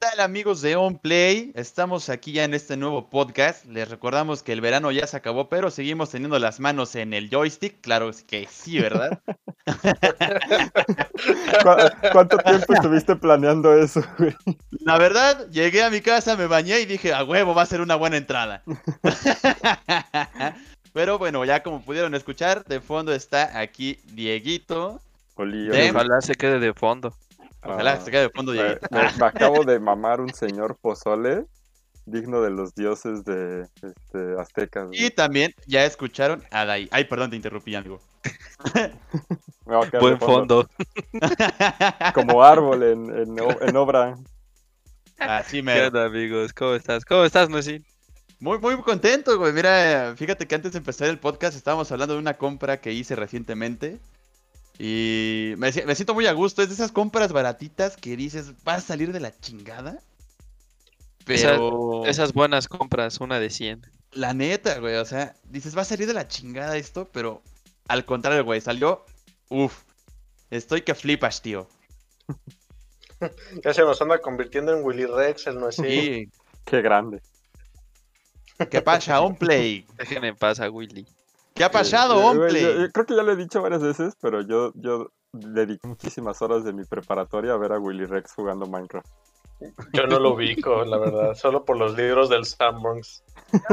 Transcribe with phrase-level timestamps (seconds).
[0.00, 1.52] tal amigos de OnPlay?
[1.54, 3.66] Estamos aquí ya en este nuevo podcast.
[3.66, 7.28] Les recordamos que el verano ya se acabó, pero seguimos teniendo las manos en el
[7.28, 7.82] joystick.
[7.82, 9.20] Claro que sí, ¿verdad?
[12.12, 14.34] ¿Cuánto tiempo estuviste planeando eso, güey?
[14.70, 17.82] La verdad, llegué a mi casa, me bañé y dije, a huevo, va a ser
[17.82, 18.62] una buena entrada.
[20.94, 24.98] pero bueno, ya como pudieron escuchar, de fondo está aquí Dieguito.
[25.36, 27.14] Ojalá se quede de fondo.
[27.62, 28.86] Ojalá se quede de fondo, Dieguito.
[28.90, 31.46] Me, me, acabo de mamar un señor pozole
[32.06, 34.88] digno de los dioses de este, aztecas.
[34.92, 36.88] Y también ya escucharon a Dai.
[36.90, 38.00] Ay, perdón, te interrumpí, amigo.
[40.00, 40.68] Buen fondo.
[42.14, 44.16] Como árbol en, en, en obra.
[45.18, 45.74] Así me.
[45.74, 46.52] ¿Qué onda, amigos?
[46.52, 47.04] ¿Cómo estás?
[47.04, 47.84] ¿Cómo estás, Messi?
[48.40, 49.52] Muy, muy contento, güey.
[49.52, 53.14] Mira, fíjate que antes de empezar el podcast estábamos hablando de una compra que hice
[53.14, 54.00] recientemente.
[54.82, 56.62] Y me, me siento muy a gusto.
[56.62, 60.00] Es de esas compras baratitas que dices, ¿vas a salir de la chingada?
[61.26, 62.06] Pero...
[62.06, 63.82] Esas, buenas compras, una de 100.
[64.12, 67.42] La neta, güey, o sea, dices, va a salir de la chingada esto, pero
[67.88, 69.04] al contrario, güey, salió,
[69.50, 69.82] uff,
[70.50, 71.68] estoy que flipas, tío.
[73.62, 76.30] ya se nos anda convirtiendo en Willy Rex, el no es Sí.
[76.64, 77.20] Qué grande.
[78.70, 79.86] ¿Qué pasa, Onplay?
[79.98, 81.06] Déjenme pasa, Willy.
[81.60, 82.62] ¿Qué ha pasado, Eh, Onplay?
[82.62, 86.40] yo- yo creo que ya lo he dicho varias veces, pero yo, yo dediqué muchísimas
[86.40, 89.06] horas de mi preparatoria a ver a Willy Rex jugando Minecraft.
[89.92, 93.22] Yo no lo ubico, la verdad, solo por los libros del Sanborns,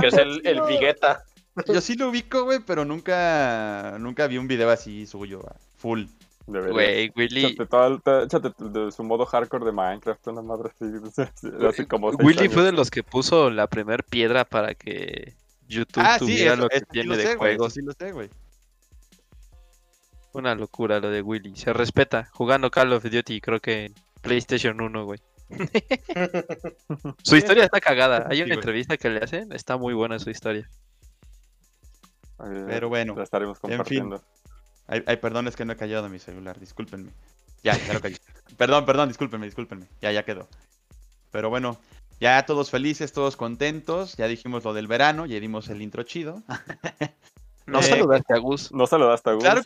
[0.02, 1.24] que es el, el Vigueta.
[1.66, 5.42] Yo sí lo ubico, güey, pero nunca, nunca vi un video así suyo,
[5.78, 6.04] full.
[6.46, 7.46] Güey, Willy.
[7.46, 10.86] Échate, todo el- te- échate de su modo hardcore de Minecraft, una madre así.
[11.68, 12.54] Hace como seis Willy años.
[12.54, 15.34] fue de los que puso la primer piedra para que
[15.68, 17.74] YouTube Ah, sí, tuviera eso, lo que eso sí tiene lo de sé, güey, juegos.
[17.74, 18.30] sí lo sé, güey.
[20.34, 21.56] Una locura lo de Willy.
[21.56, 22.30] Se respeta.
[22.34, 25.20] Jugando Call of Duty, creo que en PlayStation 1, güey.
[27.24, 28.28] su historia está cagada.
[28.30, 28.58] Hay Sí, una güey.
[28.60, 29.52] entrevista que le hacen.
[29.54, 30.70] Está muy buena su historia.
[32.38, 33.70] Pero bueno, La estaremos en fin.
[33.78, 34.24] compartiendo.
[34.88, 37.12] Ay, ay, perdón, es que no he callado mi celular, discúlpenme.
[37.64, 38.18] Ya, ya lo callé.
[38.58, 39.88] perdón, perdón, discúlpenme, discúlpenme.
[40.02, 40.48] Ya, ya quedó.
[41.32, 41.80] Pero bueno,
[42.20, 44.16] ya todos felices, todos contentos.
[44.18, 46.44] Ya dijimos lo del verano, ya dimos el intro chido.
[47.68, 48.72] No Eh, saludaste a Gus.
[48.72, 49.44] No saludaste a Gus.
[49.44, 49.62] Claro-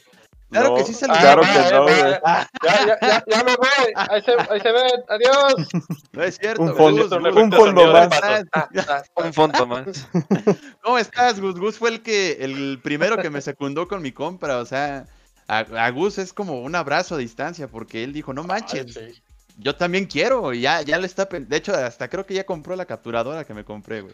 [0.50, 1.96] claro No, que sí Ah, Claro que no, güey.
[2.00, 3.94] Ya, ya, ya, ya me voy.
[3.96, 5.04] Ahí se, ahí se ven.
[5.08, 5.54] Adiós.
[6.12, 6.64] No es cierto.
[6.64, 7.12] Un Gus, fondo- Gus,
[7.44, 8.10] un fondo ¿cómo más.
[8.24, 8.44] Ah,
[8.90, 10.08] ah, Un fondo más.
[10.82, 11.60] ¿Cómo estás, Gus?
[11.60, 15.06] Gus fue el que, el primero que me secundó con mi compra, o sea,
[15.48, 18.96] a, a Gus es como un abrazo a distancia, porque él dijo, no ay, manches,
[18.96, 19.22] sí.
[19.62, 22.76] Yo también quiero, y ya, ya le está, de hecho, hasta creo que ya compró
[22.76, 24.14] la capturadora que me compré, güey.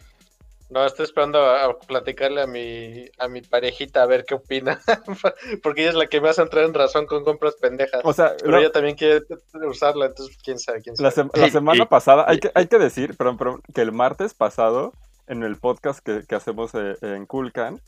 [0.70, 4.78] No, estoy esperando a, a platicarle a mi, a mi parejita a ver qué opina.
[5.62, 8.02] Porque ella es la que me hace entrar en razón con compras pendejas.
[8.04, 9.22] O sea, Pero no, ella también quiere
[9.66, 11.30] usarla, entonces quién sabe, quién la, sabe.
[11.30, 14.92] sem- la semana pasada, hay que, hay que decir, perdón, perdón, que el martes pasado,
[15.26, 17.80] en el podcast que, que hacemos eh, en Kulkan,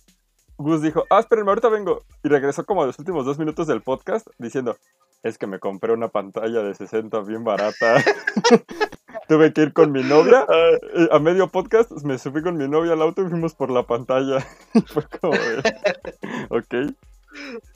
[0.56, 2.03] Gus dijo, ah, espérenme, ahorita vengo.
[2.25, 4.78] Y regresó como a los últimos dos minutos del podcast diciendo,
[5.22, 8.03] es que me compré una pantalla de 60 bien barata.
[9.28, 10.44] Tuve que ir con mi novia.
[10.53, 13.84] Eh, A medio podcast me subí con mi novia al auto y fuimos por la
[13.84, 14.41] pantalla.
[14.86, 15.62] Fue como, de,
[16.50, 16.75] ok,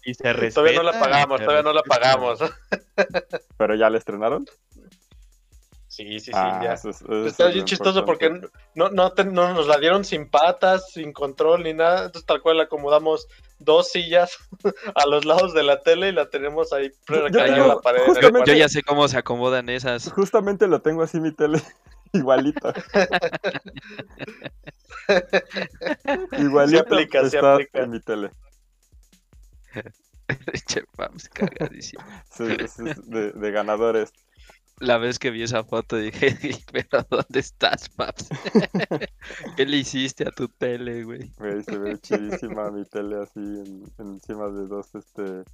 [0.04, 0.54] Y se respeta.
[0.54, 2.40] todavía no la pagamos, todavía no la pagamos.
[3.56, 4.46] pero ya la estrenaron.
[5.86, 6.72] Sí, sí, sí, Ah, ya.
[6.72, 8.28] eso es- eso Está es bien chistoso porque
[8.74, 12.06] no, no, te- no nos la dieron sin patas, sin control ni nada.
[12.06, 13.28] Entonces, tal cual, le acomodamos
[13.64, 14.36] dos sillas
[14.94, 18.00] a los lados de la tele y la tenemos ahí recargada en la pared.
[18.46, 20.10] Yo ya sé cómo se acomodan esas.
[20.12, 21.60] Justamente lo tengo así mi tele,
[22.12, 22.72] igualita.
[26.38, 27.82] igualita aplica, sí está aplica.
[27.82, 28.30] en mi tele.
[30.66, 32.02] Che, vamos, cagadísimo.
[32.30, 34.12] Sí, es- es de, de ganadores.
[34.80, 36.36] La vez que vi esa foto dije,
[36.72, 38.28] pero ¿dónde estás, paps?
[39.56, 41.30] ¿Qué le hiciste a tu tele, güey?
[41.38, 45.44] Güey, se ve chidísima mi tele así en, encima de dos, este,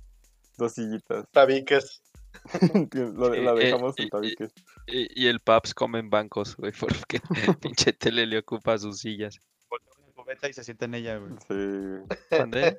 [0.56, 1.26] dos sillitas.
[1.32, 2.02] Tabiques.
[2.92, 4.52] Lo- la Eh, eh, dejamos en tabiques.
[4.86, 7.20] Y, y el paps come en bancos, güey, porque
[7.60, 9.38] pinche tele le ocupa sus sillas.
[9.68, 11.32] Voltea una cubeta y se sienta en ella, güey.
[11.46, 12.16] Sí.
[12.30, 12.78] ¿Dónde?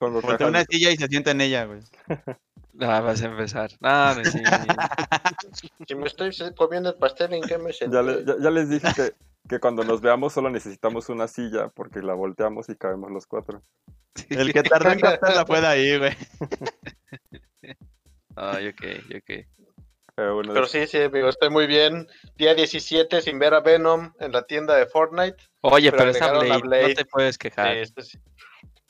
[0.00, 1.80] Pongo Voltea cajas una silla y se sienta en ella, güey.
[2.82, 3.70] Ah, vas a empezar.
[3.82, 4.42] Ah, no, sí.
[5.86, 7.94] Si me estoy comiendo el pastel, ¿en qué me senté?
[7.96, 9.12] Ya, le- ya- ya les dije que,
[9.48, 13.62] que cuando nos veamos solo necesitamos una silla porque la volteamos y cabemos los cuatro.
[14.30, 16.16] El que tardó en captarla fue de ahí, güey.
[18.36, 18.82] Ay, ok,
[19.16, 19.46] ok.
[20.14, 22.06] Pero bueno, Pero sí, sí, amigo, estoy muy bien.
[22.36, 25.36] Día 17 sin ver a Venom en la tienda de Fortnite.
[25.62, 27.84] Oye, Pero pero, está agregaron Blade, no te puedes quejar.
[27.86, 28.18] Sí, sí.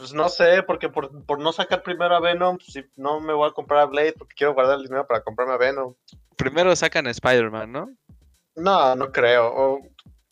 [0.00, 3.34] Pues no sé, porque por, por no sacar primero a Venom, pues, sí, no me
[3.34, 5.94] voy a comprar a Blade porque quiero guardar el dinero para comprarme a Venom.
[6.36, 7.94] Primero sacan a Spider-Man, ¿no?
[8.56, 9.52] No, no creo.
[9.54, 9.86] o-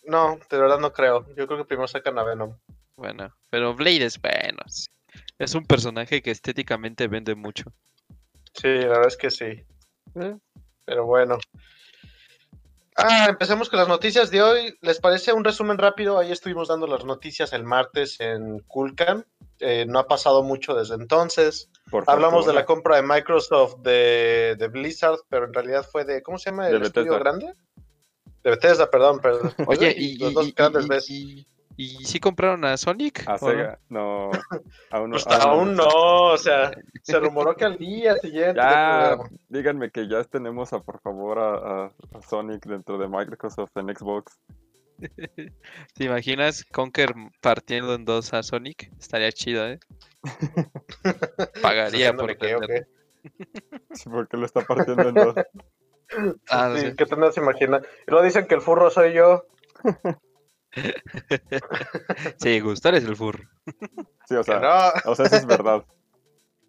[0.07, 1.27] no, de verdad no creo.
[1.37, 2.57] Yo creo que primero sacan a Venom.
[2.97, 4.61] Bueno, pero Blade es bueno.
[5.39, 7.71] Es un personaje que estéticamente vende mucho.
[8.55, 9.45] Sí, la verdad es que sí.
[10.15, 10.37] Eh,
[10.87, 11.37] Pero bueno.
[12.99, 14.77] Ah, empecemos con las noticias de hoy.
[14.81, 16.19] ¿Les parece un resumen rápido?
[16.19, 19.25] Ahí estuvimos dando las noticias el martes en Coolcam.
[19.61, 21.71] Eh, no ha pasado mucho desde entonces.
[21.91, 26.23] por Hablamos de la compra de Microsoft de, de Blizzard, pero en realidad fue de.
[26.23, 27.53] ¿Cómo se llama De el estudio grande?
[28.43, 29.21] De Bethesda, perdón.
[29.21, 29.53] perdón.
[29.67, 31.47] Oye, y, los dos y- grandes y-.
[31.79, 33.27] y- ¿y sí compraron a Sonic?
[33.27, 33.39] A ¿O no?
[33.39, 34.31] Sega, no.
[34.91, 35.15] Aún no.
[35.15, 35.87] Pues aún no,
[36.33, 36.73] o sea,
[37.03, 38.55] se rumoró que al día siguiente.
[38.61, 39.17] Ya,
[39.49, 41.55] díganme que ya tenemos a por favor a,
[41.87, 44.39] a- a Sonic dentro de Microsoft en Xbox.
[45.95, 48.91] ¿Te imaginas Conker partiendo en dos a Sonic?
[48.99, 49.79] Estaría chido, ¿eh?
[51.63, 52.67] Pagaría por Haciéndole que, ¿o tenerlo.
[52.67, 52.99] qué?
[53.95, 55.35] Sí, porque lo está partiendo en dos.
[56.49, 56.95] Ah, Sí, sí.
[56.97, 57.81] ¿Qué te se imagina?
[58.07, 59.45] Y luego dicen que el furro soy yo.
[62.39, 63.43] Sí, Gus, tú eres el furro.
[64.29, 65.85] Sí, o sea, no, o sea, eso es verdad.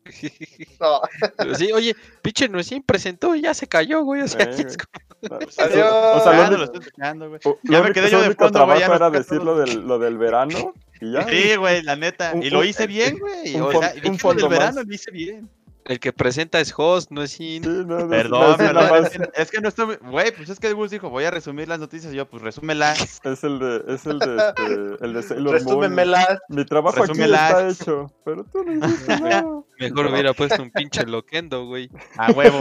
[0.80, 1.56] no.
[1.56, 4.22] Sí, oye, pinche Nuecín presentó y ya se cayó, güey.
[4.22, 4.90] O sea, Sí, es como-
[5.22, 5.92] No, Adiós.
[5.92, 7.42] O sea, Ah, lo estoy escuchando, güey.
[7.64, 10.18] Ya lo me quedé yo de fondo, güey, ya era decir lo del, lo del
[10.18, 11.28] verano y ya.
[11.28, 12.32] Sí, güey, la neta.
[12.34, 13.56] Un- Y lo un- hice bien, güey.
[13.56, 14.88] un O sea, un dijimos fondo del verano, más.
[14.88, 15.50] lo hice bien.
[15.90, 17.64] El que presenta es Host, Nuecín.
[17.64, 19.00] Sí, no, no, Perdón, no, nada
[19.36, 19.98] Es que, es no estuve.
[19.98, 22.14] Güey, pues es que Gus dijo, voy a resumir las noticias.
[22.14, 23.20] Y yo, pues resúmelas.
[23.24, 25.60] Es el de, es el de, este, el de Sailor.
[26.50, 29.44] Mi trabajo aquí está hecho, pero tú no hiciste nada.
[29.80, 31.90] Mejor hubiera puesto un pinche loquendo, güey.
[32.18, 32.60] A huevo.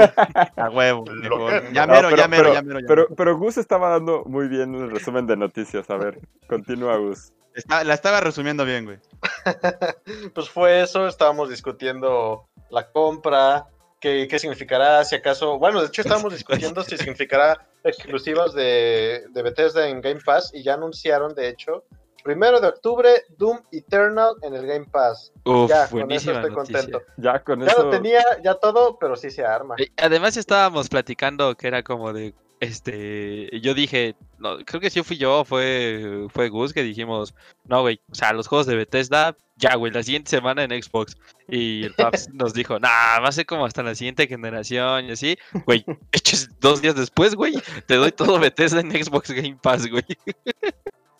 [0.56, 1.04] A huevo.
[1.22, 1.70] mejor.
[1.72, 2.80] Ya No, mero, pero- ya mero, pero- ya mero.
[2.80, 3.14] ya Pero, mero.
[3.14, 5.90] pero Gus estaba dando muy bien el resumen de noticias.
[5.90, 7.32] A ver, continúa Gus.
[7.58, 8.98] Está- la estaba resumiendo bien, güey.
[10.34, 13.66] Pues fue eso, estábamos discutiendo la compra,
[14.00, 19.42] qué, qué significará, si acaso, bueno, de hecho estábamos discutiendo si significará exclusivas de, de
[19.42, 21.84] Bethesda en Game Pass y ya anunciaron, de hecho,
[22.22, 25.32] primero de octubre, Doom Eternal en el Game Pass.
[25.44, 26.54] Uf, ya, con eso estoy noticia.
[26.80, 27.02] contento.
[27.16, 27.84] Ya con Ya eso.
[27.84, 29.76] lo tenía, ya todo, pero sí se arma.
[29.78, 35.02] Eh, Además estábamos platicando que era como de, este, yo dije, no, creo que sí
[35.02, 37.34] fui yo, fue, fue Gus que dijimos,
[37.66, 41.16] no, güey, o sea, los juegos de Bethesda, ya, güey, la siguiente semana en Xbox.
[41.48, 45.12] Y el Paps nos dijo, nah, va a ser como hasta la siguiente generación y
[45.12, 45.38] así.
[45.66, 47.54] Güey, hechos dos días después, güey,
[47.86, 50.04] te doy todo Bethesda en Xbox Game Pass, güey.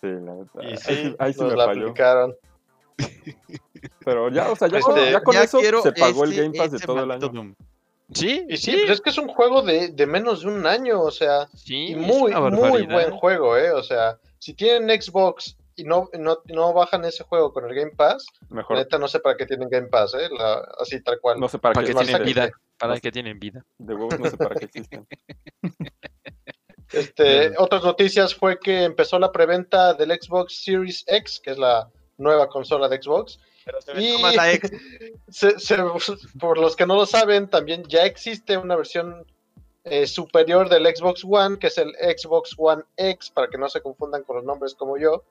[0.01, 0.35] Sí, la.
[0.63, 1.81] Y Ahí sí, sí, ahí sí nos me la falló.
[1.91, 2.35] aplicaron.
[4.05, 6.33] Pero ya, o sea, ya, Este, con, ya con Ya eso quiero se pagó el
[6.33, 7.55] ese- Game Pass de ese todo el año.
[8.13, 11.01] Sí, Y sí, pero es que es un juego de, de menos de un año,
[11.03, 13.71] o sea, sí, y muy, muy buen juego, ¿eh?
[13.73, 17.93] O sea, si tienen Xbox y no, no, no bajan ese juego con el Game
[17.93, 20.29] Pass, Mejor, neta no sé para qué tienen Game Pass, ¿eh?
[20.37, 21.39] La- así tal cual.
[21.39, 23.65] no sé para Para qué tienen vida, para No que tienen vida.
[23.77, 25.07] De huevos no sé para qué existen.
[26.91, 27.55] Este, Bien.
[27.59, 32.49] otras noticias fue que empezó la preventa del Xbox Series X, que es la nueva
[32.49, 33.39] consola de Xbox.
[33.69, 34.71] Pero se Y- ve más la ex.
[35.29, 35.77] Se- se-
[36.41, 39.27] por los que no lo saben, también ya existe una versión
[39.85, 43.81] eh, superior del Xbox One, que es el Xbox One X, para que no se
[43.83, 45.23] confundan con los nombres como yo.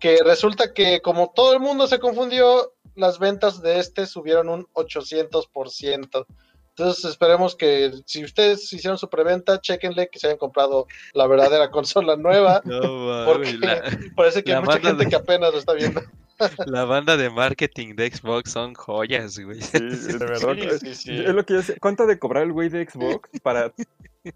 [0.00, 4.66] Que resulta que como todo el mundo se confundió, las ventas de este subieron un
[4.74, 6.26] 800%.
[6.74, 11.70] Entonces esperemos que si ustedes hicieron su preventa, chequenle que se hayan comprado la verdadera
[11.70, 12.60] consola nueva.
[12.64, 13.82] No, Porque la,
[14.16, 16.00] parece que hay mucha gente de- que apenas lo está viendo.
[16.66, 19.60] la banda de marketing de Xbox son joyas, güey.
[19.60, 20.54] Sí, de verdad.
[20.54, 21.18] Sí, sí, sí.
[21.20, 21.78] Es lo que yo sé.
[21.78, 23.72] ¿Cuánto de cobrar el güey de Xbox para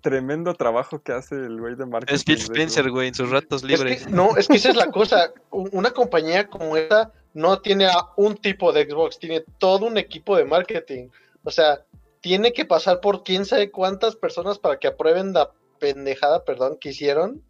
[0.00, 2.14] tremendo trabajo que hace el güey de marketing?
[2.14, 4.04] Es Phil Spencer, güey, en sus ratos Es libres.
[4.06, 5.32] que, no, es que esa es la cosa.
[5.50, 10.36] Una compañía como esta no tiene a un tipo de Xbox, tiene todo un equipo
[10.36, 11.08] de marketing.
[11.44, 11.84] O sea,
[12.20, 16.88] tiene que pasar por quién sabe cuántas personas para que aprueben la pendejada, perdón, que
[16.90, 17.42] hicieron.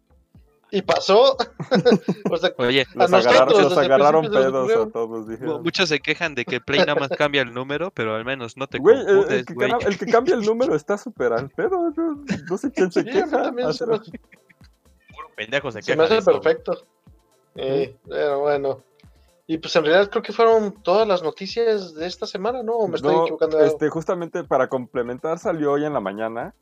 [0.71, 1.37] Y pasó.
[2.29, 5.63] o sea, Oye, Los, nosotros, agarraron, los pedos a todos, dijeron.
[5.63, 8.67] muchos se quejan de que Play nada más cambia el número, pero al menos no
[8.67, 8.97] te Güey,
[9.29, 9.69] el, que güey.
[9.71, 11.91] cana- el que cambia el número está súper al pedo.
[11.95, 13.51] No, no sé quién se Sí, queja.
[13.51, 16.83] Puro pendejo se se queja me hace perfecto.
[17.55, 18.83] Eh, pero bueno.
[19.49, 22.73] Y pues en realidad creo que fueron todas las noticias de esta semana, ¿no?
[22.73, 26.53] ¿O me estoy No, equivocando este, justamente para complementar salió hoy en la mañana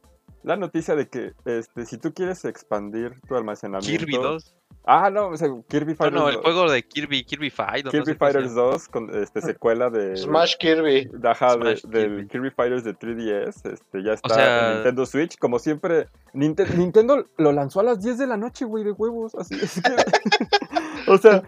[0.45, 4.05] la noticia de que este, si tú quieres expandir tu almacenamiento.
[4.05, 4.55] Kirby 2.
[4.87, 7.85] Ah, no, o sea, Kirby Fighters, Bueno, el 2, juego de Kirby, Kirby Fight.
[7.85, 8.61] o no Kirby se Fighters llama.
[8.73, 11.09] 2 con este, secuela de Smash Kirby.
[11.11, 12.27] de- ajá, de- Smash del Kirby.
[12.27, 17.25] Kirby Fighters de 3DS, este, ya está sea- en Nintendo Switch, como siempre, Ninte- Nintendo
[17.37, 19.89] lo lanzó a las 10 de la noche, güey, de huevos, así es que,
[21.07, 21.43] o sea,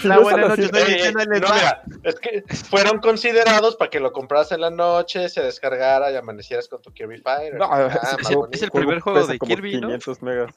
[0.00, 3.98] Si La no buena son noche, Oye, no, mira, es que fueron considerados para que
[3.98, 7.56] lo compras en la noche, se descargara y amanecieras con tu Kirby Fighter.
[7.58, 7.88] No, Ah,
[8.20, 8.56] es el- bonito.
[8.56, 9.88] es el primer juego de como Kirby, ¿no?
[9.88, 10.54] 500 megas.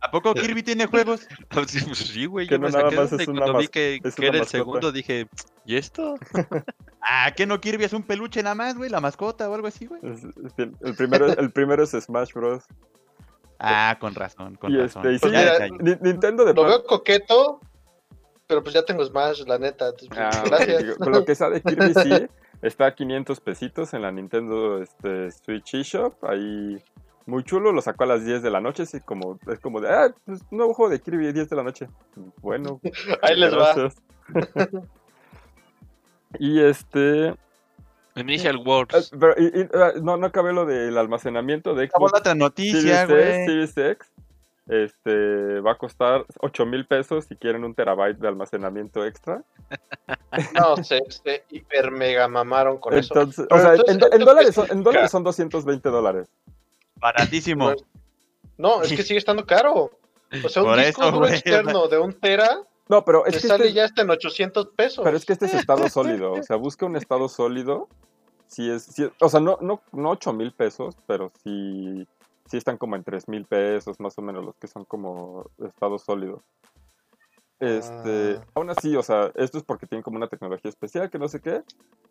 [0.00, 1.26] ¿A poco Kirby tiene juegos?
[1.68, 2.46] Sí, pues sí, güey.
[2.48, 4.38] Que Yo no me nada saqué más es cuando vi que, es que una era
[4.40, 5.28] el segundo, dije,
[5.64, 6.16] ¿y esto?
[7.06, 8.88] Ah, ¿qué no Kirby es un peluche nada más, güey?
[8.88, 10.00] La mascota o algo así, güey.
[10.56, 12.64] El, primero, el primero es Smash Bros.
[13.66, 15.06] Ah, con razón, con Y razón.
[15.06, 17.60] este, y Pues Ya mira, Nintendo de Lo pronto- veo coqueto,
[18.46, 19.86] pero pues ya tengo Smash, la neta.
[19.88, 20.96] entonces, pues, Ah, gracias.
[20.98, 22.26] con lo que sea de Kirby sí,
[22.62, 26.82] está a 500 pesitos en la Nintendo este, Switch eShop, ahí
[27.26, 29.88] muy chulo, lo sacó a las 10 de la noche, así como, es como de,
[29.88, 31.88] ah, pues nuevo juego de Kirby 10 de la noche.
[32.42, 32.80] Bueno,
[33.22, 33.72] Ahí les va.
[33.74, 33.96] gracias.
[36.38, 37.34] y este,
[38.16, 39.10] Initial eh, Wars.
[39.18, 42.34] pero, y- y, ah, no, no acabé lo del almacenamiento de Acabó Xbox la otra
[42.34, 43.46] noticia, güey.
[43.46, 44.10] Series X.
[44.66, 49.42] Este va a costar 8 mil pesos si quieren un terabyte de almacenamiento extra.
[50.54, 53.14] No, se, se hiper mega mamaron con eso.
[53.14, 56.28] Entonces, o Pero sea, entonces, en, en ¿cuánto dólares son, en dólares son 220 dólares.
[56.96, 57.66] Baratísimo.
[57.66, 57.84] Pues,
[58.58, 59.90] No, es que sigue estando caro.
[60.44, 63.40] O sea, un Por disco eso, duro externo de un tera No, pero es te
[63.40, 65.04] que sale este, ya hasta en 800 pesos.
[65.04, 66.32] pero es que este es estado sólido.
[66.32, 67.88] O sea, busca un estado sólido.
[68.46, 72.06] Si es, si es- o sea, no, no, no 8 mil pesos, pero sí,
[72.46, 75.98] sí están como en 3 mil pesos, más o menos, los que son como estado
[75.98, 76.42] sólido.
[77.60, 78.44] Este, Ah.
[78.54, 81.40] aún así, o sea, esto es porque tienen como una tecnología especial que no sé
[81.40, 81.62] qué.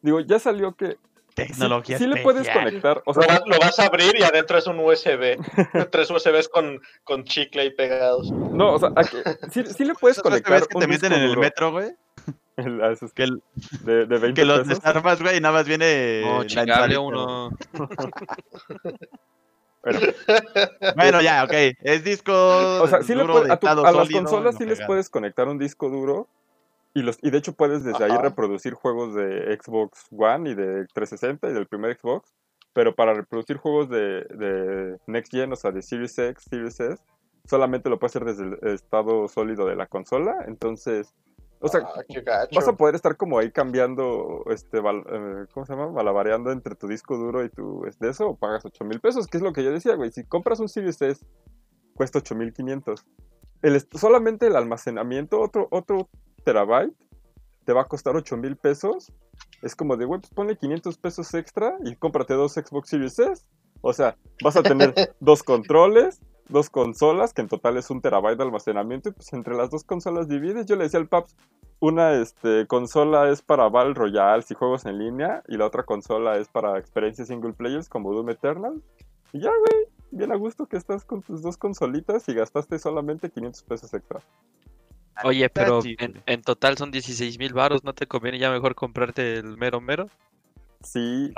[0.02, 0.98] Digo, ya salió que sí,
[1.36, 4.58] Tecnología sí le puedes conectar, o Lo, sea, va- lo vas a abrir y adentro
[4.58, 5.38] es un USB.
[5.92, 8.32] Tres USBs con, con chicle ahí pegados.
[8.32, 11.12] no, o sea, a que- sí, sí le puedes ¿Esas conectar que un te meten
[11.14, 11.42] en el duro.
[11.42, 11.92] metro, güey?
[12.56, 13.42] El- esos Que, el-
[13.82, 16.22] de, de 20 que los desarmas, güey, y nada más viene.
[16.24, 17.50] No, chingable uno.
[19.84, 20.00] Bueno,
[20.96, 21.54] Bueno, ya, ok.
[21.82, 22.32] Es disco.
[22.82, 24.66] O sea, sí duro puedes- de a, tu- estado a las sólido, consolas no sí
[24.66, 26.28] les puedes conectar un disco duro
[26.94, 30.86] y los y de hecho puedes desde ahí reproducir juegos de Xbox One y de
[30.94, 32.34] 360 y del primer Xbox,
[32.72, 37.02] pero para reproducir juegos de, de Next Gen, o sea, de Series X, Series S,
[37.46, 41.13] solamente lo puedes hacer desde el estado sólido de la consola, entonces,
[41.63, 45.89] o sea, Ah, vas a poder estar como ahí cambiando, este, eh, ¿cómo se llama?
[45.89, 49.38] Malabareando entre tu disco duro y tu de eso, o pagas 8 mil pesos, que
[49.38, 50.12] es lo que yo decía, güey.
[50.12, 51.25] Si compras un Series S,
[51.96, 53.05] cuesta 8500.
[53.62, 56.10] El, est- solamente el almacenamiento, otro, otro
[56.43, 56.93] terabyte,
[57.65, 59.12] te va a costar 8 mil pesos.
[59.62, 63.46] Es como de, güey, pues ponle 500 pesos extra y cómprate dos Xbox Series S.
[63.82, 66.20] O sea, vas a tener dos controles,
[66.50, 69.84] dos consolas, que en total es un terabyte de almacenamiento, y pues entre las dos
[69.84, 70.66] consolas divides.
[70.66, 71.36] Yo le decía al Paps,
[71.80, 76.38] una este, consola es para Battle Royale y juegos en línea, y la otra consola
[76.38, 78.82] es para experiencias single players como Doom Eternal.
[79.32, 83.30] Y ya, güey, bien a gusto que estás con tus dos consolitas y gastaste solamente
[83.30, 84.22] 500 pesos extra.
[85.24, 85.82] Oye, pero
[86.26, 90.10] en total son 16 mil baros, ¿no te conviene ya mejor comprarte el mero mero?
[90.82, 91.34] Sí,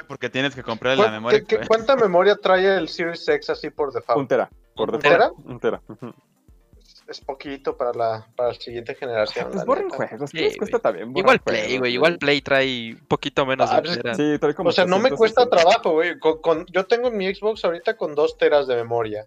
[0.00, 1.42] Güey, Porque tienes que comprar la ¿Cuán- memoria.
[1.46, 1.60] qué-.
[1.66, 4.28] ¿Cuánta memoria trae el Series X así por un default?
[4.28, 4.50] tera.
[4.74, 5.30] Por ¿Un tera?
[5.44, 5.80] Un tera.
[7.08, 9.48] Es poquito para la, para la siguiente generación.
[9.50, 11.10] Pues borren juegos, ¿qué Sí, les cuesta también?
[11.16, 11.94] Igual Play, juegos, güey.
[11.94, 14.14] Igual Play trae un poquito menos Ah, de pues, tera.
[14.14, 15.56] Sí, trae como O sea, no me cuesta 860.
[15.56, 16.18] trabajo, güey.
[16.18, 19.24] Con, con- yo tengo mi Xbox ahorita con dos teras de memoria.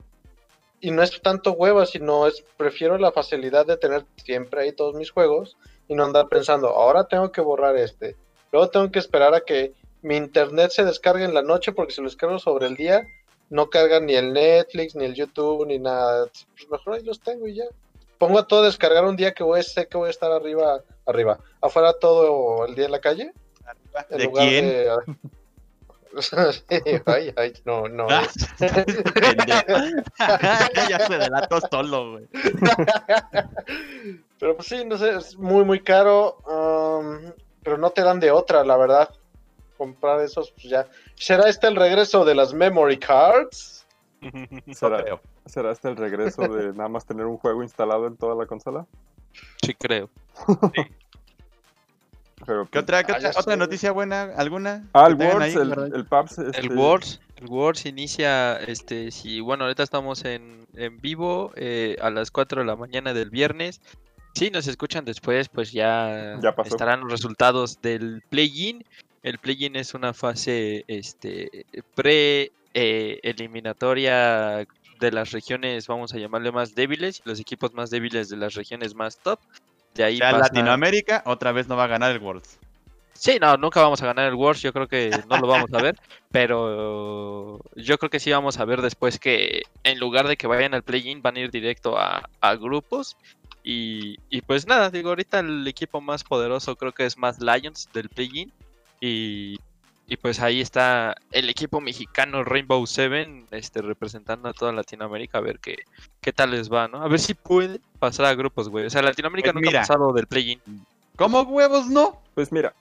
[0.80, 4.94] Y no es tanto hueva, sino es prefiero la facilidad de tener siempre ahí todos
[4.96, 8.16] mis juegos y no andar pensando, ahora tengo que borrar este.
[8.52, 12.02] Luego tengo que esperar a que mi internet se descargue en la noche porque si
[12.02, 13.06] lo descargo sobre el día
[13.50, 16.28] no carga ni el Netflix, ni el YouTube, ni nada.
[16.56, 17.66] Pues mejor ahí los tengo y ya.
[18.18, 20.82] Pongo a todo a descargar un día que voy, sé que voy a estar arriba,
[21.06, 21.40] arriba.
[21.62, 23.34] Afuera todo el día en la calle.
[24.10, 24.66] En ¿De lugar quién?
[24.68, 24.90] de-
[27.06, 28.08] ay, ay, no, no.
[28.10, 28.28] Ah,
[30.90, 32.28] ya se delató solo, güey.
[34.40, 36.38] Pero pues sí, no sé, es muy, muy caro.
[36.48, 37.32] um,
[37.64, 39.10] pero no te dan de otra, la verdad.
[39.82, 40.88] Comprar esos, pues ya.
[41.16, 43.84] ¿Será este el regreso de las memory cards?
[44.22, 45.20] No ¿Será, creo.
[45.48, 48.86] ¿Será este el regreso de nada más tener un juego instalado en toda la consola?
[49.66, 50.08] Sí, creo.
[52.46, 54.30] Pero, ¿Qué otra, qué Ah, otra, noticia buena?
[54.38, 54.88] ¿Alguna?
[54.94, 56.38] Ah, el Words, ahí, el, el PAPS.
[56.38, 61.98] El este, Wars, el Wars inicia, este, si, bueno, ahorita estamos en, en vivo eh,
[62.04, 63.82] a las 4 de la mañana del viernes.
[64.36, 68.86] Si nos escuchan después, pues ya, Ya estarán los resultados del play-in.
[69.24, 73.20] El play-in es una fase, este, pre eh,
[75.00, 78.96] de las regiones, vamos a llamarle más débiles, los equipos más débiles de las regiones
[78.96, 79.40] más top.
[79.96, 82.60] De ahí Ya pasa- Latinoamérica otra vez no va a ganar el Worlds.
[83.14, 85.80] Sí, no, nunca vamos a ganar el Wars, yo creo que no lo vamos a
[85.80, 85.96] ver,
[86.32, 90.74] pero yo creo que sí vamos a ver después que en lugar de que vayan
[90.74, 93.16] al play-in van a ir directo a, a grupos
[93.64, 97.90] Y, y pues nada, digo, ahorita el equipo más poderoso creo que es más Lions
[97.94, 98.52] del play-in.
[99.02, 99.60] Y,
[100.08, 105.42] y pues ahí está el equipo mexicano Rainbow Seven este, representando a toda Latinoamérica a
[105.42, 105.78] ver qué,
[106.22, 107.02] qué tal les va, ¿no?
[107.04, 108.86] A ver si puede pasar a grupos, güey.
[108.86, 109.80] O sea, Latinoamérica Pues nunca mira.
[109.80, 110.62] ha pasado del play-in.
[111.16, 112.22] ¿Cómo huevos no?
[112.36, 112.74] Pues mira,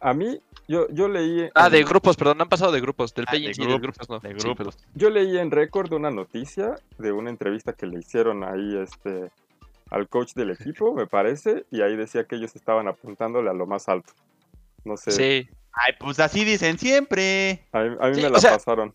[0.00, 1.48] a mí, yo, yo leí.
[1.54, 3.12] Ah, en- de grupos, perdón, no han pasado de grupos.
[3.14, 4.18] Del Ah, play-in de sí, de grupos, grupos no.
[4.20, 4.78] de grupos.
[4.94, 9.30] Yo leí en récord una noticia de una entrevista que le hicieron ahí este,
[9.90, 13.66] al coach del equipo, me parece, y ahí decía que ellos estaban apuntándole a lo
[13.66, 14.12] más alto.
[14.84, 15.48] No sé, Sí.
[15.72, 17.66] Ay, pues así dicen siempre.
[17.72, 18.94] a mí, a mí Sí, me la sea, pasaron.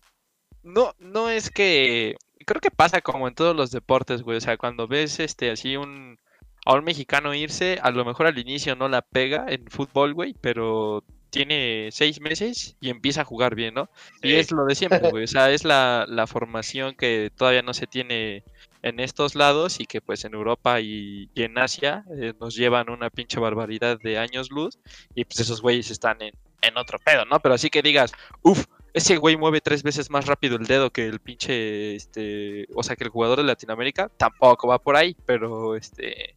[0.62, 2.16] No, no es que.
[2.46, 4.36] Creo que pasa como en todos los deportes, güey.
[4.36, 6.18] O sea, cuando ves este así un.
[6.66, 10.34] A un mexicano irse, a lo mejor al inicio no la pega en fútbol, güey,
[10.40, 13.90] pero tiene seis meses y empieza a jugar bien, ¿no?
[14.22, 15.24] Y es lo de siempre, güey.
[15.24, 18.44] O sea, es la, la formación que todavía no se tiene
[18.84, 23.08] en estos lados y que pues en Europa y, en Asia eh, nos llevan una
[23.08, 24.78] pinche barbaridad de años luz
[25.14, 27.40] y pues esos güeyes están en, en otro pedo, ¿no?
[27.40, 28.12] Pero así que digas,
[28.42, 32.82] uff, ese güey mueve tres veces más rápido el dedo que el pinche, este, o
[32.82, 36.36] sea, que el jugador de Latinoamérica, tampoco va por ahí, pero este,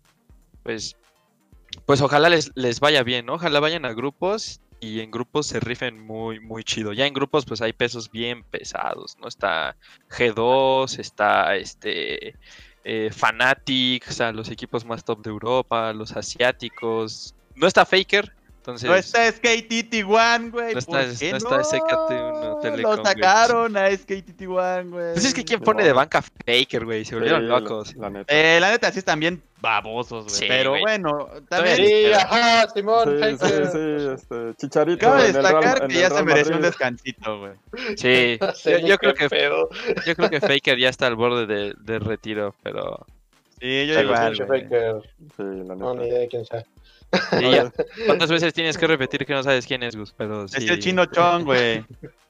[0.63, 0.95] pues,
[1.85, 3.33] pues ojalá les, les vaya bien, ¿no?
[3.33, 6.93] Ojalá vayan a grupos y en grupos se rifen muy, muy chido.
[6.93, 9.27] Ya en grupos, pues hay pesos bien pesados, ¿no?
[9.27, 9.75] Está
[10.09, 12.35] G2, está este.
[12.83, 17.35] eh, Fnatic, o sea, los equipos más top de Europa, los asiáticos.
[17.55, 18.33] No está Faker,
[18.67, 18.89] entonces.
[18.89, 20.73] No está SKTT1, güey.
[20.73, 23.05] No está- ¿por qué no está SKT1 Telecom, Lo güey.
[23.05, 25.13] sacaron a SKTT1, güey.
[25.13, 27.95] Pues es que quién pone de banca Faker, güey, se Sí, volvieron la- locos.
[27.95, 28.33] La, neta.
[28.33, 30.35] Eh, la neta sí están bien babosos, güey.
[30.35, 30.81] Sí, pero güey.
[30.81, 31.75] bueno, también.
[31.77, 33.67] Sí, pero- ajá, Simón, Sí, sí, Faker.
[33.67, 34.99] sí, este, Chicharito.
[34.99, 37.51] Cabe Real- destacar que ya se mereció un descansito, güey.
[37.95, 39.69] Sí, yo, yo creo que pedo.
[40.05, 43.05] yo creo que Faker ya está al borde de, de retiro, pero
[43.59, 44.61] Sí, yo igual, güey.
[44.61, 44.95] Faker.
[45.35, 46.07] Sí, la No, ni neta.
[46.09, 46.63] idea de quién sea.
[47.41, 47.71] Ya.
[48.05, 50.13] ¿cuántas veces tienes que repetir que no sabes quién es Gus?
[50.17, 50.63] Pero sí.
[50.63, 51.85] Es el chino chong, güey.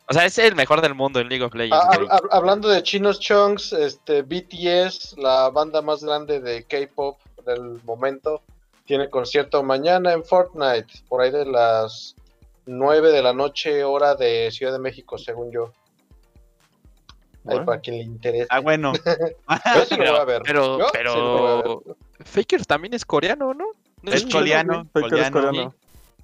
[0.09, 2.07] O sea, es el mejor del mundo en League of Legends, Ah, güey.
[2.07, 7.81] hab- hab- hablando de chinos chunks, este BTS, la banda más grande de K-pop del
[7.83, 8.41] momento,
[8.85, 12.15] tiene concierto mañana en Fortnite, por ahí de las
[12.65, 15.73] 9 de la noche, hora de Ciudad de México, según yo.
[17.49, 18.47] Ahí para quien le interese.
[18.49, 18.91] Ah, bueno.
[19.75, 20.41] Yo sí lo voy a ver.
[20.43, 21.95] Pero, pero sí lo voy a ver.
[22.25, 23.65] Faker también es coreano, ¿no?
[24.01, 24.87] ¿No Es coreano.
[24.93, 25.31] es coreano.
[25.41, 25.75] coreano.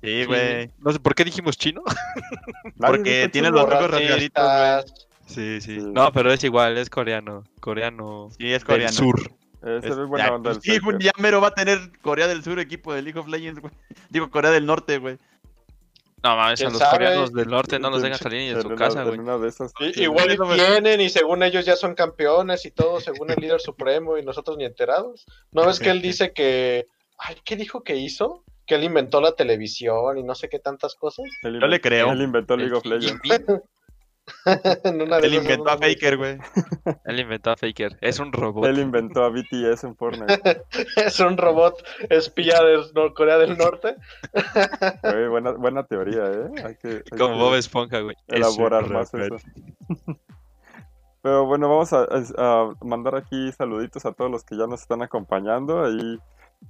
[0.01, 0.69] Sí, güey.
[0.79, 1.81] No sé por qué dijimos chino.
[2.77, 5.07] Porque tiene los rasgaditos, Racistas.
[5.25, 5.79] Sí, sí.
[5.79, 5.85] Sí.
[5.91, 7.43] No, pero es igual, es coreano.
[7.59, 8.91] Coreano Sí, es del coreano.
[8.93, 9.19] sur.
[9.65, 10.77] Eh, se Es- ve buena ya, onda sí,
[11.19, 13.73] mero va a tener Corea del Sur equipo de League of Legends, güey.
[14.09, 15.17] Digo, Corea del Norte, güey.
[16.21, 16.91] No mames, a ¿Quién los sabe?
[16.97, 19.19] coreanos del norte no los dejan salir ni de En su casa, güey.
[19.93, 23.59] Sí, igual me- tienen y según ellos ya son campeones y todo, según el líder
[23.59, 25.25] supremo y nosotros ni enterados.
[25.51, 26.87] ¿No ves que él dice que...
[27.17, 28.43] Ay, ¿qué dijo que hizo?
[28.65, 31.25] Que él inventó la televisión y no sé qué tantas cosas.
[31.43, 32.11] Él Yo le creo.
[32.11, 33.21] Él inventó League of Legends.
[35.21, 36.37] Él inventó a Faker, güey.
[37.05, 37.97] Él inventó a Faker.
[37.99, 38.65] Es un robot.
[38.65, 40.63] Él inventó a BTS en Fortnite.
[40.95, 43.95] Es un robot espía de Nor- Corea del Norte.
[45.03, 46.49] Güey, buena, buena teoría, ¿eh?
[46.65, 48.15] Hay que, hay Como que Bob Esponja, güey.
[48.27, 49.41] Es un elaborar más robot.
[49.41, 50.19] eso.
[51.21, 52.05] Pero bueno, vamos a,
[52.37, 55.83] a mandar aquí saluditos a todos los que ya nos están acompañando.
[55.83, 56.17] Ahí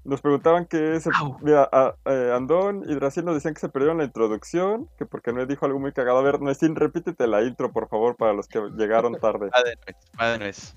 [0.04, 1.10] nos preguntaban que se,
[1.42, 5.32] mira, a- eh, Andón y Draciel nos decían que se perdieron la introducción, que porque
[5.34, 6.18] no dijo algo muy cagado.
[6.20, 9.50] A ver, Nessin, repítete la intro, por favor, para los que llegaron tarde.
[10.40, 10.76] Nuez.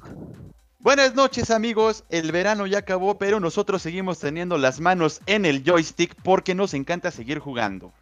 [0.79, 5.64] Buenas noches amigos, el verano ya acabó, pero nosotros seguimos teniendo las manos en el
[5.64, 7.92] joystick porque nos encanta seguir jugando.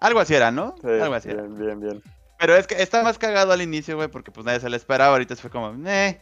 [0.00, 0.74] Algo así era, ¿no?
[0.80, 1.42] Sí, Algo así era.
[1.42, 2.02] bien, bien, bien.
[2.38, 5.12] Pero es que está más cagado al inicio, güey, porque pues nadie se lo esperaba,
[5.12, 6.20] ahorita fue como, eh,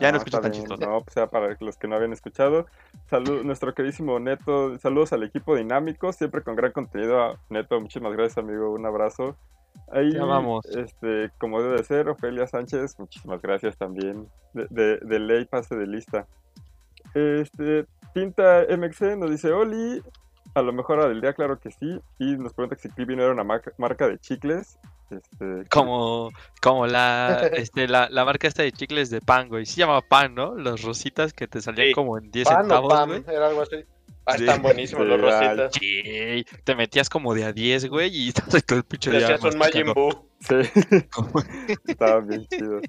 [0.00, 0.64] ya no, escucho está tan bien.
[0.64, 0.90] chistoso.
[0.90, 2.66] No, pues sea para los que no habían escuchado.
[3.08, 7.20] Salud, nuestro queridísimo Neto, saludos al equipo dinámico, siempre con gran contenido.
[7.22, 9.36] A Neto, muchísimas gracias, amigo, un abrazo.
[9.92, 10.64] Ahí, Te amamos.
[10.66, 14.28] este, como debe de ser, Ofelia Sánchez, muchísimas gracias también.
[14.52, 16.26] De, de, de ley, pase de lista.
[17.14, 20.02] Este, Tinta MX nos dice, Oli,
[20.54, 22.00] a lo mejor a del día, claro que sí.
[22.18, 24.78] Y nos pregunta que si Clivino era una marca de chicles.
[25.10, 29.64] Este, Como, como la, este, la, la marca esta de chicles de pan, güey.
[29.66, 30.54] Se llama pan, ¿no?
[30.54, 31.92] Los rositas que te salían Sí.
[31.94, 33.24] como en 10 Pan o centavos, Pam, güey.
[33.28, 33.76] era algo así.
[34.26, 34.44] Ah, Sí.
[34.44, 35.72] están buenísimos los rositas.
[35.72, 39.42] Sí, te metías como de a 10, güey, y estás todo el pinche día hacías
[39.54, 39.92] un Majin.
[39.94, 40.10] Buu.
[40.40, 40.54] Sí.
[41.86, 42.82] Estaban bien chidos.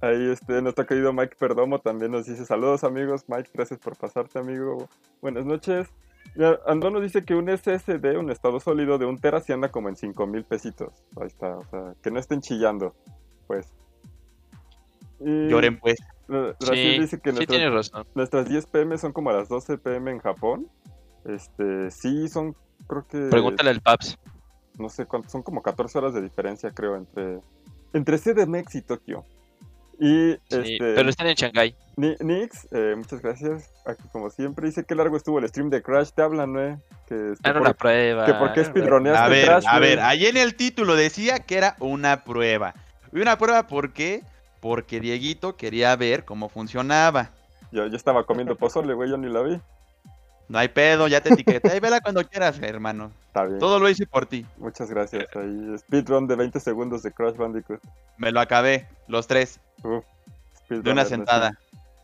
[0.00, 3.24] Ahí este, nuestro querido Mike Perdomo también nos dice saludos amigos.
[3.28, 4.88] Mike, gracias por pasarte amigo.
[5.20, 5.88] Buenas noches.
[6.66, 9.88] Andón nos dice que un SSD, un estado sólido de un tera, sí anda como
[9.88, 10.92] en 5 mil pesitos.
[11.20, 12.94] Ahí está, o sea, que no estén chillando,
[13.46, 13.72] pues.
[15.20, 15.96] Y- Lloren pues.
[16.60, 18.06] Sí, dice que sí nuestras, tienes razón.
[18.14, 20.68] nuestras 10 pm son como las 12 pm en Japón.
[21.24, 22.54] Este, sí, son,
[22.86, 24.18] creo que, Pregúntale al Paps.
[24.78, 27.40] no sé cuántos, son como 14 horas de diferencia, creo, entre,
[27.94, 29.24] entre CDMX y Tokio.
[30.00, 31.74] Y, Sí, este, pero están en Shanghái.
[31.96, 33.68] Ni- Nix, eh, muchas gracias.
[33.84, 36.10] Aquí, como siempre, dice que largo estuvo el stream de Crash.
[36.14, 36.80] Te hablan, ¿no?
[37.08, 38.24] Que, este, Era por- una prueba.
[38.26, 41.56] que por qué speedroneaste A ver, Crash, a ver, ahí en el título decía que
[41.56, 42.74] era una prueba.
[43.12, 44.22] Y una prueba, ¿por qué?
[44.60, 47.30] Porque Dieguito quería ver cómo funcionaba.
[47.72, 49.60] Yo, yo estaba comiendo pozole, güey, yo ni la vi.
[50.48, 51.70] No hay pedo, ya te etiqueté.
[51.70, 53.10] Ahí vela cuando quieras, hermano.
[53.26, 53.58] Está bien.
[53.58, 54.46] Todo lo hice por ti.
[54.56, 55.26] Muchas gracias.
[55.36, 57.80] Ahí, speedrun de 20 segundos de Crash Bandicoot.
[58.16, 60.04] Me lo acabé, los tres, Uf,
[60.64, 61.58] speedrun de una sentada.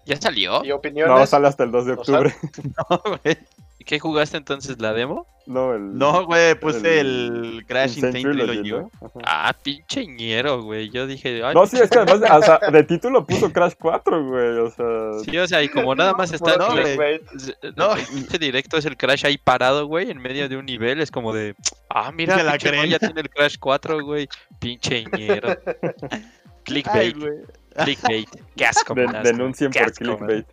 [0.07, 0.63] ¿Ya salió?
[0.63, 1.31] ¿Y No, opiniones?
[1.31, 2.35] sale hasta el 2 de O sea, octubre.
[2.91, 3.39] No, güey.
[3.79, 4.81] ¿Y qué jugaste entonces?
[4.81, 5.27] ¿La demo?
[5.47, 5.99] No, el.
[5.99, 8.71] No, güey, puse el- el, Crash Insane Trilogy.
[8.71, 8.91] ¿no?
[9.27, 10.89] Ah, pinche ñero, güey.
[10.91, 11.45] Yo dije.
[11.45, 14.59] ay, No, sí, es que además, o sea, de título puso Crash 4, güey.
[14.59, 14.87] O sea,
[15.25, 16.57] Sí, o sea, y como nada más está.
[16.57, 17.19] no, el- güey.
[17.21, 17.77] Clickbait.
[17.77, 21.01] No, el pinche directo es el Crash ahí parado, güey, en medio de un nivel.
[21.01, 21.55] Es como de.
[21.91, 24.29] Ah, mira, la pinche ya tiene el Crash 4, güey.
[24.61, 25.49] Pinche ñero.
[25.83, 26.25] Ay,
[26.65, 27.33] Clickbait, güey.
[27.85, 28.29] clickbait.
[28.57, 30.47] Qué asco, de- denuncien qué por man.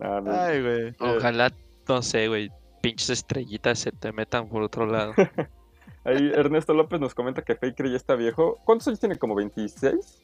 [0.00, 0.32] Ah, no.
[0.32, 0.94] Ay, güey.
[1.00, 1.52] Ojalá,
[1.88, 2.50] no sé, güey,
[2.82, 5.14] pinches estrellitas se te metan por otro lado.
[6.04, 8.58] Ahí Ernesto López nos comenta que Faker ya está viejo.
[8.64, 9.16] ¿Cuántos años tiene?
[9.16, 10.22] ¿Como 26?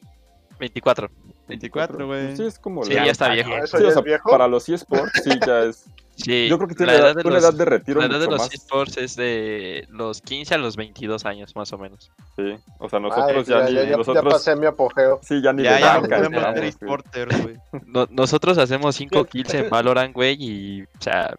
[0.59, 1.09] 24.
[1.47, 2.35] 24, güey.
[2.35, 3.51] Sí, es como Sí, la- ya está viejo.
[3.55, 4.29] ¿Eso Sí, ya o sea, es viejo?
[4.29, 5.85] para los eSports sí ya es.
[6.17, 8.05] Sí, Yo creo que tiene la edad- edad de una los- edad de retiro La
[8.07, 8.53] edad de los más.
[8.53, 12.09] esports es de los 15 a los 22 años, más o menos.
[12.37, 15.19] Sí, o sea, Ay, nosotros ya, ya, ni ya, ya- ya nosotros pasé mi apogeo.
[15.21, 16.69] sí ya ni Ya, de ya no banca podemos estamos, ser sí.
[16.69, 17.55] esporters, güey.
[17.85, 21.35] No- nosotros hacemos 5 kills en Valorant, güey, y, o sea,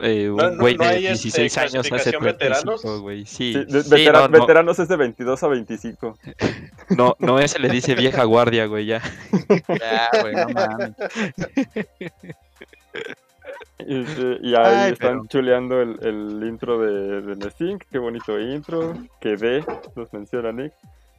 [0.00, 3.00] eh, un No, no- güey no de hay, este, 16 años hace clasificación 35, veteranos.
[3.02, 3.26] güey.
[3.26, 6.18] Sí, Sí, sí, vetera- no, no, veteranos es de 22 a 25.
[6.98, 9.02] no, no, ese le dice vieja guardia, güey, ya.
[9.68, 10.92] Ya, güey, no mames.
[13.86, 13.96] Y,
[14.48, 17.82] y ahí Ay, están pero- chuleando el, el intro de, de Nesink.
[17.90, 18.94] Qué bonito intro.
[19.20, 19.64] Que de,
[19.96, 20.72] nos menciona Nick.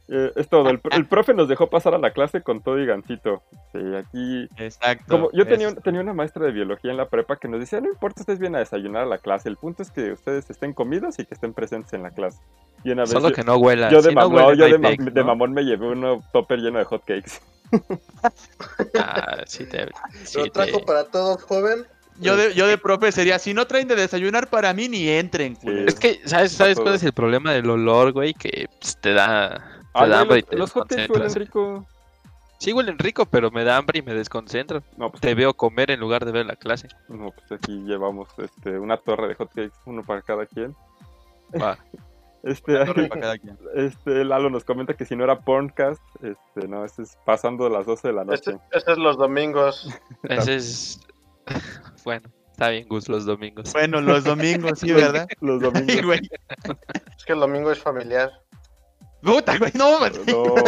[0.08, 0.70] Eh, es todo.
[0.70, 3.42] El, el profe nos dejó pasar a la clase con todo y gancito.
[3.72, 5.06] Sí, aquí Exacto.
[5.08, 7.82] Como yo tenía, un- tenía una maestra de biología en la prepa que nos decía,
[7.82, 10.74] no importa, ustedes vienen a desayunar a la clase, el punto es que ustedes estén
[10.74, 12.40] comidos y que estén presentes en la clase.
[12.84, 13.90] Y una vez Solo yo, que no huela.
[13.90, 14.78] yo de, Si no mam- no, huele, yo
[15.12, 17.42] de, mamón me llevé uno topper lleno de hotcakes.
[19.00, 19.88] Ah, sí te...
[20.24, 21.86] sí Lo trajo te- para todos, joven.
[22.18, 25.56] Yo de, yo de profe sería, si no traen de desayunar para mí, ni entren,
[25.56, 25.94] culeros.
[25.96, 28.34] Es que, ¿sabes, ¿sabes cuál es el problema del olor, güey?
[28.34, 29.75] Que pues, te da...
[30.04, 31.86] Ay, da hambre y los, te los huelen rico.
[32.58, 34.82] Sí huelen rico, pero me da hambre y me desconcentro.
[34.98, 36.88] No, pues, Te veo comer en lugar de ver la clase.
[37.10, 40.76] no, pues aquí llevamos este, una torre de hotcakes, uno para cada quien.
[41.62, 41.78] Va.
[42.44, 43.58] Este, Torre para cada quien.
[43.76, 47.88] este Lalo nos comenta que si no era porncast, este, no, este es pasando las
[47.88, 48.52] 12 de la noche.
[48.52, 49.90] Este, este es los domingos.
[50.30, 51.00] Ese es...
[52.04, 53.74] bueno, está bien, Gus, los domingos.
[53.74, 55.28] Bueno, los domingos, sí, ¿verdad?
[55.42, 56.06] Los Sí, domingos.
[56.06, 56.20] güey.
[57.18, 58.32] Es que el domingo es familiar.
[59.26, 60.12] Puta, güey, no, güey.
[60.28, 60.56] No.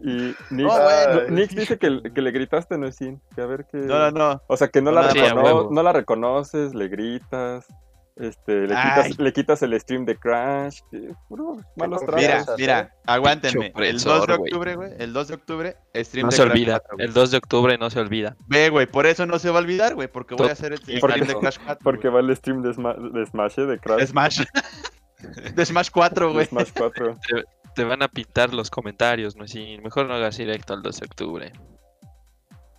[0.00, 1.22] Y Nick, No, bueno.
[1.22, 3.20] no, Nick dice que, que le gritaste, no es sin.
[3.34, 3.78] Que a ver que.
[3.78, 4.42] No, no, no.
[4.46, 7.66] O sea, que no, No, la sí, a recono- no la reconoces, le gritas.
[8.14, 10.80] Este, le quitas, le quitas el stream de Crash.
[10.90, 12.02] Que, puro, malos.
[12.16, 12.58] Mira, tratos.
[12.58, 13.70] mira, aguántenme.
[13.70, 14.92] Pinche El 2 opresor, de octubre, güey.
[14.98, 16.78] El 2 de octubre, stream No de se Crash olvida.
[16.80, 17.06] 4, güey.
[17.08, 18.36] El 2 de octubre no se olvida.
[18.46, 20.78] Ve, güey, por eso no se va a olvidar, güey, porque voy a hacer el
[20.78, 21.78] stream Porque- de Crash 4.
[21.84, 22.22] Porque güey.
[22.24, 23.98] va el stream de, Sma- de Smash, de Crash.
[23.98, 24.42] De Smash.
[25.54, 26.46] De Smash 4, de güey.
[26.46, 27.16] Smash 4.
[27.74, 29.46] Te van a pintar los comentarios, ¿no?
[29.46, 31.52] Sí, mejor no hagas directo al 2 de octubre.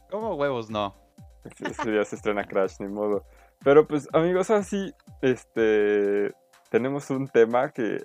[0.09, 0.95] ¿Cómo huevos no?
[1.85, 3.23] Día se estrena Crash, ni modo.
[3.63, 6.33] Pero pues, amigos, así, este,
[6.69, 8.03] tenemos un tema que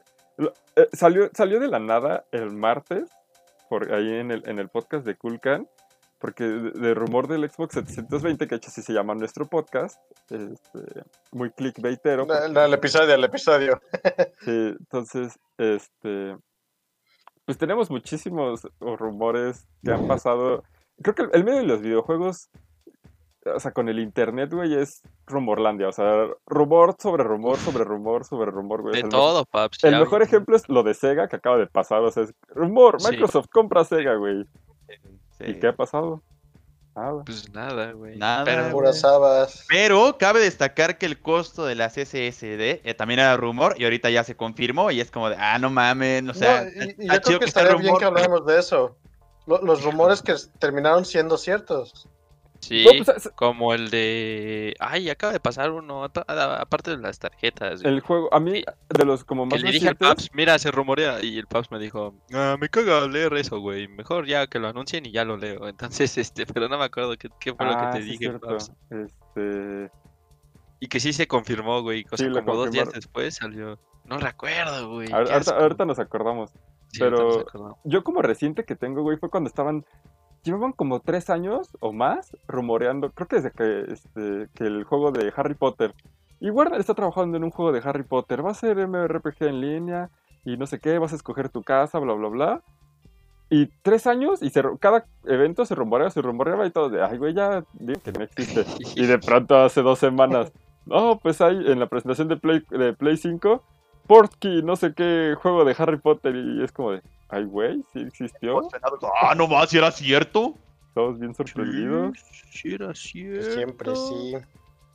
[0.77, 3.11] eh, salió, salió de la nada el martes,
[3.69, 5.69] por ahí en el, en el podcast de Kulkan,
[6.25, 10.01] porque de, de rumor del Xbox 720, que de hecho así se llama nuestro podcast,
[10.31, 12.25] este, muy clickbaitero.
[12.25, 13.79] No, no, el episodio, el episodio.
[14.41, 16.35] Sí, entonces, este,
[17.45, 20.65] pues tenemos muchísimos rumores que han pasado.
[21.03, 22.49] Creo que el, el medio de los videojuegos,
[23.45, 25.89] o sea, con el internet, güey, es rumorlandia.
[25.89, 28.95] O sea, rumor sobre rumor sobre rumor sobre rumor, güey.
[28.95, 29.85] De el todo, paps.
[29.85, 32.01] El ya, mejor ejemplo es lo de Sega que acaba de pasar.
[32.01, 33.11] O sea, es rumor, Sí.
[33.11, 34.47] Microsoft compra Sega, güey.
[35.39, 35.45] Sí.
[35.49, 36.23] ¿Y qué ha pasado?
[36.97, 37.25] Nada.
[37.25, 38.17] Pues nada, güey.
[38.17, 38.73] Nada, Pero- güey.
[38.73, 39.65] Puras habas.
[39.69, 44.11] Pero cabe destacar que el costo de las SSD eh, también era rumor y ahorita
[44.11, 47.09] ya se confirmó y es como de, ah, no mamen, o sea, No, y- y,
[47.09, 48.97] yo creo que estaría bien que habláramos de eso.
[49.47, 52.09] Lo- los rumores que terminaron siendo ciertos.
[52.65, 54.75] Sí, No, pues, es- como el de...
[54.81, 57.83] Ay, acaba de pasar uno, aparte de las tarjetas.
[57.83, 57.95] güey.
[57.95, 60.71] el juego, a mí, de los como Que más le dije al Paps, mira, se
[60.71, 61.23] rumorea.
[61.23, 63.89] Y el Paps me dijo, ah, me caga leer eso, güey.
[63.89, 65.69] Mejor ya que lo anuncien y ya lo leo.
[65.69, 68.39] Entonces, este, pero no me acuerdo qué, qué fue lo Ah, que te sí, dije.
[68.39, 68.73] Paps.
[68.91, 69.91] Este,
[70.81, 72.05] Y que sí se confirmó, güey.
[72.11, 73.79] O sea, Sí, como dos días después salió.
[74.05, 75.11] No recuerdo, güey.
[75.13, 76.51] ahorita, ahorita nos acordamos.
[76.93, 77.79] Sí, pero- nos acordamos.
[77.85, 79.85] Yo como reciente que tengo, güey, fue cuando estaban,
[80.45, 85.11] llevaban como tres años o más rumoreando, creo que desde que, este, que el juego
[85.11, 85.95] de Harry Potter.
[86.41, 89.61] Y Warner está trabajando en un juego de Harry Potter, va a ser MRPG en
[89.61, 90.11] línea
[90.45, 92.63] y no sé qué, vas a escoger tu casa, bla, bla, bla.
[93.51, 97.19] Y tres años y se, cada evento se rumoreaba, se rumoreaba y todo de, ay,
[97.19, 98.65] güey, ya digo que no existe.
[98.97, 100.53] Y de pronto hace dos semanas,
[100.87, 103.63] no, pues hay en la presentación de Play, de Play 5,
[104.07, 106.35] Portkey, no sé qué juego de Harry Potter.
[106.35, 107.03] Y es como de,
[107.35, 108.69] ay, güey, sí existió.
[109.21, 110.55] Ah, no más, si era cierto.
[110.95, 112.17] Todos bien sorprendidos.
[112.51, 113.51] Sí, era cierto.
[113.53, 114.35] Siempre sí.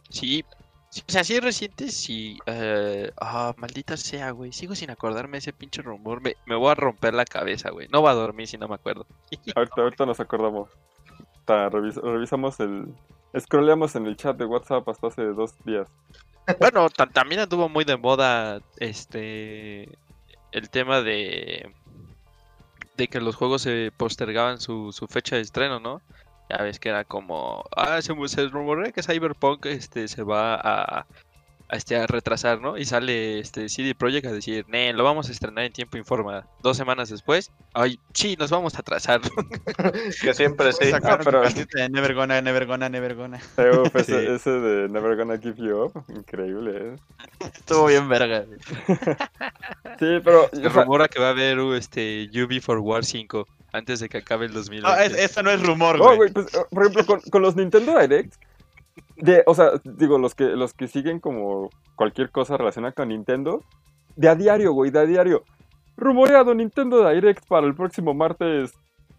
[0.09, 0.45] Sí.
[0.89, 2.37] sí, O sea, sí es reciente, sí.
[2.45, 4.51] eh, Ah, maldita sea, güey.
[4.53, 6.21] Sigo sin acordarme de ese pinche rumor.
[6.21, 7.87] Me, me voy a romper la cabeza, güey.
[7.89, 9.05] No va a dormir si no me acuerdo.
[9.55, 10.69] Ahorita, ahorita nos acordamos.
[11.45, 12.87] Ta, revis- revisamos el.
[13.37, 15.87] Scrolleamos en el chat de WhatsApp hasta hace dos días.
[16.59, 19.87] Bueno, ta- también anduvo muy de moda este
[20.51, 21.71] el tema de
[22.99, 26.01] de que los juegos se postergaban su, su fecha de estreno, ¿no?
[26.49, 31.07] Ya ves que era como, ah, se, se rumorea que Cyberpunk este se va a,
[31.69, 32.77] a, este, a retrasar, ¿no?
[32.77, 36.47] Y sale este CD Projekt a decir, "Nee, lo vamos a estrenar en tiempo informa."
[36.63, 39.21] Dos semanas después, ay, sí, nos vamos a atrasar.
[40.21, 40.89] Que siempre sí.
[40.89, 41.43] Sacaron pero-
[41.89, 43.39] Never Gonna, Never Gonna, Never Gonna.
[43.57, 44.31] Eh, uf, ese, Sí.
[44.33, 46.03] ese de Never Gonna Give You Up.
[46.09, 46.95] Increíble, ¿eh?
[47.55, 48.45] Estuvo bien verga.
[49.99, 50.49] Sí, pero.
[50.53, 54.17] Se rumora que va a haber uh, este UB for War 5 antes de que
[54.19, 54.87] acabe el 2020.
[54.87, 56.17] No, es- eso no es rumor, no, güey.
[56.17, 58.33] güey, pues, por ejemplo, con, con los Nintendo Direct.
[59.19, 63.63] De, o sea, digo, los que, los que siguen como cualquier cosa relacionada con Nintendo.
[64.15, 65.43] De a diario, güey, de a diario.
[65.97, 68.73] Rumoreado Nintendo Direct para el próximo martes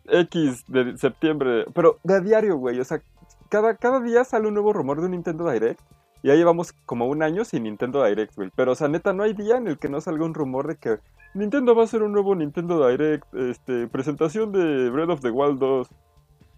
[0.06, 1.66] X de septiembre.
[1.74, 2.80] Pero de a diario, güey.
[2.80, 3.02] O sea,
[3.50, 5.80] cada, cada día sale un nuevo rumor de un Nintendo Direct.
[6.22, 8.50] Y ya llevamos como un año sin Nintendo Direct, güey.
[8.56, 10.76] Pero, o sea, neta, no hay día en el que no salga un rumor de
[10.76, 10.98] que
[11.34, 13.34] Nintendo va a hacer un nuevo Nintendo Direct.
[13.34, 15.88] Este, presentación de Breath of the Wild 2.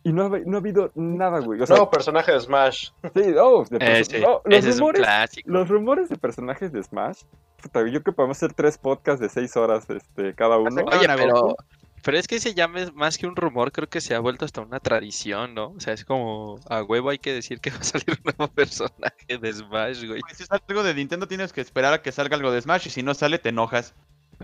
[0.04, 1.60] Y no ha, no ha habido nada, güey.
[1.60, 2.88] O sea, Nuevo personaje de Smash.
[3.14, 5.50] sí, oh, de Eh, sí, no, los ese es un rumores clásico.
[5.50, 7.22] los rumores de personajes de Smash,
[7.62, 10.82] puta, yo creo que podemos hacer tres podcasts de seis horas este, cada uno.
[10.86, 11.54] Oye, a pero,
[12.02, 14.44] pero es que ese ya me- más que un rumor, creo que se ha vuelto
[14.44, 15.66] hasta una tradición, ¿no?
[15.68, 18.52] O sea, es como a huevo hay que decir que va a salir un nuevo
[18.52, 20.20] personaje de Smash, güey.
[20.20, 22.88] Güey, Si sale algo de Nintendo, tienes que esperar a que salga algo de Smash.
[22.88, 23.94] Y si no sale, te enojas.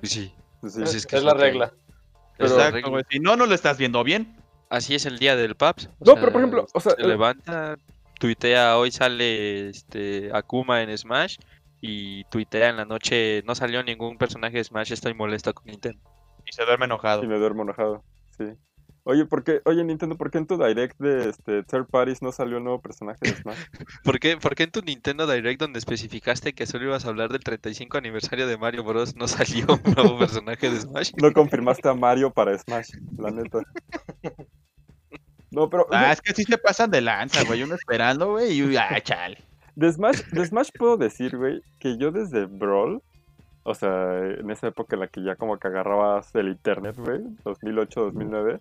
[0.05, 1.73] Sí, Sí, Pues es, es que es es la que- regla.
[2.39, 3.05] es la Exacto, güey.
[3.11, 4.37] Si no, no lo estás viendo bien.
[4.71, 5.89] Así es el día del Paps.
[6.01, 7.77] No, sea, pero por ejemplo, o sea, se el- levanta,
[8.21, 11.37] tuitea, hoy sale este Akuma en Smash
[11.81, 16.01] y tuitea en la noche, no salió ningún personaje de Smash, estoy molesto con Nintendo.
[16.45, 17.23] Y se duerme enojado.
[17.25, 18.03] Y me duermo enojado,
[18.37, 18.45] sí.
[19.05, 22.31] Oye, ¿por qué, oye Nintendo, ¿por qué en tu direct de este, Third Parties no
[22.31, 23.57] salió un nuevo personaje de Smash?
[24.05, 27.31] ¿Por qué, por qué en tu Nintendo Direct donde especificaste que solo ibas a hablar
[27.31, 29.17] del 35 aniversario de Mario Bros.
[29.17, 31.13] no salió un nuevo personaje de Smash?
[31.23, 33.61] No confirmaste a Mario para Smash, la neta.
[35.51, 37.63] No, pero Ah, es que sí se pasan de lanza, güey.
[37.63, 38.61] Uno esperando, güey.
[38.61, 39.39] Y, ah, chale.
[39.75, 43.01] de Smash, de Smash puedo decir, güey, que yo desde Brawl,
[43.63, 47.21] o sea, en esa época en la que ya como que agarrabas el internet, güey,
[47.45, 48.61] 2008, 2009,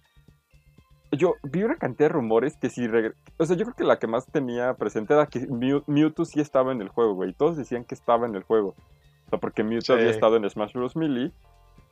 [1.11, 2.87] yo vi una cantidad de rumores que si...
[2.87, 6.25] regre- O sea, yo creo que la que más tenía presente era que Mew- Mewtwo
[6.25, 7.33] sí estaba en el juego, güey.
[7.33, 8.75] Todos decían que estaba en el juego.
[9.27, 9.99] O sea, porque Mewtwo Sí.
[10.01, 10.95] había estado en Smash Bros.
[10.95, 11.31] Melee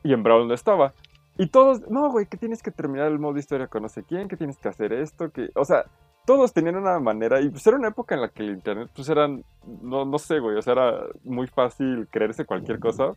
[0.03, 0.93] y en Brawl no estaba.
[1.37, 4.27] Y todos, no, güey, que tienes que terminar el modo historia con no sé quién,
[4.27, 5.49] que tienes que hacer esto, que...
[5.55, 5.83] O sea,
[6.25, 9.09] todos tenían una manera, y pues era una época en la que el internet, pues
[9.09, 9.43] eran,
[9.81, 13.11] no, no sé, güey, o sea, era muy fácil creerse cualquier cosa,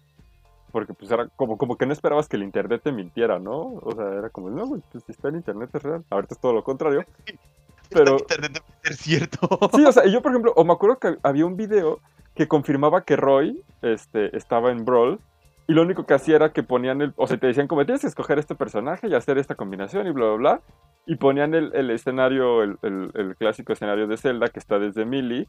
[0.73, 3.75] porque pues era como, como que no esperabas que el internet te mintiera, ¿no?
[3.83, 6.05] O sea, era como, no, güey, pues si está en internet es real.
[6.11, 7.05] Ahorita es todo lo contrario.
[7.91, 9.49] Pero, Internet debe ser cierto.
[9.75, 12.01] sí, o sea, yo, por ejemplo, o me acuerdo que había un video
[12.35, 15.19] que confirmaba que Roy este, estaba en Brawl,
[15.67, 18.03] y lo único que hacía era que ponían el, o sea, te decían como tienes
[18.03, 20.61] que escoger este personaje y hacer esta combinación y bla, bla, bla,
[21.07, 25.05] y ponían el, el escenario, el, el- el clásico escenario de Zelda que está desde
[25.07, 25.47] Melee,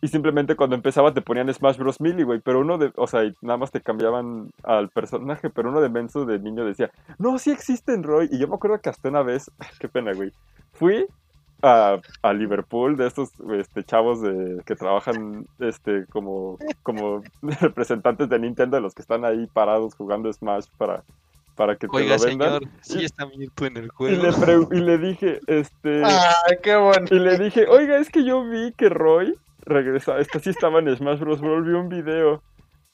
[0.00, 2.00] y simplemente cuando empezaba te ponían Smash Bros.
[2.00, 5.70] Melee, güey, pero uno de, o sea, y nada más te cambiaban al personaje, pero
[5.70, 8.90] uno de menso de niño decía, no, sí existen, Roy, y yo me acuerdo que
[8.90, 10.32] hasta una vez, qué pena, güey,
[10.74, 11.06] fui
[11.62, 17.22] a, a Liverpool de estos este, chavos de, que trabajan este, como, como
[17.60, 21.02] representantes de Nintendo, de los que están ahí parados jugando Smash para,
[21.56, 22.60] para que te Oiga, lo vendan.
[22.60, 24.22] señor, sí está Mewtwo en el Y juego.
[24.22, 26.04] le, pre- y le dije, este...
[26.04, 27.06] Ay, qué bueno.
[27.10, 29.36] Y le dije, oiga, es que yo vi que Roy
[29.68, 31.40] regresa, este sí estaba en Smash Bros.
[31.40, 32.42] Brawl, vi un video.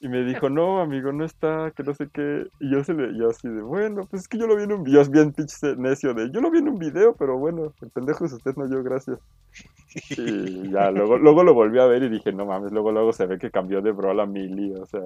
[0.00, 2.46] Y me dijo, no, amigo, no está, que no sé qué.
[2.60, 4.72] Y yo se le, yo así de, bueno, pues es que yo lo vi en
[4.72, 7.90] un video, bien pinche necio de, yo lo vi en un video, pero bueno, el
[7.90, 9.18] pendejo es usted, no yo, gracias.
[10.10, 13.24] Y ya, luego, luego lo volví a ver y dije, no mames, luego luego se
[13.26, 15.00] ve que cambió de Brawl a Melee, o sea.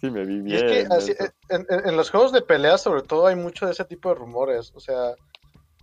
[0.00, 0.56] Sí, me vi Y bien.
[0.56, 1.14] es que así-
[1.50, 4.72] en- en los juegos de pelea, sobre todo, hay mucho de ese tipo de rumores.
[4.74, 5.12] O sea,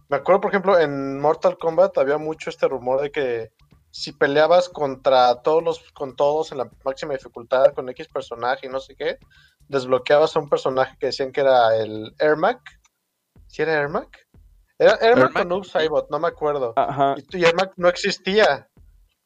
[0.09, 3.49] me acuerdo, por ejemplo, en Mortal Kombat había mucho este rumor de que
[3.91, 8.69] si peleabas contra todos los, con todos en la máxima dificultad, con X personaje y
[8.69, 9.17] no sé qué,
[9.67, 12.59] desbloqueabas a un personaje que decían que era el Ermac.
[13.47, 14.17] ¿Sí era Ermac?
[14.79, 16.73] Era Ermac Ermac, o Noob Saibot, no me acuerdo.
[16.75, 18.67] Ajá, Y, y Ermac no existía.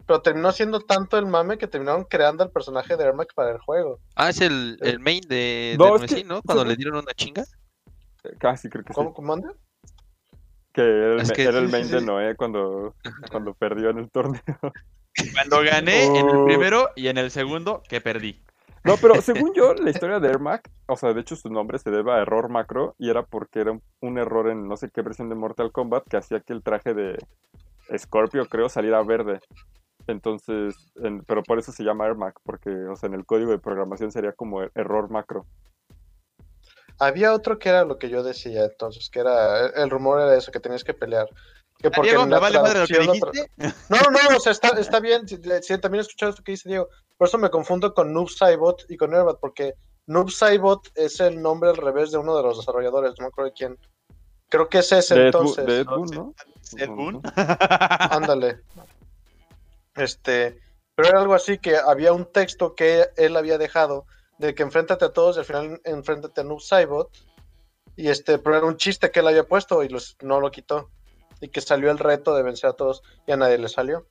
[0.07, 3.57] Pero terminó siendo tanto el mame que terminaron creando el personaje de Ermac para el
[3.59, 3.99] juego.
[4.15, 6.41] Ah, es el, el main de, No, de que- ¿no?
[6.43, 7.43] Cuando le dieron una chinga.
[8.39, 8.95] casi creo que sí.
[8.95, 9.53] ¿Cómo comanda?
[10.75, 12.01] Que era el, Es me- que- era el sí, main sí, de.
[12.01, 12.93] Noé cuando,
[13.31, 14.41] cuando perdió en el torneo.
[15.33, 16.43] Cuando gané en el Oh.
[16.45, 18.43] primero y en el segundo, que perdí.
[18.83, 21.89] No, pero según yo, la historia de Ermac, o sea, de hecho su nombre se
[21.89, 25.01] debe a error macro y era porque era un, un error en no sé qué
[25.01, 27.17] versión de Mortal Kombat que hacía que el traje de
[27.97, 29.39] Scorpio, creo, saliera verde.
[30.07, 33.59] Entonces, en- pero por eso se llama Ermac, porque, o sea, en el código de
[33.59, 35.45] programación sería como er- error macro.
[36.99, 40.51] Había otro que era lo que yo decía entonces, que era, el rumor era eso,
[40.51, 41.27] que tenías que pelear.
[41.79, 43.51] Que porque Diego, me vale madre lo que dijiste.
[43.89, 46.53] No, no, no, o sea, está, está bien, sí, sí, también he escuchado esto que
[46.53, 49.75] dice Diego, por eso me confundo con Noob Saibot y con Erbat, porque
[50.07, 53.51] Noob Saibot es el nombre al revés de uno de los desarrolladores, no me acuerdo
[53.51, 53.77] de quién.
[54.49, 55.65] Creo que es ese entonces.
[55.65, 56.09] de Ed Boon.
[56.11, 56.35] ¿no?
[56.77, 57.21] Ed Boon.
[57.35, 58.61] Ándale.
[59.95, 60.59] Este,
[60.95, 64.05] pero era algo así que había un texto que él había dejado
[64.37, 67.09] de que enfréntate a todos y al final enfréntate a Noob Saibot.
[67.95, 70.89] Y este, pero era un chiste que él había puesto y los, no lo quitó.
[71.41, 74.07] Y que salió el reto de vencer a todos y a nadie le salió.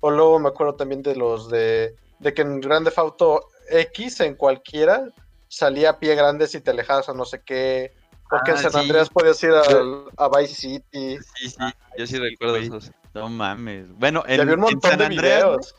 [0.00, 4.34] O luego me acuerdo también de los de, de que en Grande Auto X, en
[4.36, 5.08] cualquiera,
[5.48, 7.92] salía pie grande si te alejabas a no sé qué.
[8.30, 8.78] O que en Ah, San sí.
[8.78, 11.18] Andreas podías ir al- a Vice City.
[11.36, 11.56] Sí, sí,
[11.96, 12.66] yo sí recuerdo güey.
[12.66, 12.90] esos.
[13.14, 13.88] No mames.
[13.98, 15.74] Bueno, Y en, había un en montón San de Andreas, videos.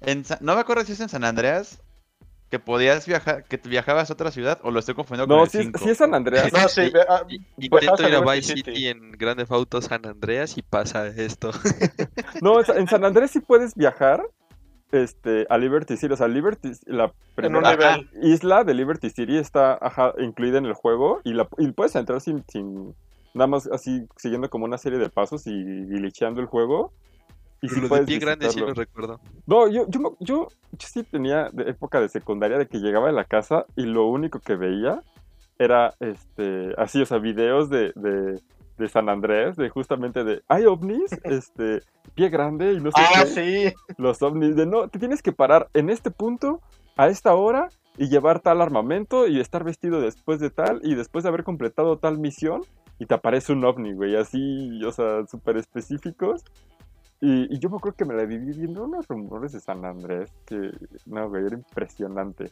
[0.00, 1.80] en no me acuerdo si es en San Andreas
[2.52, 5.46] que podías viajar, que te viajabas a otra ciudad o lo estoy confundiendo No, con
[5.46, 5.78] el sí, es- 5.
[5.78, 6.52] sí es San Andreas.
[6.52, 7.38] No, sí, ah, Y-
[7.70, 8.70] Viajabas Intento a ir a Vice City.
[8.74, 11.50] City en Grande Auto San Andreas y pasa esto.
[12.42, 14.22] No, en Sa- en San Andrés sí puedes viajar
[14.90, 16.12] este, a Liberty City.
[16.12, 21.22] O sea, Liberty, la primera isla de Liberty City está ajá, incluida en el juego
[21.24, 22.94] y, la, y puedes entrar sin, sin
[23.32, 26.92] nada más así siguiendo como una serie de pasos y glitcheando el juego.
[27.62, 29.20] Y sí lo de puedes pie grande sí lo recuerdo.
[29.46, 33.08] No, yo, yo, me- yo, yo sí tenía de época de secundaria de que llegaba
[33.08, 35.00] a la casa y lo único que veía
[35.58, 38.40] era este así, o sea, videos de, de,
[38.78, 41.82] de San Andrés, de justamente de hay ovnis, este,
[42.14, 43.94] pie grande y no sé Ah, qué sí.
[43.96, 46.60] los ovnis de no, te tienes que parar en este punto,
[46.96, 51.22] a esta hora, y llevar tal armamento y estar vestido después de tal, y después
[51.22, 52.62] de haber completado tal misión,
[52.98, 56.42] y te aparece un ovni, güey, así, o sea, súper específicos.
[57.24, 60.28] Y, y yo me acuerdo que me la viví viendo unos rumores de San Andrés,
[60.44, 60.72] que,
[61.06, 62.50] no, güey, era impresionante.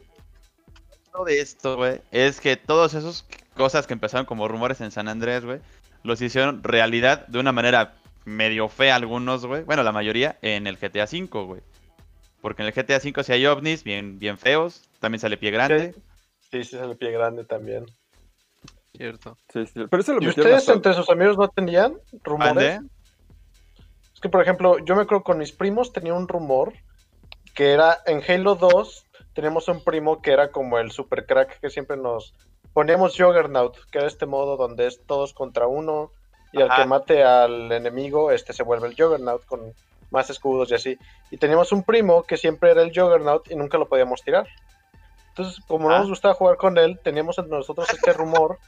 [1.13, 5.09] Lo de esto, güey, es que todas esas cosas que empezaron como rumores en San
[5.09, 5.59] Andrés, güey,
[6.05, 9.65] los hicieron realidad de una manera medio fea algunos, güey.
[9.65, 11.63] Bueno, la mayoría en el GTA V, güey.
[12.41, 14.89] Porque en el GTA V sí hay ovnis bien, bien feos.
[15.01, 15.95] También sale pie grande.
[16.53, 17.87] Sí, sí, el pie grande también.
[18.97, 19.37] Cierto.
[19.53, 22.55] Sí, sí, Pero eso lo ¿Y ustedes hasta- entre sus amigos no tenían rumores?
[22.55, 22.81] ¿Mande?
[24.21, 26.75] Es que, por ejemplo, yo me acuerdo con mis primos tenía un rumor
[27.55, 31.71] que era en Halo 2 teníamos un primo que era como el super crack que
[31.71, 32.35] siempre nos
[32.75, 36.13] poníamos Juggernaut, que era este modo donde es todos contra uno
[36.53, 39.73] y al que mate al enemigo este se vuelve el Juggernaut con
[40.11, 40.99] más escudos y así.
[41.31, 44.47] Y teníamos un primo que siempre era el Juggernaut y nunca lo podíamos tirar.
[45.29, 45.99] Entonces, como no Ah.
[46.01, 48.59] nos gustaba jugar con él, teníamos entre nosotros este rumor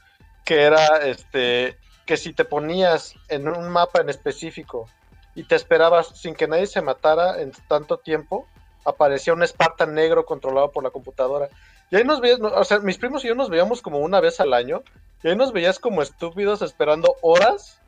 [0.45, 4.87] que era este que si te ponías en un mapa en específico
[5.35, 8.47] y te esperabas sin que nadie se matara en tanto tiempo,
[8.85, 11.49] aparecía un Spartan negro controlado por la computadora.
[11.91, 14.39] Y ahí nos veías, o sea, mis primos y yo nos veíamos como una vez
[14.39, 14.83] al año,
[15.23, 17.79] y ahí nos veías como estúpidos esperando horas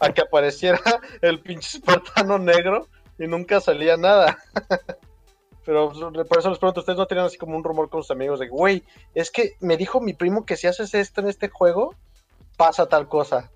[0.00, 0.80] a que apareciera
[1.22, 2.88] el pinche espartano negro
[3.18, 4.38] y nunca salía nada.
[5.64, 5.90] Pero
[6.28, 8.48] por eso les pregunto, ¿ustedes no tenían así como un rumor con sus amigos de,
[8.48, 11.94] güey, es que me dijo mi primo que si haces esto en este juego,
[12.58, 13.50] pasa tal cosa?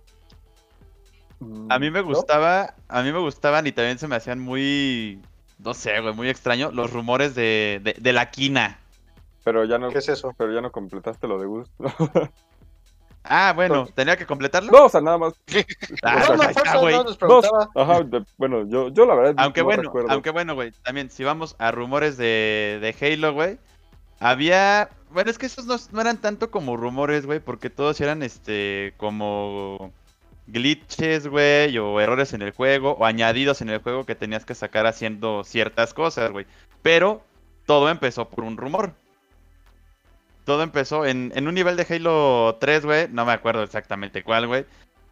[1.41, 5.21] Mm, A mí me gustaba, a mí me gustaban y también se me hacían muy,
[5.59, 8.79] no sé, güey, muy extraño los rumores de, de, de la quina.
[9.45, 10.35] Pero ya no, ¿Qué es eso?
[10.37, 11.69] pero ya no completaste lo de Gus.
[13.31, 14.71] Ah, bueno, tenía que completarlo.
[14.73, 15.35] No, o sea, nada más.
[16.03, 16.95] Ah, o sea, no, ahí está, fuerza, güey.
[16.97, 17.69] no, les preguntaba.
[17.75, 19.35] Ajá, de- bueno, yo, yo la verdad.
[19.39, 20.11] Aunque no bueno, recuerdo.
[20.11, 23.59] aunque bueno, güey, también si vamos a rumores de, de Halo, güey,
[24.19, 28.23] había, bueno, es que esos no, no eran tanto como rumores, güey, porque todos eran,
[28.23, 29.93] este, como
[30.49, 34.55] glitches, güey, o errores en el juego, o añadidos en el juego que tenías que
[34.55, 36.47] sacar haciendo ciertas cosas, güey.
[36.83, 37.23] Pero
[37.67, 38.93] todo empezó por un rumor.
[40.45, 44.47] Todo empezó en, en un nivel de Halo 3, güey, no me acuerdo exactamente cuál,
[44.47, 44.65] güey.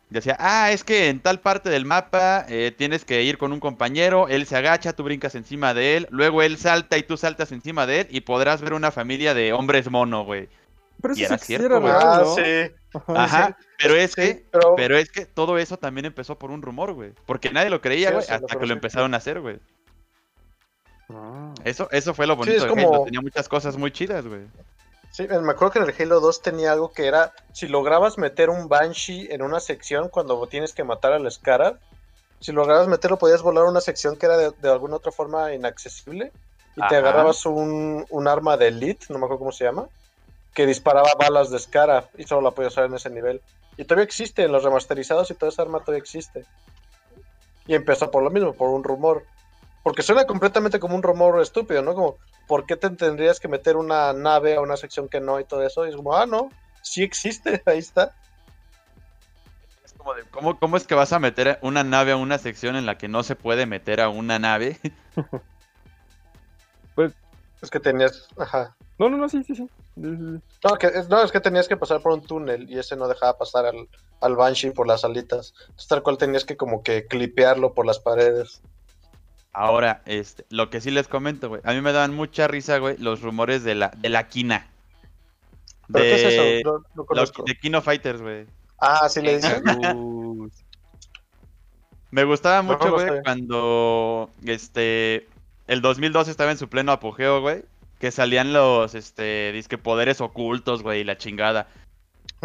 [0.08, 3.58] Decía, ah, es que en tal parte del mapa eh, tienes que ir con un
[3.58, 7.50] compañero, él se agacha, tú brincas encima de él, luego él salta y tú saltas
[7.50, 10.48] encima de él y podrás ver una familia de hombres mono, güey.
[11.02, 13.00] Pero y eso era sí cierto, Ah, sí.
[13.14, 13.56] Ajá.
[13.78, 16.92] Pero es sí, que, pero, pero es que todo eso también empezó por un rumor,
[16.94, 17.12] güey.
[17.26, 19.58] Porque nadie lo creía, Sí, güey, sí, lo hasta que lo empezaron a hacer, güey.
[21.08, 21.54] Ah.
[21.64, 24.42] Eso, eso fue lo bonito es de Halo, como- tenía muchas cosas muy chidas, güey.
[25.12, 28.50] sí, me acuerdo que en el Halo 2 tenía algo que era, si lograbas meter
[28.50, 31.78] un Banshee en una sección cuando tienes que matar al Scarab,
[32.40, 35.54] si lograbas meterlo podías volar a una sección que era de, de alguna otra forma
[35.54, 36.32] inaccesible
[36.76, 39.86] y te agarrabas un, un arma de Elite, no me acuerdo cómo se llama,
[40.56, 43.42] que disparaba balas de Scarab y solo la podías usar en ese nivel.
[43.76, 46.46] Y todavía existe, en los remasterizados y toda esa arma todavía existe.
[47.66, 49.26] Y empezó por lo mismo, por un rumor.
[49.82, 51.94] Porque suena completamente como un rumor estúpido, ¿no?
[51.94, 52.16] Como,
[52.48, 55.62] ¿por qué te tendrías que meter una nave a una sección que no y todo
[55.62, 55.84] eso?
[55.84, 56.48] Y es como, ah, no,
[56.80, 58.14] sí existe, ahí está.
[59.84, 62.76] Es como de, ¿cómo, ¿Cómo es que vas a meter una nave a una sección
[62.76, 64.80] en la que no se puede meter a una nave?
[67.62, 68.76] Es que tenías, ajá.
[68.98, 69.68] No, no, no, sí, sí, sí.
[69.96, 70.40] No,
[70.78, 73.64] que, no, es que tenías que pasar por un túnel y ese no dejaba pasar
[73.66, 73.88] al,
[74.20, 75.54] al Banshee por las alitas.
[75.60, 78.60] Entonces, tal cual tenías que como que clipearlo por las paredes.
[79.52, 81.62] Ahora, este, lo que sí les comento, güey.
[81.64, 84.68] A mí me daban mucha risa, güey, los rumores de la, de la quina.
[85.90, 86.70] ¿Pero qué es De- eso?
[86.70, 87.42] No, no lo- conozco.
[87.46, 88.46] de Kino Fighters, güey.
[88.78, 89.62] Ah, sí le dicen.
[89.96, 90.48] Uh,
[92.10, 95.26] Me gustaba mucho, no güey, cuando este
[95.66, 97.64] el 2002 estaba en su pleno apogeo, güey,
[97.98, 101.68] que salían los este disque poderes ocultos, güey, y la chingada.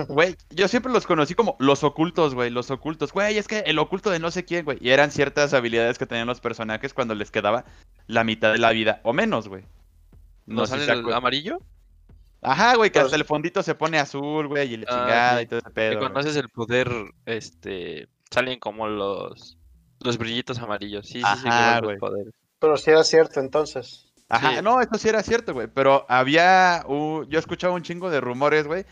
[0.08, 3.12] Güey, yo siempre los conocí como los ocultos, güey, los ocultos.
[3.12, 6.06] Güey, es que el oculto de no sé quién, güey, y eran ciertas habilidades que
[6.06, 7.66] tenían los personajes cuando les quedaba
[8.08, 9.64] la mitad de la vida o menos, güey.
[10.45, 11.60] ¿No No sale si el amarillo?
[12.41, 15.41] Ajá, güey, que Pero- hasta el fondito se pone azul, güey, y la Ah, chingada
[15.41, 15.99] y todo ese Que pedo.
[15.99, 16.26] cuando güey.
[16.26, 16.89] haces el poder,
[17.26, 19.58] este, salen como los
[19.99, 21.06] los brillitos amarillos.
[21.06, 21.97] Sí, sí, sí, Ajá, igual los güey.
[21.99, 22.34] poderes.
[22.60, 24.11] Pero sí era cierto entonces.
[24.32, 24.61] Ajá, Sí.
[24.63, 25.67] no, eso sí era cierto, güey.
[25.67, 26.84] Pero había.
[26.88, 28.86] un- yo escuchaba un chingo de rumores, güey.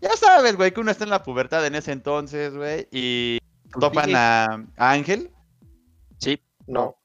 [0.00, 2.86] Ya sabes, güey, que uno está en la pubertad en ese entonces, güey.
[2.92, 3.38] Y
[3.80, 4.12] topan Sí.
[4.14, 4.44] a,
[4.76, 5.30] a Ángel.
[6.18, 6.96] Sí, No.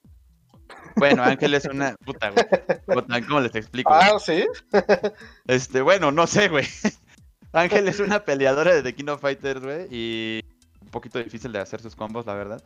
[0.95, 1.95] Bueno, Ángel es una.
[2.05, 3.21] Puta, güey.
[3.27, 3.93] ¿Cómo les explico?
[3.93, 4.45] Ah, sí.
[5.47, 6.65] Este, bueno, no sé, güey.
[7.53, 9.87] Ángel es una peleadora de The King of Fighters, güey.
[9.89, 10.41] Y
[10.81, 12.61] un poquito difícil de hacer sus combos, la verdad.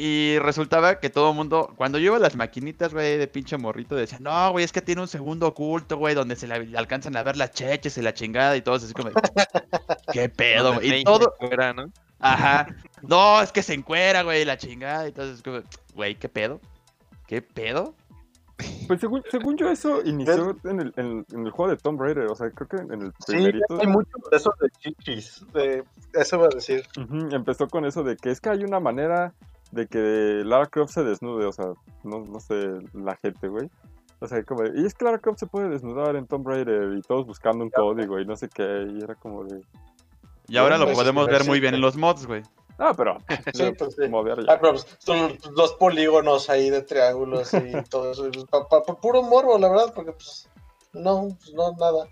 [0.00, 3.56] Y resultaba que todo el mundo, cuando yo iba a las maquinitas, güey, de pinche
[3.58, 6.78] morrito, decía, no, güey, es que tiene un segundo oculto, güey, donde se le le
[6.78, 9.10] alcanzan a ver las cheches y la chingada y todo así como,
[10.12, 11.00] qué pedo, güey.
[11.00, 11.90] Y todo, fuera, ¿no?
[12.20, 12.68] ajá,
[13.02, 15.62] no, es que se encuera, güey, la chingada y todo es como,
[15.94, 16.60] güey, qué pedo,
[17.26, 17.94] qué pedo.
[18.86, 22.26] Pues según, según yo, eso inició en el, en, en el juego de Tomb Raider.
[22.26, 23.80] O sea, creo que en el Sí, primerito.
[23.80, 25.44] hay mucho de eso de chichis.
[25.52, 25.84] De...
[26.14, 26.84] Eso iba a decir.
[27.30, 29.32] Empezó con eso de que es que hay una manera
[29.70, 31.66] de que Lara Croft se desnude, o sea,
[32.04, 33.68] no, no sé, la gente, güey.
[34.20, 36.94] O sea, como de, y es que Lara Croft se puede desnudar en Tomb Raider
[36.96, 39.60] y todos buscando un código y no sé qué, y era como de...
[40.48, 41.76] Y ahora lo Pues, podemos sí, ver sí, muy bien sí.
[41.76, 42.42] en los mods, güey.
[42.78, 43.18] Ah, pero...
[43.54, 44.08] Sí, pues sí.
[44.08, 44.52] modear ya.
[44.52, 48.28] Ah, pero pues, son los polígonos ahí de triángulos y todo eso.
[48.50, 50.48] Pa- pa- pa- puro morbo, la verdad, porque pues
[50.94, 52.08] no, pues, no, nada.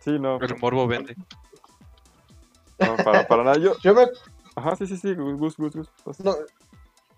[0.00, 1.14] Sí, no, El morbo vende.
[2.78, 3.58] no, para, para nada.
[3.58, 3.74] Yo...
[3.82, 4.06] Yo me,
[4.60, 5.88] Ajá, sí, sí, sí, Gus, Gus, Gus.
[6.20, 6.36] no,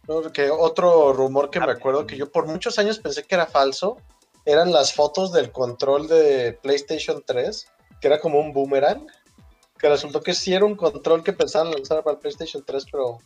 [0.06, 3.46] no, que otro rumor que me acuerdo que yo por muchos años pensé que era
[3.46, 3.96] falso
[4.44, 7.66] eran las fotos del control de PlayStation 3,
[8.00, 9.06] que era como un boomerang,
[9.78, 13.18] que resultó que sí era un control que pensaban lanzar para el PlayStation 3, pero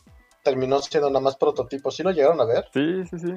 [0.43, 1.91] terminó siendo nada más prototipo.
[1.91, 2.67] ¿Sí lo llegaron a ver?
[2.73, 3.33] Sí, sí, sí.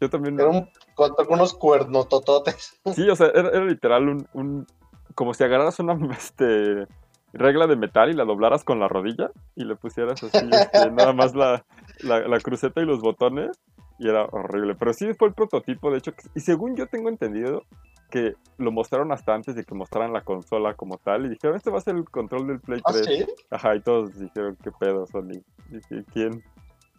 [0.00, 0.38] Yo también...
[0.38, 2.80] Era un, con algunos cuernotototes.
[2.94, 4.66] Sí, o sea, era, era literal un, un...
[5.14, 6.86] Como si agarraras una este,
[7.32, 11.12] regla de metal y la doblaras con la rodilla y le pusieras así, este, nada
[11.12, 11.64] más la,
[12.00, 13.58] la, la cruceta y los botones
[13.98, 14.74] y era horrible.
[14.76, 17.62] Pero sí fue el prototipo, de hecho, y según yo tengo entendido
[18.10, 21.70] que lo mostraron hasta antes de que mostraran la consola como tal y dijeron, este
[21.70, 23.06] va a ser el control del Play ¿Ah, 3.
[23.06, 23.26] sí?
[23.50, 25.42] Ajá, y todos dijeron, ¿qué pedo, Sony?
[25.68, 26.42] Dije, ¿quién?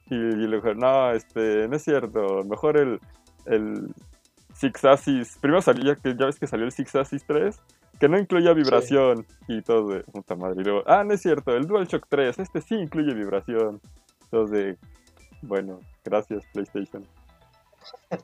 [0.10, 3.00] Y, y le dijeron, no, este, no es cierto, mejor el,
[3.46, 3.94] el
[4.54, 5.38] Six Axis.
[5.40, 7.60] Primero salió, ya, que, ya ves que salió el Six Axis 3,
[8.00, 9.26] que no incluya vibración.
[9.48, 10.62] Y todo de puta madre.
[10.62, 13.82] Y luego, ah, no es cierto, el DualShock 3, este sí incluye vibración.
[14.30, 14.78] Todos de,
[15.42, 17.06] bueno, gracias PlayStation.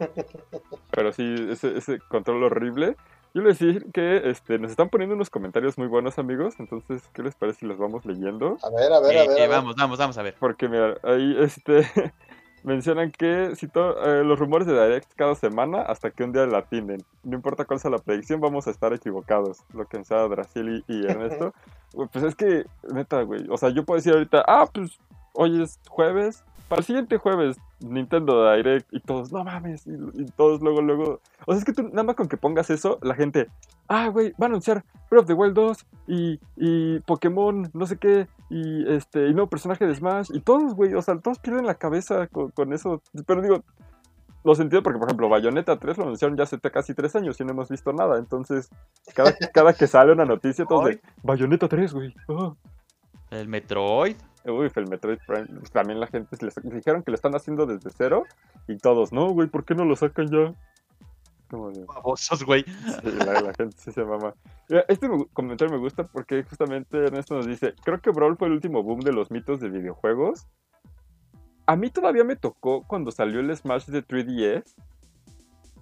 [0.92, 2.96] Pero sí, ese, ese control horrible.
[3.34, 6.56] Yo les decir que este, nos están poniendo unos comentarios muy buenos, amigos.
[6.58, 8.58] Entonces, ¿qué les parece si los vamos leyendo?
[8.64, 9.38] A ver, a ver, a Eh, ver.
[9.38, 9.50] eh, a ver.
[9.50, 10.36] vamos, vamos, vamos a ver.
[10.40, 11.82] Porque mira, ahí este,
[12.66, 16.46] mencionan que si to- eh, los rumores de Direct cada semana hasta que un día
[16.46, 17.04] la atienden.
[17.24, 19.60] No importa cuál sea la predicción, vamos a estar equivocados.
[19.74, 21.54] Lo que pensaba Dracili y Ernesto.
[22.12, 23.46] Pues es que, neta, güey.
[23.50, 25.00] O sea, yo puedo decir ahorita, ah, pues
[25.32, 26.44] hoy es jueves.
[26.68, 29.88] Para el siguiente jueves, Nintendo Direct y todos, no mames.
[29.88, 29.92] Y,
[30.22, 31.22] y todos luego, luego.
[31.48, 33.48] O sea, es que tú, nada más con que pongas eso, la gente,
[33.88, 37.98] ah, güey, va a anunciar Breath of the Wild 2 y, y Pokémon, no sé
[37.98, 41.66] qué, y este, y nuevo personaje de Smash, y todos, güey, o sea, todos pierden
[41.66, 43.02] la cabeza con, con eso.
[43.26, 43.64] Pero digo,
[44.44, 47.44] lo sentido porque, por ejemplo, Bayonetta 3 lo anunciaron ya hace casi tres años y
[47.44, 48.20] no hemos visto nada.
[48.20, 48.70] Entonces,
[49.16, 52.14] cada, cada que sale una noticia, todos de Bayonetta 3, güey.
[52.30, 52.54] ah".
[53.32, 54.16] El Metroid.
[54.46, 57.90] Uy, el Metroid Prime, pues, también la gente les dijeron que lo están haciendo desde
[57.90, 58.26] cero
[58.68, 60.54] y todos, no, güey, ¿por qué no lo sacan ya?
[61.56, 62.64] Como de, Babosos, güey.
[62.64, 64.34] Sí, la, la gente sí se mama.
[64.70, 68.54] Mira, Este comentario me gusta porque justamente Ernesto nos dice, creo que Brawl fue el
[68.54, 70.48] último boom de los mitos de videojuegos.
[71.68, 74.76] A mí todavía me tocó cuando salió el Smash de 3DS.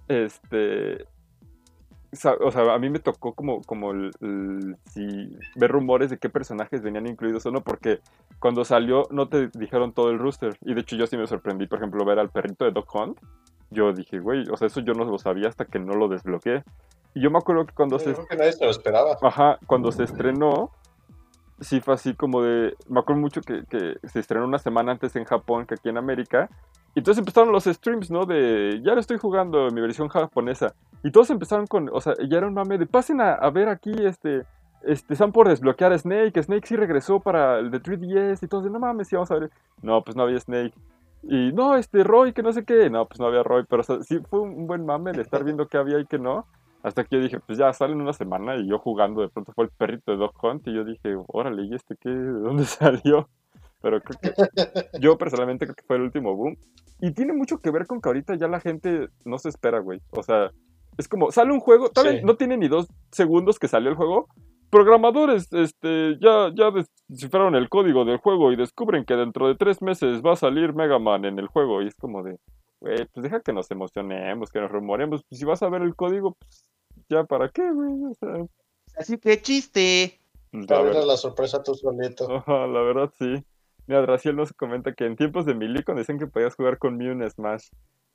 [0.08, 1.08] Este...
[2.42, 6.30] O sea, a mí me tocó como, como el, el- si ver rumores de qué
[6.30, 8.02] personajes venían incluidos o no, porque
[8.38, 10.56] cuando salió no te dijeron todo el rooster.
[10.62, 13.18] Y de hecho yo sí me sorprendí, por ejemplo, ver al perrito de Doc Hunt.
[13.74, 16.64] Yo dije, güey, o sea, eso yo no lo sabía hasta que no lo desbloqueé.
[17.14, 19.18] Y yo me acuerdo que cuando Yo se, creo que nadie se lo esperaba.
[19.22, 20.72] ajá, cuando se estrenó,
[21.60, 25.16] sí fue así como de, me acuerdo mucho que, que se estrenó una semana antes
[25.16, 26.50] en Japón que aquí en América.
[26.96, 28.26] Y entonces empezaron los streams, ¿no?
[28.26, 30.74] De, ya lo estoy jugando mi versión japonesa.
[31.04, 33.68] Y todos empezaron con, o sea, ya era un mame de, pasen a, a ver
[33.68, 34.44] aquí, este,
[34.84, 36.42] este, están por desbloquear a Snake.
[36.44, 39.36] Snake sí regresó para el de 3DS y todos de, no mames, sí, vamos a
[39.36, 39.50] ver.
[39.82, 40.74] No, pues no había Snake.
[41.24, 42.90] Y no, este, Roy, que no sé qué.
[42.90, 43.64] No, pues no había Roy.
[43.70, 46.20] Pero o sea, sí fue un buen mame el estar viendo qué había y qué
[46.20, 46.46] no.
[46.84, 49.64] Hasta que yo dije, pues ya salen una semana y yo jugando, de pronto fue
[49.66, 52.10] el perrito de Dog Hunt y yo dije, órale, ¿y este qué?
[52.10, 53.30] ¿De dónde salió?
[53.82, 56.58] Pero creo que yo personalmente creo que fue el último boom.
[57.00, 60.02] Y tiene mucho que ver con que ahorita ya la gente no se espera, güey.
[60.12, 60.52] O sea,
[60.98, 62.26] es como, sale un juego, todavía Sí.
[62.26, 64.28] no tiene ni dos segundos que salió el juego.
[64.74, 66.72] Programadores, este, ya, ya
[67.08, 70.74] descifraron el código del juego y descubren que dentro de tres meses va a salir
[70.74, 71.84] Mega Man en el juego.
[71.84, 72.40] Y es como de,
[72.80, 75.24] güey, pues deja que nos emocionemos, que nos rumoremos.
[75.30, 76.64] Pues si vas a ver el código, pues
[77.08, 77.94] ya para qué, güey.
[78.04, 78.46] O sea,
[78.98, 80.20] Así que chiste.
[80.52, 82.32] la Para verdad- ver la sorpresa tú solito.
[82.36, 83.46] Ajá, la verdad sí.
[83.86, 87.12] Mira, Draciel nos comenta que en tiempos de Milico decían que podías jugar con Mew
[87.12, 87.68] en Smash.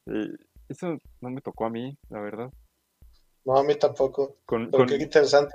[0.06, 0.30] Y
[0.68, 2.50] eso no me tocó a mí, la verdad.
[3.44, 4.36] No, a mí tampoco.
[4.44, 5.54] Con, Pero con- qué interesante.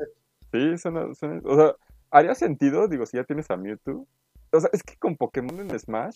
[0.53, 1.75] Sí, suena, suena- O sea,
[2.11, 4.05] haría sentido, digo, si ya tienes a Mewtwo.
[4.51, 6.15] O sea, es que con Pokémon en Smash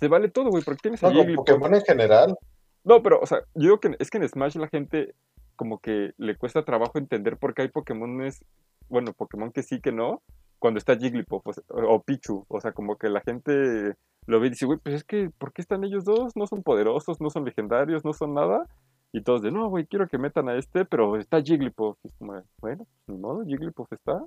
[0.00, 1.46] se vale todo, güey, porque tienes a No, con Jigglypuff.
[1.46, 2.36] Pokémon en general.
[2.82, 5.14] No, pero, o sea, yo digo que es que en Smash la gente
[5.54, 8.44] como que le cuesta trabajo entender por qué hay Pokémones,
[8.88, 10.22] bueno, Pokémon que sí, que no,
[10.60, 12.46] cuando está Jigglypuff o, sea, o Pichu.
[12.48, 13.94] O sea, como que la gente
[14.26, 16.36] lo ve y dice, güey, pues es que, ¿por qué están ellos dos?
[16.36, 18.66] No son poderosos, no son legendarios, no son nada.
[19.12, 21.96] Y todos de, no, güey, quiero que metan a este, pero está Jigglypuff.
[22.04, 24.22] Y es como, bueno, ni modo, Jigglypuff está,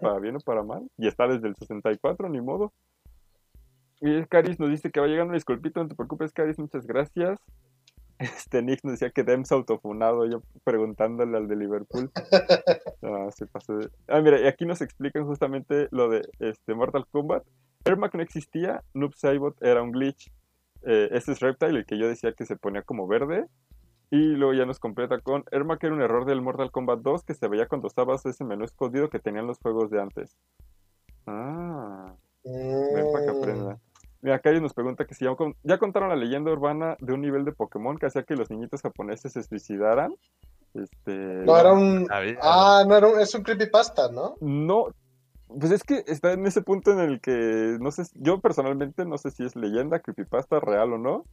[0.00, 0.88] para bien o para mal.
[0.98, 2.72] Y está desde el 64, ni modo.
[4.00, 7.40] Y Caris nos dice que va llegando una disculpita, no te preocupes, Caris, muchas gracias.
[8.18, 12.10] Este Nick nos decía que Dems autofunado, yo preguntándole al de Liverpool.
[13.02, 17.04] Ah, se pasó de- Ah, mira, y aquí nos explican justamente lo de este Mortal
[17.10, 17.44] Kombat.
[17.84, 20.32] Ermac no existía, Noob Saibot era un glitch.
[20.86, 23.44] Eh, este es Reptile, el que yo decía que se ponía como verde.
[24.14, 27.34] Y luego ya nos completa con Ermac era un error del Mortal Kombat 2 que
[27.34, 30.36] se veía cuando usabas ese menú escondido que tenían los juegos de antes.
[31.26, 32.14] Ah.
[32.44, 33.78] Ven para que aprenda.
[34.22, 37.22] Mira, Kari nos pregunta que si ya, con- ya contaron la leyenda urbana de un
[37.22, 40.14] nivel de Pokémon que hacía que los niñitos japoneses se suicidaran.
[40.74, 41.12] Este,
[41.44, 42.06] No, era un.
[42.12, 43.20] A ver, Ah, no, era un...
[43.20, 44.36] es un creepypasta, ¿no?
[44.40, 44.86] No,
[45.48, 49.18] pues es que está en ese punto en el que no sé, yo personalmente no
[49.18, 51.24] sé si es leyenda, creepypasta, real o no.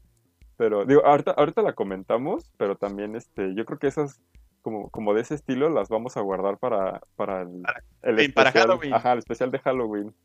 [0.62, 4.22] Pero digo, ahorita, ahorita la comentamos, pero también este, yo creo que esas
[4.62, 7.64] como, como de ese estilo las vamos a guardar para, para el,
[8.04, 8.94] el sí, para especial- Halloween.
[8.94, 10.16] Ajá, el especial de Halloween.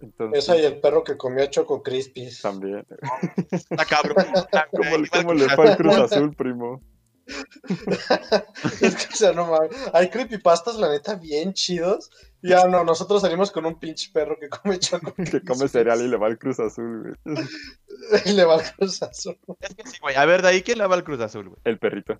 [0.00, 2.42] Entonces, Esa y el perro que comió Choco Crispies.
[2.42, 2.86] también.
[3.50, 4.22] está cabrón.
[4.70, 5.76] ¿Cómo, le Cruz fue al Azul.
[5.78, 6.82] Cruz Azul, primo?
[8.82, 9.70] es que, o sea, no mames.
[9.94, 12.10] Hay creepypastas, la neta, bien chidos.
[12.42, 16.00] Y ah, no, nosotros salimos con un pinche perro que come Choco Que come cereal
[16.00, 17.36] y le va al Cruz Azul, güey.
[18.26, 19.36] y le va al Cruz Azul.
[19.60, 20.16] Es que sí, güey.
[20.16, 21.60] A ver, de ahí, ¿quién le va al Cruz Azul, güey?
[21.64, 22.18] El perrito.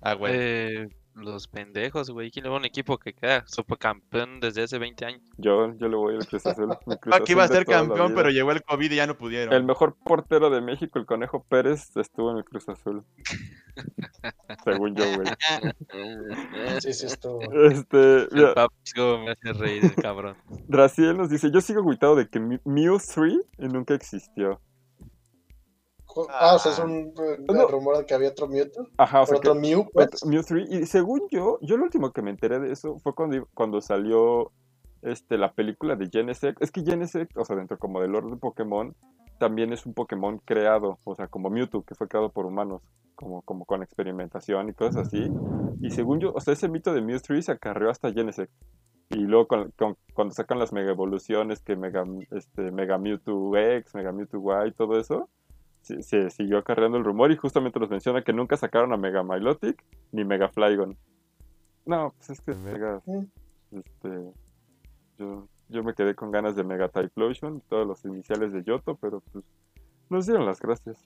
[0.00, 0.32] Ah, güey.
[0.34, 2.30] Eh, los pendejos, güey.
[2.30, 5.22] ¿Quién le va a un equipo que queda supercampeón desde hace 20 años?
[5.36, 6.76] Yo, yo le voy al Cruz Azul.
[7.00, 9.52] Cruz Aquí iba a ser campeón, pero llegó el COVID y ya no pudieron.
[9.54, 13.04] El mejor portero de México, el Conejo Pérez, estuvo en el Cruz Azul.
[14.64, 15.28] Según yo, güey.
[16.80, 17.40] Sí, sí, estuvo.
[17.68, 18.54] Este, El mira,
[18.94, 20.36] me hace reír el cabrón.
[20.68, 24.60] Draciel nos dice, yo sigo agüitado de que Mew 3 nunca existió.
[26.30, 27.12] Ah, o sea, es un,
[27.48, 27.66] un No.
[27.68, 28.86] rumor de que había otro Mewtwo.
[28.96, 30.06] Ajá, o sea, otro que- Mew, pues.
[30.08, 30.68] otro- Mew 3.
[30.70, 34.52] Y según yo, yo lo último que me enteré de eso fue cuando, cuando salió
[35.02, 36.60] este, la película de Genesect.
[36.62, 38.96] Es que Genesect, o sea, dentro como del orden de Pokémon,
[39.38, 42.82] también es un Pokémon creado, o sea, como Mewtwo, que fue creado por humanos,
[43.14, 45.30] como, como con experimentación y cosas así.
[45.80, 48.52] Y según yo, o sea, ese mito de Mew 3 se acarreó hasta Genesect.
[49.10, 53.94] Y luego con- con- cuando sacan las mega evoluciones, que Mega, este, Mega Mewtwo X,
[53.94, 55.30] Mega Mewtwo Y, todo eso,
[55.82, 59.22] se, se siguió acarreando el rumor y justamente los menciona que nunca sacaron a Mega
[59.22, 60.96] Milotic ni Mega Flygon.
[61.86, 63.02] No, pues es que Mega,
[63.70, 64.32] este,
[65.18, 69.22] yo, yo me quedé con ganas de Mega Typhlosion, todos los iniciales de Yoto, pero
[69.32, 69.44] pues
[70.10, 70.98] nos dieron las gracias.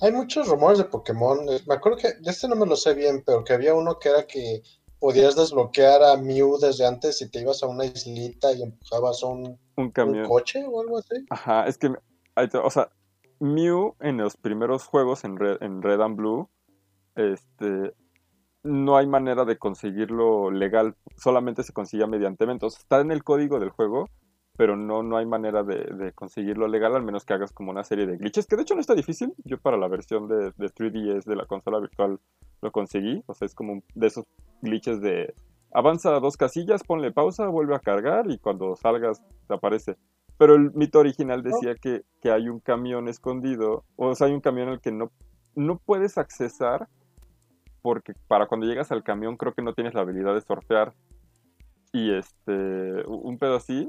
[0.00, 1.48] Hay muchos rumores de Pokémon.
[1.48, 3.98] eh, Me acuerdo que, de este no me lo sé bien, pero que había uno
[3.98, 4.62] que era que
[5.00, 9.26] podías desbloquear a Mew desde antes si te ibas a una islita y empujabas a
[9.26, 11.26] un, Un coche o algo así.
[11.30, 12.90] Ajá, es que, o sea,
[13.42, 16.48] Mew en los primeros juegos en Red, en Red and Blue,
[17.16, 17.92] este,
[18.62, 22.78] no hay manera de conseguirlo legal, solamente se consigue mediante eventos.
[22.78, 24.08] Está en el código del juego,
[24.56, 28.06] pero no, no hay manera de, conseguirlo legal, al menos que hagas como una serie
[28.06, 29.34] de glitches, que de hecho no está difícil.
[29.44, 32.20] Yo para la versión de, de 3DS de la consola virtual
[32.60, 34.24] lo conseguí, o sea, es como un- de esos
[34.60, 35.34] glitches de
[35.72, 39.96] avanza dos casillas, ponle pausa, vuelve a cargar y cuando salgas te aparece.
[40.42, 44.40] Pero el mito original decía que, que hay un camión escondido, o sea, hay un
[44.40, 45.12] camión al que no,
[45.54, 46.88] no puedes accesar
[47.80, 50.94] porque para cuando llegas al camión creo que no tienes la habilidad de surfear
[51.92, 53.88] y este, un pedo así.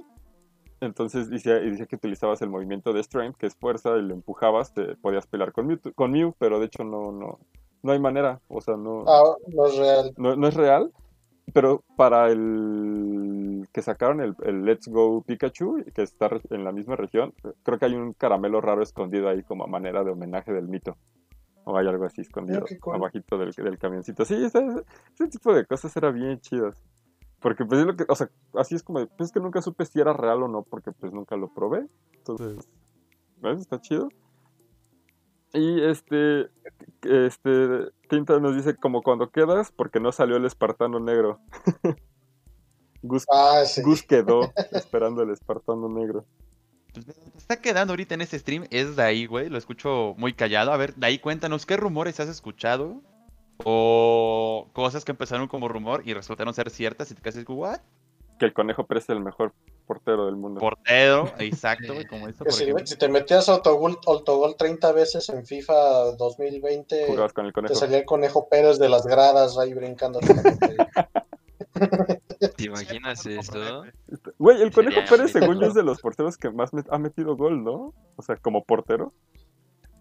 [0.79, 4.13] Entonces decía, y decía que utilizabas el movimiento de Strength, que es fuerza, y lo
[4.13, 7.39] empujabas, te podías pelear con Mew, con Mew pero de hecho no, no,
[7.81, 10.13] no hay manera, o sea, no, Ah, no es real.
[10.17, 10.91] no, no es real,
[11.51, 16.95] pero para el que sacaron el, el Let's Go Pikachu, que está en la misma
[16.95, 17.33] región,
[17.63, 20.95] creo que hay un caramelo raro escondido ahí como a manera de homenaje del mito.
[21.65, 22.95] O hay algo así escondido cool.
[22.95, 24.25] abajito del, del camioncito.
[24.25, 26.81] Sí, ese, tipo de cosas era bien chidas.
[27.39, 29.85] Porque pues es lo que, o sea, así es como, pues es que nunca supe
[29.85, 31.87] si era real o no, porque pues nunca lo probé.
[32.13, 32.69] Entonces,
[33.41, 33.59] ¿ves?
[33.59, 34.09] Está chido.
[35.53, 36.49] Y este,
[37.03, 41.39] este, Tinta nos dice como cuando quedas porque no salió el espartano negro.
[43.03, 43.81] Gus, Ah, sí.
[43.81, 46.25] Gus quedó esperando el espartano negro.
[46.93, 49.49] Pues, está quedando ahorita en este stream es de ahí, güey.
[49.49, 50.71] Lo escucho muy callado.
[50.71, 53.01] A ver, de ahí cuéntanos qué rumores has escuchado.
[53.63, 57.11] O cosas que empezaron como rumor y resultaron ser ciertas.
[57.11, 57.79] Y te quedas, ¿what?
[58.43, 59.53] Que el conejo Pérez es el mejor
[59.87, 60.59] portero del mundo.
[60.59, 67.31] Portero, exacto, como por si, te metías autogol, autogol 30 veces en FIFA 2020, Jugabas
[67.31, 70.19] con el te salía el conejo Pérez de las gradas ahí brincando.
[72.57, 73.83] ¿Te imaginas eso?
[74.37, 77.37] Güey, el conejo Pérez según yo es de los porteros que más met- ha metido
[77.37, 77.93] gol, ¿no?
[78.17, 79.13] O sea, como portero.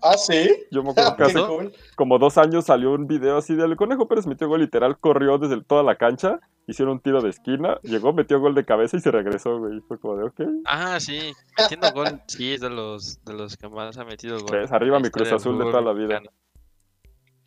[0.02, 0.50] Ah, sí.
[0.70, 1.16] Yo me acuerdo
[1.70, 5.38] que como dos años salió un video así del Conejo Pérez metió gol literal, corrió
[5.38, 9.00] desde toda la cancha, hicieron un tiro de esquina, llegó, metió gol de cabeza y
[9.00, 9.80] se regresó, güey.
[9.88, 10.40] Fue como de, ok.
[10.66, 14.58] Ah, sí, metiendo gol, sí, es de los, de los que más ha metido gol.
[14.58, 16.20] Ves, arriba mi Cruz Azul de toda la vida.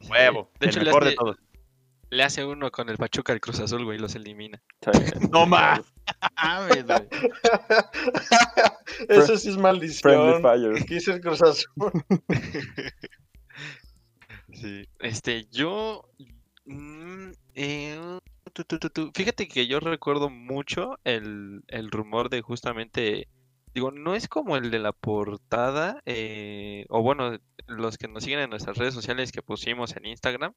[0.10, 1.38] Huevo, De hecho, mejor de todos.
[2.10, 4.62] Le hace uno con el Pachuca al Cruz Azul, güey, los elimina.
[5.32, 5.82] No más.
[9.10, 10.42] Eso sí es Friendly maldición.
[10.86, 11.92] Quise el Cruz Azul.
[14.54, 14.88] Sí.
[15.00, 16.08] Este, yo.
[16.64, 18.20] mm, eh,
[18.54, 19.12] tu, tu, tu, tu.
[19.14, 23.28] Fíjate que yo recuerdo mucho el, el rumor de justamente.
[23.76, 28.40] Digo, no es como el de la portada, eh, o bueno, los que nos siguen
[28.40, 30.54] en nuestras redes sociales que pusimos en Instagram,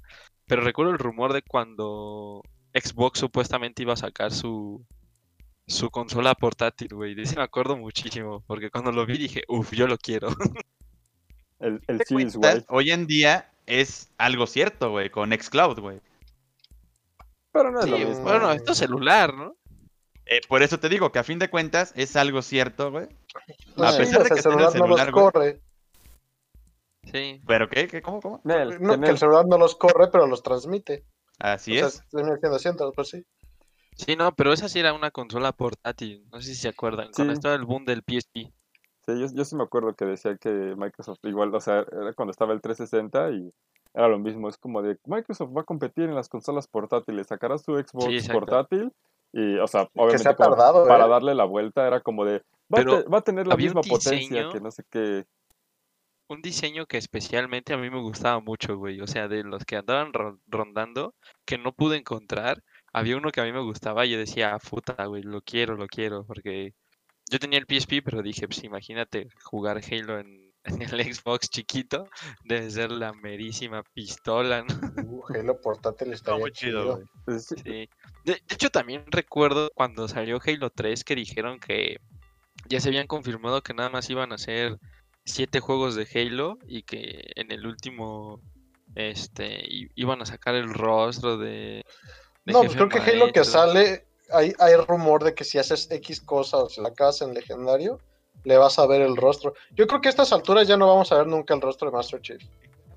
[0.47, 2.43] pero recuerdo el rumor de cuando
[2.73, 4.87] Xbox supuestamente iba a sacar su,
[5.67, 7.15] su consola portátil, güey.
[7.17, 10.29] De ese me acuerdo muchísimo, porque cuando lo vi dije, uff, yo lo quiero.
[11.61, 12.65] El, el Series cuentas.
[12.69, 16.01] Hoy en día es algo cierto, güey, con Xcloud, güey.
[17.53, 18.25] Pero no es Sí, lo mismo.
[18.25, 19.57] bueno, esto es celular, ¿no?
[20.31, 23.07] Eh, por eso te digo que a fin de cuentas es algo cierto, güey.
[23.77, 25.25] Pues A sí, pesar de sea, que el no los celular, güey.
[25.25, 25.61] corre.
[27.05, 27.41] Sí.
[27.47, 27.89] ¿Pero qué?
[27.89, 28.03] ¿Qué?
[28.03, 28.21] ¿Cómo?
[28.21, 28.41] ¿Cómo?
[28.45, 31.05] Nel, No, que el celular no los corre, pero los transmite.
[31.39, 32.05] Así o sea, es.
[32.11, 33.25] siendo haciendo, pues sí.
[33.95, 36.25] Sí, no, pero esa sí era una consola portátil.
[36.31, 37.11] No sé si se acuerdan.
[37.15, 37.39] Cuando Sí.
[37.39, 38.53] estaba el boom del PSP.
[39.07, 42.31] Sí, yo, yo sí me acuerdo que decía que Microsoft igual, o sea, era cuando
[42.33, 43.51] estaba el 360 y
[43.95, 44.49] era lo mismo.
[44.49, 48.17] Es como de Microsoft va a competir en las consolas portátiles, sacará su Xbox Sí,
[48.17, 48.41] exacto.
[48.41, 48.93] portátil
[49.33, 51.09] y, o sea, se obviamente ha como tardado, para ¿eh?
[51.09, 53.83] darle la vuelta era como de va, a, Pero te- va a tener la misma
[53.83, 55.25] potencia diseño- que no sé qué.
[56.31, 59.01] un diseño que especialmente a mí me gustaba mucho, güey.
[59.01, 61.15] O sea, de los que andaban ro- rondando,
[61.47, 62.63] que no pude encontrar,
[62.93, 65.77] había uno que a mí me gustaba y yo decía, "Ah, puta, güey, lo quiero,
[65.77, 66.75] lo quiero, porque
[67.31, 72.09] yo tenía el PSP, pero dije, pues imagínate jugar Halo en, en el Xbox chiquito,
[72.45, 75.03] debe ser la merísima pistola, ¿no?
[75.03, 77.63] Uh, Halo portátil Está muy chido, Sí.
[77.65, 77.89] De,
[78.25, 81.99] de hecho, también recuerdo cuando salió Halo 3 que dijeron que
[82.69, 84.79] ya se habían confirmado que nada más iban a hacer
[85.25, 88.41] siete juegos de Halo y que en el último
[88.95, 91.85] este i- iban a sacar el rostro de,
[92.45, 95.59] de No, pues Jefe creo que Halo que sale, hay, hay rumor de que si
[95.59, 97.99] haces X cosa o si la acabas en legendario,
[98.49, 99.53] le vas a ver el rostro.
[99.77, 101.97] Yo creo que a estas alturas ya no vamos a ver nunca el rostro de
[101.97, 102.43] Master Chief.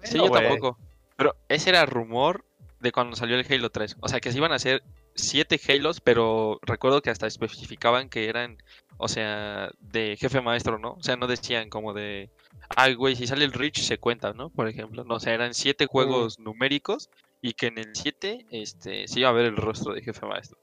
[0.02, 0.78] Sí, yo tampoco.
[1.18, 2.46] Pero ese era rumor
[2.80, 3.98] de cuando salió el Halo 3.
[4.00, 4.82] O sea, que se iban a hacer
[5.14, 8.58] siete Halos, pero recuerdo que hasta especificaban que eran,
[8.98, 10.94] o sea, de jefe maestro, ¿no?
[10.94, 12.30] O sea, no decían como de,
[12.70, 14.50] ay, güey, si sale el Reach se cuenta, ¿no?
[14.50, 17.10] Por ejemplo, no, o sea, eran siete juegos numéricos
[17.42, 20.58] y que en el 7 este, se iba a ver el rostro de jefe maestro.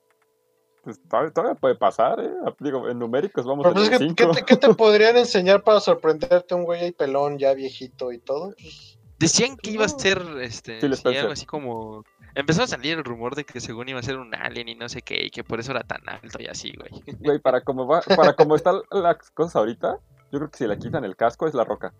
[0.89, 2.31] Pues, todavía, todavía puede pasar, ¿eh?
[2.61, 4.15] Digo, en numéricos vamos Pero en pues, ¿qué, 5.
[4.17, 8.19] qué te, qué te podrían enseñar para sorprenderte un güey ahí pelón, ya viejito y
[8.19, 8.55] todo?
[8.59, 12.05] Pues, Decían que iba a ser, este, Phil sí, algo así como...
[12.35, 14.89] Empezó a salir el rumor de que según iba a ser un alien y no
[14.89, 17.19] sé qué, y que por eso era tan alto y así, güey.
[17.19, 19.99] Güey, para cómo va, para cómo están las cosas ahorita,
[20.33, 21.93] yo creo que si le quitan el casco es la roca.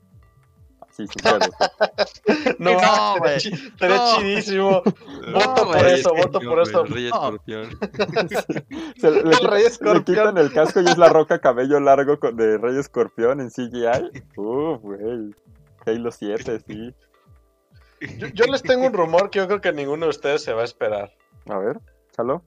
[1.07, 1.49] Sin pedos.
[2.59, 3.37] no, No, güey.
[3.37, 4.17] estaría No.
[4.19, 4.83] chidísimo.
[5.33, 6.81] Voto por eso, voto por eso.
[6.81, 7.07] güey, Rey.
[7.07, 7.79] Escorpión.
[8.99, 10.05] Se le, El quita- Rey le Escorpión.
[10.05, 14.23] quitan el casco y es la roca cabello largo con- de Rey Escorpión en CGI.
[14.37, 15.35] Uf, güey.
[15.87, 16.95] Halo 7, sí.
[18.19, 20.63] Yo, yo les tengo un rumor que yo creo que ninguno de ustedes se va
[20.63, 21.13] a esperar.
[21.49, 21.79] A ver,
[22.15, 22.43] chalo.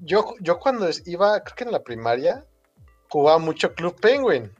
[0.00, 2.44] Yo, yo cuando iba, creo que en la primaria,
[3.08, 4.50] jugaba mucho Club Penguin.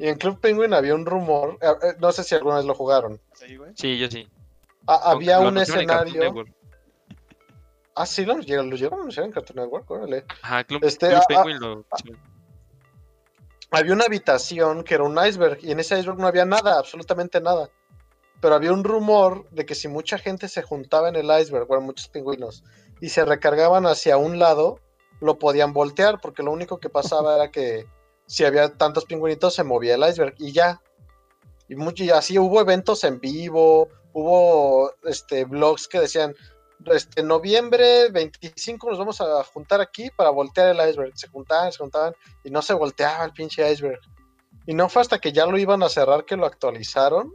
[0.00, 2.74] Y en Club Penguin había un rumor, eh, eh, no sé si alguna vez lo
[2.74, 3.20] jugaron.
[3.34, 3.72] Sí, güey.
[3.74, 4.26] Sí, yo sí.
[4.86, 6.46] Ah, había Lo un escenario.
[7.94, 10.24] Ah, sí, lo llegaron, lo llegaron a anunciar en Cartoon Network, órale.
[10.40, 11.84] Ajá, Club, Este, Club ah, Penguin lo...
[12.02, 12.12] sí.
[13.72, 17.42] Había una habitación que era un iceberg y en ese iceberg no había nada, absolutamente
[17.42, 17.68] nada.
[18.40, 21.82] Pero había un rumor de que si mucha gente se juntaba en el iceberg, bueno,
[21.82, 22.64] muchos pingüinos,
[23.02, 24.80] y se recargaban hacia un lado,
[25.20, 27.86] lo podían voltear, porque lo único que pasaba era que
[28.30, 30.80] si había tantos pingüinitos se movía el iceberg y ya.
[31.68, 36.36] Y, mucho, y así hubo eventos en vivo, hubo este blogs que decían,
[36.86, 41.10] este noviembre 25 nos vamos a juntar aquí para voltear el iceberg.
[41.16, 42.14] Se juntaban, se juntaban
[42.44, 43.98] y no se volteaba el pinche iceberg.
[44.64, 47.32] Y no fue hasta que ya lo iban a cerrar que lo actualizaron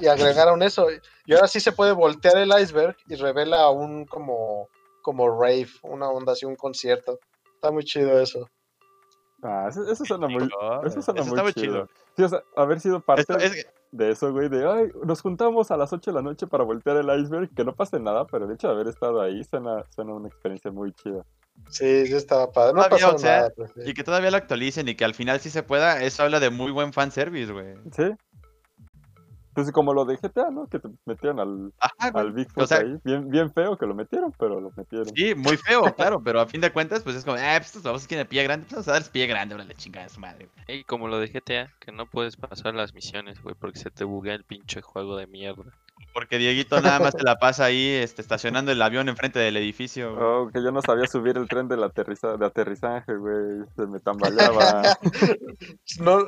[0.00, 0.86] y agregaron eso.
[1.26, 4.70] Y ahora sí se puede voltear el iceberg y revela un como,
[5.02, 7.20] como rave, una onda así, un concierto.
[7.56, 8.48] Está muy chido eso.
[9.42, 11.52] Ah, eso, eso suena muy, No, eso suena eso muy chido.
[11.54, 11.88] chido.
[12.16, 15.20] Sí, o sea, haber sido parte Esto es que- de eso, güey, de, ay, nos
[15.22, 18.26] juntamos a las 8 de la noche para voltear el iceberg, que no pase nada,
[18.26, 21.24] pero el hecho de haber estado ahí suena, suena una experiencia muy chida.
[21.70, 22.74] Sí, sí estaba padre.
[22.74, 23.52] No Todavía, o sea, nada.
[23.56, 23.80] pero sí.
[23.86, 26.50] Y que todavía lo actualicen y que al final sí se pueda, eso habla de
[26.50, 27.74] muy buen fanservice, güey.
[27.92, 28.04] Sí.
[29.54, 30.66] Pues como lo de GTA, ¿no?
[30.66, 32.96] Que te metieron al, Ajá, al Bigfoot O sea, ahí.
[33.04, 35.08] Bien, bien feo que lo metieron, pero lo metieron.
[35.14, 37.82] Sí, muy feo, claro, pero a fin de cuentas, pues es como, eh, pues estos
[37.82, 40.20] vamos el pie grande, pues vamos a darles pie grande, ahora la chingada de su
[40.20, 40.48] madre.
[40.68, 44.04] Y como lo de GTA, que no puedes pasar las misiones, güey, porque se te
[44.04, 45.72] buguea el pinche juego de mierda.
[46.14, 50.14] Porque Dieguito nada más se la pasa ahí, este, estacionando el avión enfrente del edificio.
[50.14, 50.24] güey.
[50.26, 53.64] Oh, que yo no sabía subir el tren del aterriza de aterrizaje, güey.
[53.76, 54.82] Se me tambaleaba.
[56.00, 56.18] No-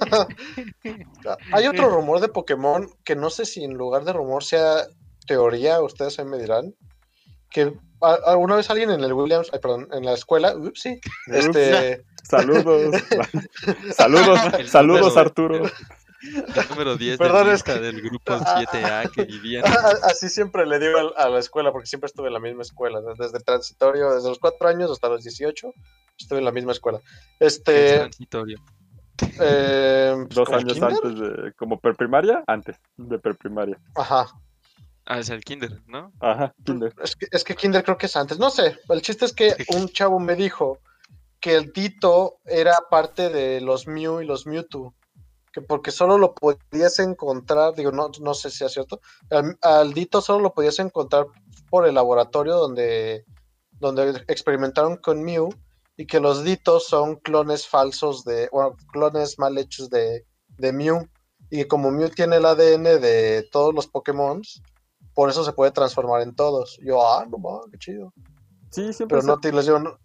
[1.52, 4.86] Hay otro rumor de Pokémon que no sé si en lugar de rumor sea
[5.26, 6.74] teoría, ustedes ahí me dirán.
[7.50, 12.02] Que alguna vez alguien en el Williams, ay, perdón, en la escuela, ups, sí, este,
[12.22, 12.94] Saludos.
[13.96, 15.64] saludos, saludos, Arturo.
[16.56, 19.64] El número 10 Perdón, de es lista que- del grupo 7A que vivían.
[20.04, 23.38] así siempre le digo a la escuela, porque siempre estuve en la misma escuela, desde
[23.38, 25.72] el transitorio, desde los cuatro años hasta los 18,
[26.18, 27.00] estuve en la misma escuela.
[27.40, 28.58] Es Este, transitorio.
[29.40, 30.92] eh, pues, Dos años kinder.
[30.92, 31.52] antes de.
[31.54, 33.78] Como preprimaria, antes de preprimaria.
[33.94, 34.26] Ajá.
[35.04, 36.12] Ah, es el Kinder, ¿no?
[36.20, 36.94] Ajá, kinder.
[37.02, 38.38] Es que, es que Kinder creo que es antes.
[38.38, 38.78] No sé.
[38.88, 40.78] El chiste es que un chavo me dijo
[41.40, 44.94] que el Dito era parte de los Mew y los Mewtwo.
[45.52, 49.00] Que porque solo lo podías encontrar, digo, no, no sé si es cierto.
[49.30, 51.26] Al, al Dito solo lo podías encontrar
[51.68, 53.24] por el laboratorio donde,
[53.72, 55.50] donde experimentaron con Mew.
[55.94, 60.24] Y que los Ditos son clones falsos de, bueno, clones mal hechos de,
[60.56, 61.06] de Mew.
[61.50, 64.40] Y como Mew tiene el ADN de todos los Pokémon,
[65.14, 66.78] por eso se puede transformar en todos.
[66.82, 68.12] Yo, ah, no mames, qué chido.
[68.70, 69.98] Sí, siempre Pero no te les digo, no-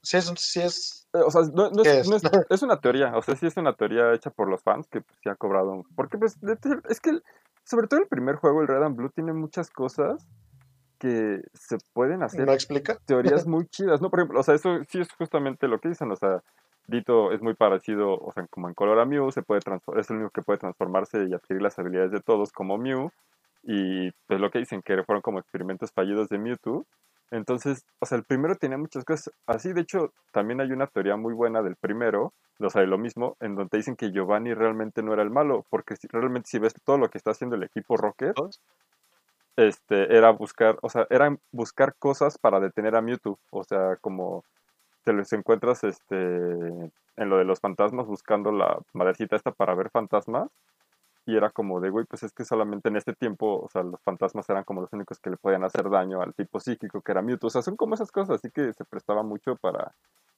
[0.00, 3.16] sí es, sí es, O sea, no, no ¿Qué es, no es- es una teoría,
[3.16, 5.84] o sea, sí es una teoría hecha por los fans que pues, sí ha cobrado.
[5.94, 6.38] Porque pues,
[6.88, 7.22] es que, el-
[7.64, 10.26] sobre todo el primer juego, el Red and Blue, tiene muchas cosas
[10.98, 12.96] que se pueden hacer no explica.
[13.06, 14.08] teorías muy chidas, ¿no?
[14.08, 16.42] Por ejemplo, o sea, eso sí es justamente lo que dicen, o sea,
[16.86, 19.60] Dito es muy parecido, o sea, como en color a Mew, se puede
[19.96, 23.10] es el único que puede transformarse y adquirir las habilidades de todos como Mew,
[23.62, 26.84] y pues lo que dicen que fueron como experimentos fallidos de Mewtwo.
[27.32, 31.16] Entonces, o sea, el primero tenía muchas cosas así, de hecho, también hay una teoría
[31.16, 35.02] muy buena del primero, o sea, de lo mismo, en donde dicen que Giovanni realmente
[35.02, 37.62] no era el malo, porque si, realmente si ves todo lo que está haciendo el
[37.62, 38.36] equipo Rocket,
[39.56, 43.38] este, era buscar, o sea, era buscar cosas para detener a Mewtwo.
[43.50, 44.44] O sea, como
[45.04, 49.90] te los encuentras este, en lo de los fantasmas buscando la madrecita esta para ver
[49.90, 50.50] fantasmas.
[51.24, 54.00] Y era como de, güey, pues es que solamente en este tiempo, o sea, los
[54.02, 57.22] fantasmas eran como los únicos que le podían hacer daño al tipo psíquico que era
[57.22, 57.46] Mewtwo.
[57.46, 59.92] O sea, son como esas cosas, así que se prestaba mucho para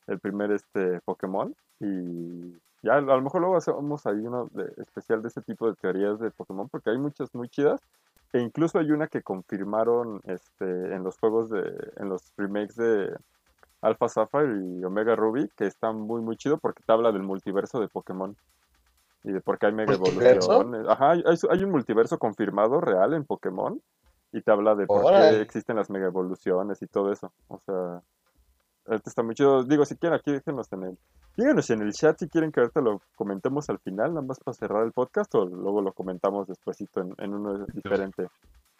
[0.06, 1.54] el primer este Pokémon.
[1.80, 5.76] Y ya a lo mejor luego hacemos ahí uno de, especial de este tipo de
[5.76, 7.80] teorías de Pokémon, porque hay muchas muy chidas.
[8.34, 11.62] E incluso hay una que confirmaron este, en los juegos de.
[11.96, 13.16] en los remakes de
[13.80, 17.80] Alpha Sapphire y Omega Ruby, que está muy muy chido porque te habla del multiverso
[17.80, 18.36] de Pokémon.
[19.24, 20.86] Y de por qué hay mega evoluciones.
[20.88, 23.80] Ajá, hay, hay- hay un multiverso confirmado real en Pokémon.
[24.32, 27.32] Y te habla de por qué existen las mega evoluciones y todo eso.
[27.48, 28.02] O sea,
[28.94, 29.62] este está muy chido.
[29.64, 30.98] Digo, si quieren, aquí déjenos en el.
[31.36, 34.54] Díganos en el chat si quieren que ahorita lo comentemos al final, nada más para
[34.54, 38.28] cerrar el podcast, o luego lo comentamos despuesito en, en uno diferente.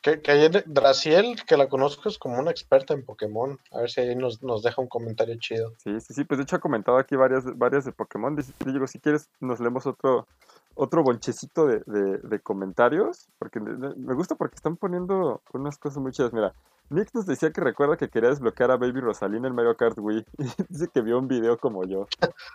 [0.04, 3.58] Que, que ayer Draciel, que la conozco, es como una experta en Pokémon.
[3.72, 5.72] A ver si ahí nos, nos deja un comentario chido.
[5.78, 8.36] Sí, sí, sí, pues de hecho ha comentado aquí varias, varias de Pokémon.
[8.66, 10.26] Digo, si quieres, nos leemos otro,
[10.74, 16.34] otro bonchecito de, de- comentarios, porque me gusta porque están poniendo unas cosas muy chidas.
[16.34, 16.52] Mira,
[16.90, 20.26] Nick nos decía que recuerda que quería desbloquear a Baby Rosalina en Mario Kart Wii.
[20.38, 22.06] Y dice que vio un video como yo.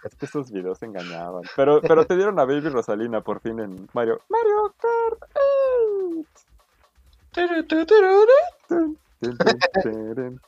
[0.03, 1.41] Es que esos videos engañaban.
[1.55, 4.21] Pero, pero te dieron a Baby Rosalina por fin en Mario.
[4.29, 5.31] Mario Kart
[6.13, 6.45] 8.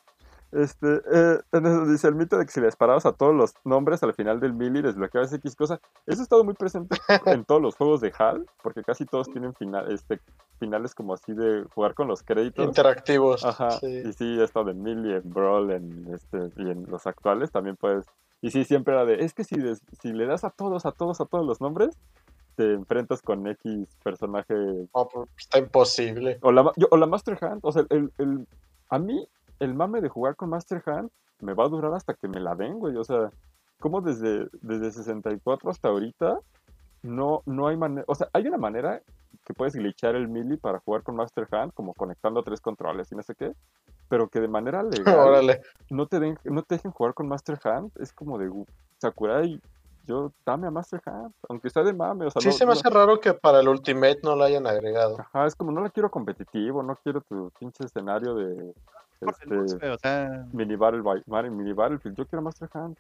[0.54, 1.40] Este, eh,
[1.88, 4.52] dice el mito de que si le disparabas a todos los nombres al final del
[4.52, 5.80] mili desbloqueabas X cosa.
[6.06, 9.54] Eso ha estado muy presente en todos los juegos de HAL, porque casi todos tienen
[9.54, 10.20] final, este,
[10.60, 12.66] finales como así de jugar con los créditos.
[12.66, 13.46] Interactivos.
[13.46, 14.02] Ajá, sí.
[14.06, 17.78] y sí, he estado en Mili, en Brawl, en este, y en los actuales también
[17.78, 18.06] puedes.
[18.42, 20.92] Y sí, siempre era de, es que si, des- si le das a todos, a
[20.92, 21.98] todos, a todos los nombres,
[22.56, 24.54] te enfrentas con X personaje
[24.92, 26.38] pues, está imposible.
[26.42, 28.48] o la, yo- o la Master Hand, o sea, el, el-
[28.90, 29.28] a mí
[29.60, 31.10] el mame de jugar con Master Hand
[31.42, 32.96] me va a durar hasta que me la den, güey.
[32.98, 33.32] O sea,
[33.80, 36.40] como desde, desde 64 hasta ahorita
[37.04, 39.02] no, no hay manera, o sea, hay una manera
[39.46, 43.16] que puedes glitchar el melee para jugar con Master Hand, como conectando tres controles y
[43.16, 43.54] no sé qué,
[44.08, 44.84] pero que de manera
[45.16, 45.62] legal Órale.
[45.90, 48.68] no te, den, no te dejen jugar con Master Hand, es como de "Gu-
[49.00, 49.60] Sakurai,
[50.08, 52.74] yo dame a Master Hand, aunque sea de mame, o sea, Sí, no- se me
[52.74, 55.18] no- hace raro que para el Ultimate no lo hayan agregado.
[55.20, 58.74] Ajá, es como no la quiero competitivo, no quiero tu pinche escenario de
[59.22, 61.04] este, O sea, mini battle,
[61.52, 62.98] mini battlefield, yo quiero Master Hand.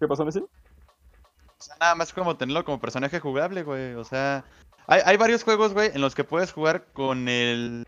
[0.00, 0.40] ¿Qué pasó, Messi?
[0.40, 3.94] o sea, nada más como tenerlo como personaje jugable, güey.
[3.94, 4.44] O sea,
[4.86, 7.86] hay, hay varios juegos, güey, en los que puedes jugar con el,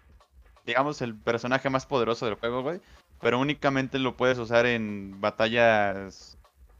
[0.64, 2.80] digamos, el personaje más poderoso del juego, güey.
[3.20, 6.38] Pero únicamente lo puedes usar en batallas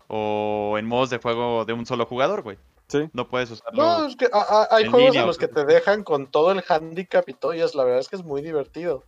[0.09, 2.59] o en modos de juego de un solo jugador, güey.
[2.89, 3.09] Sí.
[3.13, 3.83] No puedes usarlo.
[3.83, 6.31] No, es que a- a- hay en juegos línea, en los que te dejan con
[6.31, 9.05] todo el handicap y todo, y es, la verdad es que es muy divertido.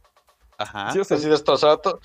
[0.58, 0.90] Ajá.
[0.92, 1.98] Sí, o sea, Así destrozar a, tu-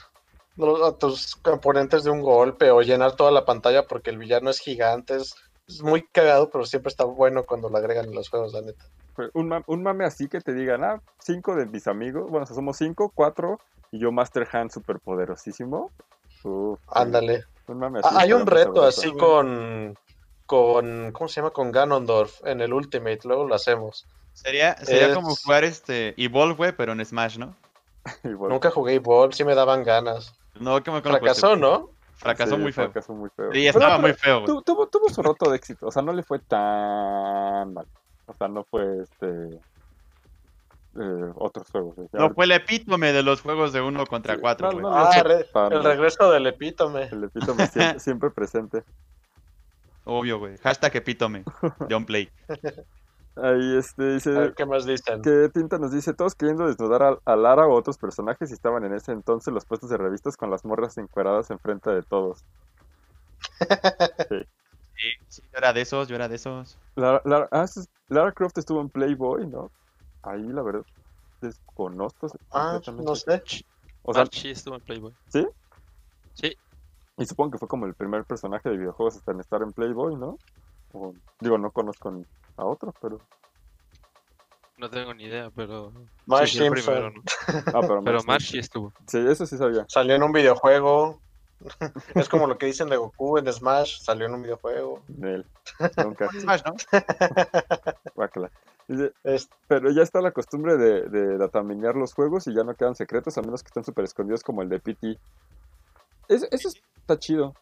[0.85, 4.59] a tus componentes de un golpe o llenar toda la pantalla porque el villano es
[4.59, 5.17] gigante.
[5.17, 5.35] Es,
[5.67, 8.85] es muy cagado, pero siempre está bueno cuando lo agregan en los juegos, la neta.
[9.13, 12.43] fue un, ma- un mame así que te digan, ah, cinco de mis amigos, bueno,
[12.43, 13.59] o sea, somos cinco, cuatro,
[13.91, 15.91] y yo Master Hand super poderosísimo.
[16.43, 17.43] Uf, sí, Ándale.
[18.03, 19.97] Ah, Hay un reto así con,
[20.45, 21.51] con, ¿cómo se llama?
[21.51, 24.05] Con Ganondorf en el Ultimate, luego lo hacemos.
[24.33, 27.55] Sería, sería Es- como jugar este Evolve, güey, pero en Smash, ¿no?
[28.23, 30.33] Nunca jugué Ball, sí me daban ganas.
[30.59, 31.89] No, que me Fracasó, ¿no?
[32.13, 32.85] Fracasó sí, muy feo.
[32.85, 33.51] Fracasó muy feo.
[33.51, 34.63] Sí, estaba pero muy feo, güey.
[34.63, 37.87] tuvo, tuvo su roto de éxito, o sea, no le fue tan mal.
[38.27, 39.59] O sea, no fue este.
[40.95, 41.95] Eh, otros juegos.
[42.13, 44.83] No fue el epítome de los juegos de uno contra Sí, cuatro, no, güey.
[44.83, 47.03] no, Ah, re- Tan- el regreso del epítome.
[47.11, 48.83] El epítome siempre, siempre presente.
[50.05, 50.57] Obvio, güey.
[50.57, 51.43] Hashtag epítome.
[51.89, 52.29] John Play.
[53.37, 55.21] Ahí este A dice ver, ¿qué más dicen?
[55.21, 58.85] que Tinta nos dice, todos queriendo desnudar a, a Lara o otros personajes y estaban
[58.85, 62.45] en ese entonces los puestos de revistas con las morras encueradas enfrente de todos.
[64.97, 66.79] Sí, sí, yo era de esos, yo era de esos.
[66.95, 67.65] Lara, Lara- ah,
[68.07, 69.69] Lara Croft estuvo en Playboy, ¿no?
[70.25, 70.83] Ahí la verdad
[71.41, 73.43] desconozco Ah, no sé.
[74.03, 75.13] O sea, Archie estuvo en Playboy.
[75.29, 75.47] ¿sí?
[76.33, 76.57] Sí.
[77.17, 80.15] Y supongo que fue como el primer personaje de videojuegos hasta en estar en Playboy,
[80.15, 80.37] ¿no?
[80.93, 82.23] O- digo, no conozco ni
[82.57, 83.19] a otro, pero...
[84.77, 85.93] No tengo ni idea, pero.
[86.25, 87.21] Marge sí, primero, ¿no?
[87.73, 88.91] Ah, pero, Pero estuvo.
[89.07, 89.85] Sí, eso sí sabía.
[89.87, 91.21] Salió en un videojuego.
[92.15, 95.01] es como lo que dicen de Goku en Smash, salió en un videojuego.
[95.07, 95.45] Nel.
[96.03, 96.29] Nunca.
[96.41, 96.73] Smash, ¿no?
[99.67, 103.41] Pero ya está la costumbre de, de los juegos y ya no quedan secretos, a
[103.41, 105.19] menos que estén súper escondidos como el de PT.
[106.27, 107.53] Es- eso está chido.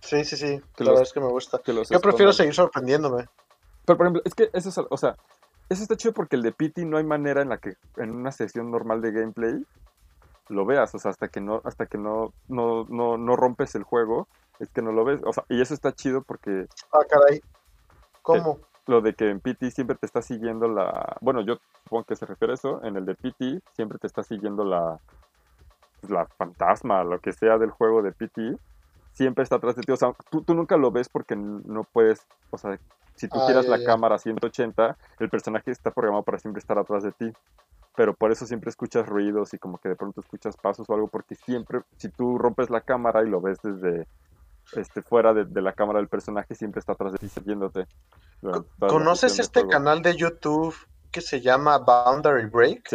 [0.00, 0.60] sí, sí, sí.
[0.76, 1.58] Que la los- verdad es que me gusta.
[1.58, 3.26] Que Yo prefiero seguir sorprendiéndome.
[3.86, 5.16] Pero por ejemplo, es que eso es, o sea,
[5.68, 8.30] eso está chido porque el de PT no hay manera en la que en una
[8.32, 9.64] sesión normal de gameplay
[10.48, 13.82] lo veas, o sea, hasta que no, hasta que no, no, no, no rompes el
[13.84, 14.28] juego,
[14.60, 15.20] es que no lo ves.
[15.24, 17.40] O sea, y eso está chido porque Ah, caray.
[18.22, 18.60] ¿Cómo?
[18.86, 21.16] Lo de que en PT siempre te está siguiendo la.
[21.20, 22.82] Bueno, yo supongo que se refiere a eso.
[22.84, 24.98] En el de PT siempre te está siguiendo la.
[26.00, 28.56] pues, la fantasma, lo que sea del juego de PT.
[29.12, 29.92] Siempre está atrás de ti.
[29.92, 32.26] O sea, tú, tú nunca lo ves porque no puedes.
[32.50, 32.78] O sea,
[33.14, 36.60] si tú Ah, giras ya, la cámara a 180, el personaje está programado para siempre
[36.60, 37.32] estar atrás de ti.
[37.94, 41.08] Pero por eso siempre escuchas ruidos y como que de pronto escuchas pasos o algo,
[41.08, 44.06] porque siempre, si tú rompes la cámara y lo ves desde
[44.72, 47.86] este, fuera de, de la cámara del personaje, siempre está atrás de ti siguiéndote.
[48.78, 50.74] ¿Conoces este canal de YouTube
[51.10, 52.88] que se llama Boundary Break?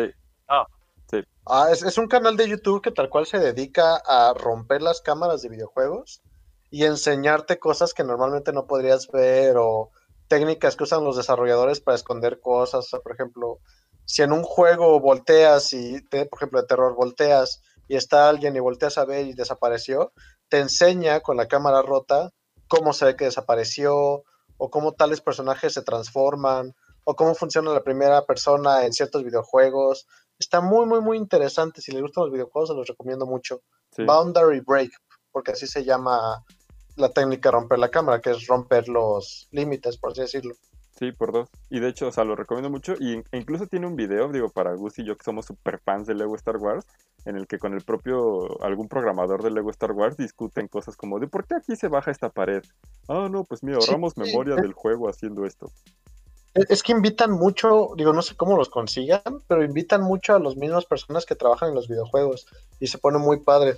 [1.09, 1.23] Sí.
[1.49, 5.01] Ah, es, es un canal de YouTube que tal cual se dedica a romper las
[5.01, 6.21] cámaras de videojuegos
[6.69, 9.91] y enseñarte cosas que normalmente no podrías ver o
[10.27, 12.85] técnicas que usan los desarrolladores para esconder cosas.
[12.85, 13.59] O sea, por ejemplo,
[14.03, 18.55] si en un juego volteas y, te- por ejemplo, de terror, volteas y está alguien
[18.57, 20.11] y volteas a ver y desapareció,
[20.49, 22.31] te enseña con la cámara rota
[22.67, 24.23] cómo se ve que desapareció
[24.57, 30.07] o cómo tales personajes se transforman o cómo funciona la primera persona en ciertos videojuegos.
[30.39, 31.81] Está muy, muy, muy interesante.
[31.81, 33.61] Si les gustan los videojuegos, se los recomiendo mucho.
[33.95, 34.03] Sí.
[34.03, 34.91] Boundary Break,
[35.31, 36.43] porque así se llama
[36.97, 40.55] la técnica de romper la cámara, que es romper los límites, por así decirlo.
[40.97, 41.49] Sí, por dos.
[41.69, 42.93] Y de hecho, o sea, lo recomiendo mucho.
[42.99, 46.07] Y e incluso tiene un video, digo, para Gus y yo que somos super fans
[46.07, 46.87] de Lego Star Wars,
[47.25, 51.19] en el que con el propio, algún programador de Lego Star Wars discuten cosas como
[51.19, 52.63] de por qué aquí se baja esta pared.
[53.07, 53.85] Ah, no, pues mira, Sí.
[53.89, 55.69] ahorramos memoria del juego haciendo esto.
[56.55, 60.55] Es que invitan mucho, digo, no sé cómo los consigan, pero invitan mucho a las
[60.55, 62.47] mismas personas que trabajan en los videojuegos
[62.79, 63.75] y se pone muy padre.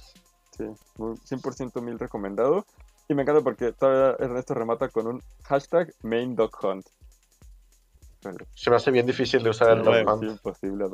[0.57, 0.63] Sí,
[0.97, 2.65] muy- 100% mil recomendado.
[3.09, 6.86] Y me encanta porque todavía Ernesto remata con un hashtag main dog hunt.
[8.22, 10.86] Pero- Se me hace bien difícil de usar el Dog es imposible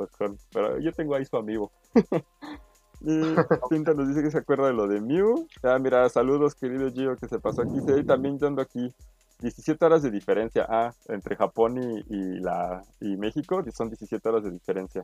[0.52, 1.72] pero yo tengo ahí su amigo.
[3.00, 3.34] y
[3.68, 5.48] Pinta nos dice que se acuerda de lo de Mew.
[5.62, 7.80] Ah, mira, saludos querido Gio que se pasó aquí.
[7.86, 8.92] Sí, también yo ando aquí.
[9.40, 10.66] 17 horas de diferencia.
[10.68, 15.02] Ah, entre Japón y, y la, y México son 17 horas de diferencia.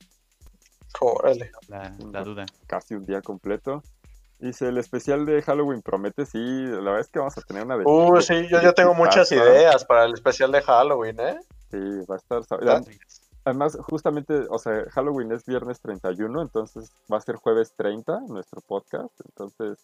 [1.01, 1.51] Órale.
[1.69, 2.47] La, la duda.
[2.67, 3.83] Casi un día completo.
[4.39, 7.77] Dice, el especial de Halloween promete, sí, la verdad es que vamos a tener una
[7.77, 7.85] de...
[7.87, 11.39] Uh, sí, yo ya tengo muchas ideas para el especial de Halloween, ¿eh?
[11.73, 12.43] Sí, va a estar...
[13.45, 18.61] Además, justamente, o sea, Halloween es viernes 31, entonces va a ser jueves 30 nuestro
[18.61, 19.11] podcast.
[19.25, 19.79] Entonces,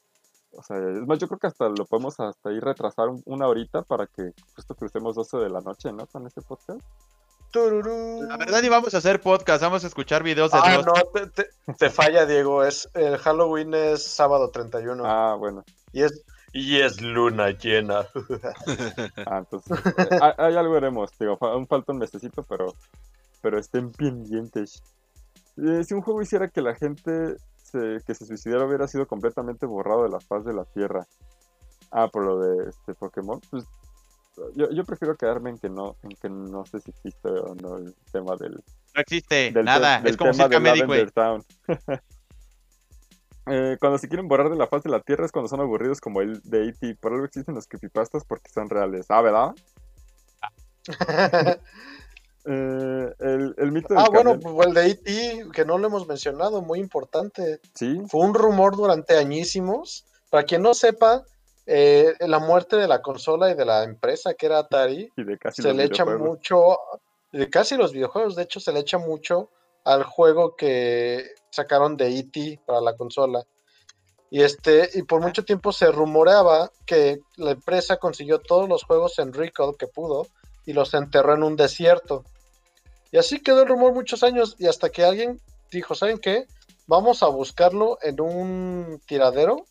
[0.53, 3.49] o sea, es más, yo creo que hasta lo podemos hasta ir retrasar un- una
[3.49, 6.07] horita para que justo crucemos 12 de la noche, ¿no?
[6.07, 6.79] Con ese podcast.
[7.51, 8.23] Tururú.
[8.29, 10.87] La verdad ni vamos a hacer podcast, vamos a escuchar videos de Ah, Dios.
[10.87, 12.63] no, te, te- te falla, Diego.
[12.63, 15.03] Es, el Halloween es sábado 31.
[15.07, 15.65] Ah, bueno.
[15.93, 16.23] Y es,
[16.53, 18.07] y es luna llena.
[19.27, 22.75] Ah, entonces, eh, hay, algo haremos, digo, aún falta un mesecito, pero,
[23.43, 24.83] pero estén pendientes.
[25.57, 29.67] Eh, si un juego hiciera que la gente se- que se suicidara hubiera sido completamente
[29.67, 31.07] borrado de la faz de la Tierra.
[31.91, 33.65] Ah, por lo de este Pokémon, pues
[34.55, 37.79] yo, yo prefiero quedarme en que no, en que no sé si existe o no
[37.79, 38.63] el tema del,
[38.95, 40.61] No existe del, nada, del es como tema Circa
[43.51, 46.01] Eh, cuando se quieren borrar de la faz de la Tierra es cuando son aburridos
[46.01, 46.97] como el de E.T.
[47.01, 49.07] Por algo existen los creepypastas porque son reales.
[49.09, 49.55] Ah, ¿verdad?
[52.51, 56.09] Eh, el, el mito del ah, bueno, pues el de E.T., que no lo hemos
[56.09, 57.61] mencionado, muy importante.
[57.75, 60.07] Sí, Fue un rumor durante añísimos.
[60.31, 61.25] Para quien no sepa,
[61.67, 65.37] eh, la muerte de la consola y de la empresa que era Atari y de
[65.37, 66.79] casi se le echa mucho,
[67.31, 69.51] de casi los videojuegos, de hecho, se le echa mucho
[69.89, 72.61] al juego que sacaron de E.T.
[72.67, 73.47] para la consola.
[74.31, 79.19] Y este, y por mucho tiempo se rumoreaba que la empresa consiguió todos los juegos
[79.19, 80.27] en Recall que pudo
[80.67, 82.23] y los enterró en un desierto.
[83.11, 85.41] Y así quedó el rumor muchos años y hasta que alguien
[85.73, 86.47] dijo, ¿saben qué?
[86.87, 89.65] Vamos a buscarlo en un tiradero.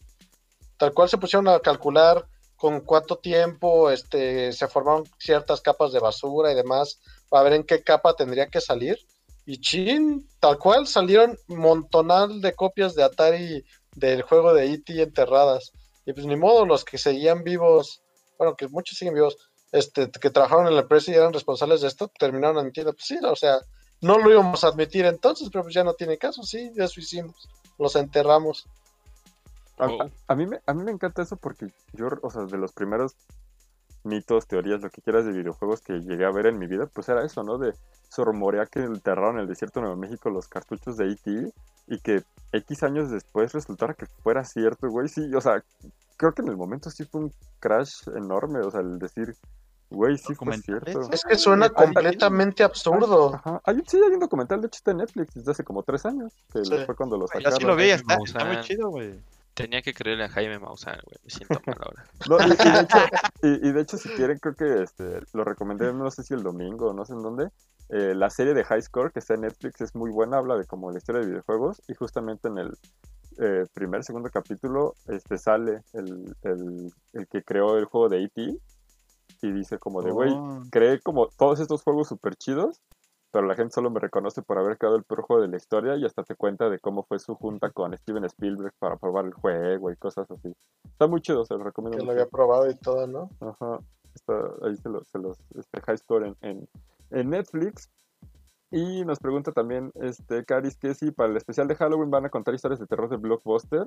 [0.77, 5.99] Tal cual se pusieron a calcular con cuánto tiempo este, se formaron ciertas capas de
[5.99, 6.99] basura y demás,
[7.29, 8.97] para ver en qué capa tendría que salir.
[9.49, 13.63] Y chin, tal cual salieron montonal de copias de Atari
[13.95, 15.01] del juego de E.T.
[15.01, 15.71] enterradas.
[16.05, 18.01] Y pues ni modo, los que seguían vivos,
[18.37, 19.37] bueno, que muchos siguen vivos,
[19.71, 23.17] este, que trabajaron en la empresa y eran responsables de esto, terminaron admitiendo, pues sí,
[23.23, 23.59] o sea,
[24.01, 26.99] no lo íbamos a admitir entonces, pero pues ya no tiene caso, sí, ya eso
[26.99, 28.65] hicimos, los enterramos.
[29.77, 30.03] A, Oh.
[30.03, 32.71] a- a mí me, a mí me encanta eso porque yo, o sea, de los
[32.73, 33.13] primeros
[34.03, 37.09] mitos, teorías, lo que quieras de videojuegos que llegué a ver en mi vida, pues
[37.09, 37.57] era eso, ¿no?
[37.57, 37.73] De
[38.09, 41.51] se rumorea que enterraron en el desierto de Nuevo México los cartuchos de E.T.
[41.87, 42.23] y que
[42.53, 45.09] X años después resultara que fuera cierto, güey.
[45.09, 45.61] Sí, o sea,
[46.15, 49.35] creo que en el momento sí fue un crash enorme, o sea, el decir,
[49.89, 51.01] güey, sí fue cierto.
[51.11, 53.35] Es que suena hay- completamente absurdo.
[53.35, 53.61] Ajá.
[53.65, 56.31] Hay, sí, hay un documental, de hecho, está en Netflix desde hace como tres años,
[56.53, 56.71] que Sí.
[56.85, 57.59] fue cuando lo Yo sacaron.
[57.59, 59.19] sí lo vi, está muy chido, güey.
[59.57, 61.17] Tenía que creerle a Jaime Maussan, güey.
[61.23, 62.05] Me siento mal ahora.
[62.29, 62.97] No, y, y de hecho,
[63.41, 66.43] y- y de hecho, si quieren, creo que este, lo recomendé, no sé si el
[66.43, 67.49] domingo, no sé en dónde.
[67.89, 70.65] eh, la serie de High Score que está en Netflix es muy buena, habla de
[70.65, 72.77] como la historia de videojuegos y justamente en el
[73.39, 78.57] eh, primer, segundo capítulo este, sale el, el- el que creó el juego de E.T.
[79.41, 80.63] y dice como de, güey, Oh.
[80.71, 82.81] creé como todos estos juegos súper chidos,
[83.37, 85.95] pero la gente solo me reconoce por haber creado el peor juego de la historia
[85.95, 89.33] y hasta te cuenta de cómo fue su junta con Steven Spielberg para probar el
[89.35, 90.55] juego y cosas así.
[90.85, 93.29] Está muy chido, se lo recomiendo Que lo había probado y todo, ¿no?
[93.39, 93.77] Ajá,
[94.15, 94.33] está,
[94.63, 96.69] ahí se los, se los este, High Score en, en,
[97.11, 97.91] en Netflix.
[98.71, 102.31] Y nos pregunta también este Caris que si para el especial de Halloween van a
[102.31, 103.85] contar historias de terror de Blockbuster.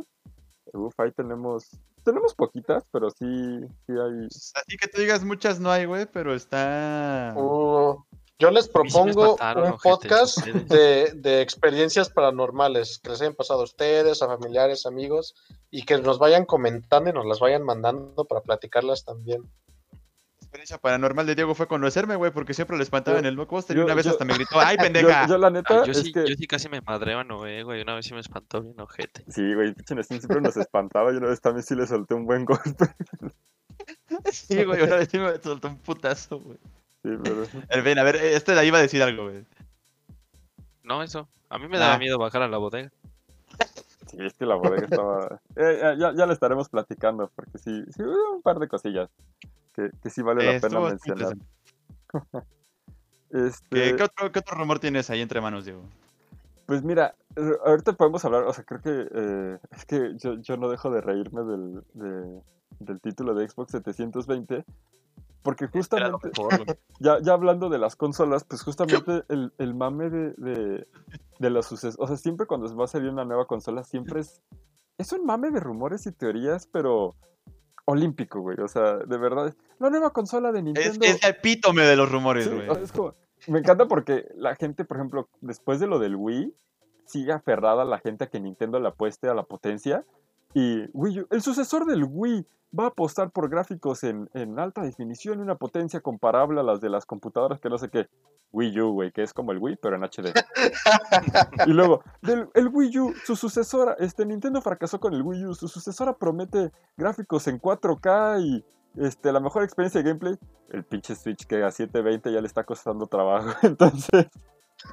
[0.73, 3.27] Uf, ahí tenemos, tenemos poquitas, pero sí,
[3.85, 4.27] sí hay.
[4.27, 7.35] Así que tú digas muchas no hay, güey, pero está...
[7.37, 8.01] Uh,
[8.41, 14.23] yo les propongo un podcast de, de experiencias paranormales que les hayan pasado a ustedes,
[14.23, 15.35] a familiares, amigos,
[15.71, 19.43] y que nos vayan comentando y nos las vayan mandando para platicarlas también.
[19.93, 23.37] La experiencia paranormal de Diego fue conocerme, güey, porque siempre lo espantaba Yo- en el
[23.37, 24.77] blockbuster y yo- una vez yo- hasta me gritó, ¡ay,
[25.23, 25.29] pendeja!
[25.29, 26.27] yo la neta es sí, que.
[26.27, 27.83] yo sí casi me madreo a Noé, güey.
[27.83, 29.23] Una vez sí me espantó bien ojete.
[29.29, 31.13] Sí, güey, pinche siempre nos espantaba.
[31.13, 32.87] Y una vez también sí le solté un buen golpe.
[34.33, 36.59] Sí, güey, una vez sí me soltó un putazo, güey.
[37.03, 37.45] Sí, pero.
[37.71, 39.45] El Ben, a ver, este de ahí iba a decir algo, güey.
[40.83, 41.29] No, eso.
[41.49, 41.99] A mí me daba Ah.
[41.99, 42.91] miedo bajar a la bodega.
[44.07, 45.41] Sí, es que la bodega estaba.
[45.57, 49.09] Eh, ya- ya, ya le estaremos platicando, porque sí, sí hubo un par de cosillas
[49.75, 51.37] que, que sí vale la Eh, pena estuvo mencionar.
[52.13, 52.47] interesante.
[53.31, 55.85] Este, ¿Qué, qué otro, ¿Qué otro rumor tienes ahí entre manos, Diego?
[56.67, 60.57] Pues mira, eh, ahorita podemos hablar, o sea, creo que eh, es que yo, yo
[60.57, 62.43] no dejo de reírme del, de-
[62.81, 64.65] del título de Xbox 720,
[65.43, 66.51] porque justamente, mejor,
[67.01, 70.87] ya, ya hablando de las consolas, pues justamente el, el mame de, de,
[71.39, 74.43] de los sucesos, o sea, siempre cuando va a salir una nueva consola, siempre es,
[74.99, 77.15] es un mame de rumores y teorías, pero
[77.87, 81.07] olímpico, güey, o sea, de verdad, la nueva consola de Es, Nintendo...
[81.07, 82.69] es el epítome de los rumores, Sí, güey.
[82.69, 83.15] o sea, es como-
[83.47, 86.55] me encanta porque la gente, por ejemplo, después de lo del Wii,
[87.07, 90.05] sigue aferrada la gente a que Nintendo le apueste a la potencia.
[90.55, 92.47] Y Wii U- el sucesor del Wii
[92.79, 96.81] va a apostar por gráficos en, en alta definición y una potencia comparable a las
[96.81, 98.09] de las computadoras que no sé qué.
[98.53, 100.33] Wii U, güey, que es como el Wii, pero en HD.
[101.67, 105.55] y luego, del, el Wii U, su sucesora, este Nintendo fracasó con el Wii U,
[105.55, 108.65] su sucesora promete gráficos en 4K y
[108.97, 110.37] este, la mejor experiencia de gameplay.
[110.71, 113.51] El pinche Switch que a 720 ya le está costando trabajo.
[113.63, 114.27] Entonces,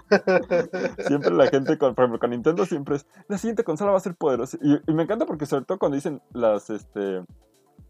[1.07, 4.01] siempre la gente, con, por ejemplo, con Nintendo siempre es, la siguiente consola va a
[4.01, 4.57] ser poderosa.
[4.61, 7.23] Y, me encanta porque sobre todo cuando dicen las, este,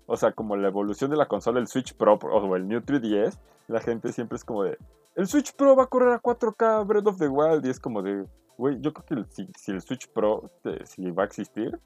[0.06, 3.38] o sea, como la evolución de la consola, el Switch Pro o el New 3DS,
[3.68, 4.78] la gente siempre es como de,
[5.16, 8.02] el Switch Pro va a correr a 4K Breath of the Wild y es como
[8.02, 8.26] de,
[8.58, 10.44] güey, yo creo que el- si, si el Switch Pro,
[10.86, 11.80] si va a existir,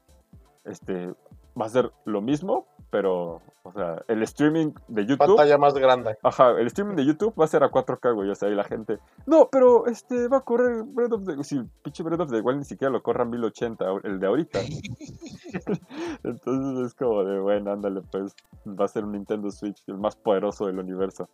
[0.64, 1.14] este,
[1.60, 5.26] va a ser lo mismo, pero, o sea, el streaming de YouTube...
[5.26, 6.18] Pantalla más grande.
[6.22, 8.28] Ajá, el streaming de YouTube va a ser a 4K, güey.
[8.28, 8.98] O sea, y la gente.
[9.24, 11.42] No, pero este va a correr Breath of the.
[11.42, 14.26] Si el pinche Breath of the Wild ni siquiera lo corra a 1080, el de
[14.26, 14.60] ahorita.
[16.22, 18.36] Entonces es como de, bueno, ándale, pues
[18.66, 21.30] va a ser un Nintendo Switch, el más poderoso del universo.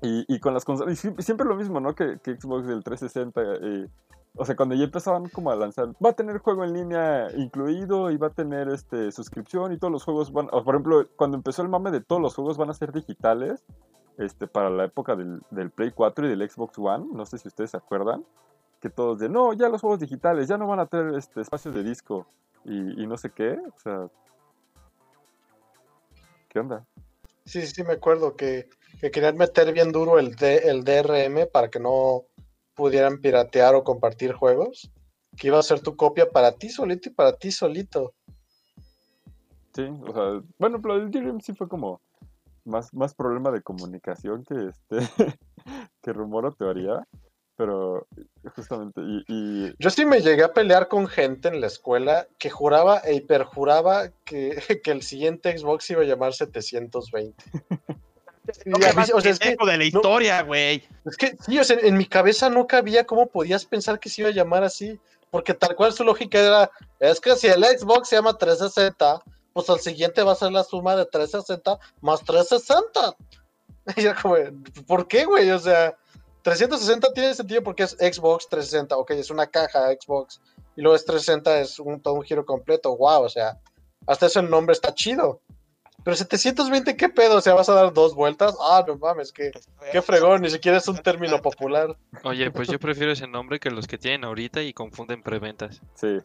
[0.00, 1.94] Y, y con las consolas, y siempre, lo mismo, ¿no?
[1.94, 3.40] Que, Xbox del 360.
[3.60, 3.88] eh,
[4.38, 8.10] o sea, cuando ya empezaban como a lanzar, va a tener juego en línea incluido
[8.10, 11.62] y va a tener este suscripción y todos los juegos van, por ejemplo, cuando empezó
[11.62, 13.64] el mame de todos los juegos van a ser digitales,
[14.16, 17.48] este, para la época del, del Play 4 y del Xbox One, no sé si
[17.48, 18.24] ustedes se acuerdan,
[18.80, 21.74] que todos de, no, ya los juegos digitales, ya no van a tener este, espacios
[21.74, 22.24] de disco
[22.64, 24.08] y, y no sé qué, o sea,
[26.48, 26.84] ¿qué onda?
[27.48, 28.68] Sí, sí, me acuerdo que,
[29.00, 32.24] que querían meter bien duro el, D- el DRM para que no
[32.74, 34.90] pudieran piratear o compartir juegos.
[35.34, 38.12] Que iba a ser tu copia para ti solito y para ti solito.
[39.74, 42.02] Sí, o sea, bueno, el DRM sí fue como
[42.66, 44.98] más, más problema de comunicación que este
[46.02, 47.02] que rumor o teoría.
[47.58, 48.06] Pero
[48.54, 52.50] justamente, y, y Yo sí me llegué a pelear con gente en la escuela que
[52.50, 57.34] juraba e hiperjuraba que, que el siguiente Xbox iba a llamar 720.
[58.64, 60.84] Y a mí- o sea, es que, de la no- historia, güey.
[61.04, 64.22] es que sí, o sea, en mi cabeza no cabía cómo podías pensar que se
[64.22, 64.98] iba a llamar así.
[65.30, 66.70] Porque tal cual su lógica era,
[67.00, 69.20] es que si el Xbox se llama 360,
[69.52, 73.16] pues el siguiente va a ser la suma de 360 más 360.
[73.96, 74.36] Y era como,
[74.86, 75.50] ¿por qué, güey?
[75.50, 75.96] O sea,
[76.48, 80.40] 360 tiene sentido porque es Xbox 360, ok, es una caja Xbox.
[80.76, 83.58] Y luego es 360, es un, todo un giro completo, wow, o sea,
[84.06, 85.42] hasta eso el nombre está chido.
[86.04, 87.36] Pero 720, ¿qué pedo?
[87.36, 88.56] O sea, ¿vas a dar dos vueltas?
[88.60, 89.50] Ah, no mames, qué,
[89.92, 91.94] qué fregón, ni siquiera es un término popular.
[92.24, 95.82] Oye, pues yo prefiero ese nombre que los que tienen ahorita y confunden preventas.
[95.94, 96.18] sí.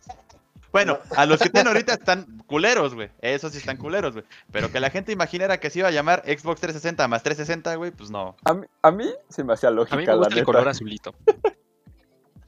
[0.74, 3.10] Bueno, a los que tienen ahorita están culeros, güey.
[3.22, 4.26] Esos sí están culeros, güey.
[4.52, 7.92] Pero que la gente imaginara que se iba a llamar Xbox 360 más 360, güey,
[7.92, 8.36] pues no.
[8.44, 10.46] A mí, a mí se me hacía A lógica, mí me la gusta el neta.
[10.46, 11.14] color azulito.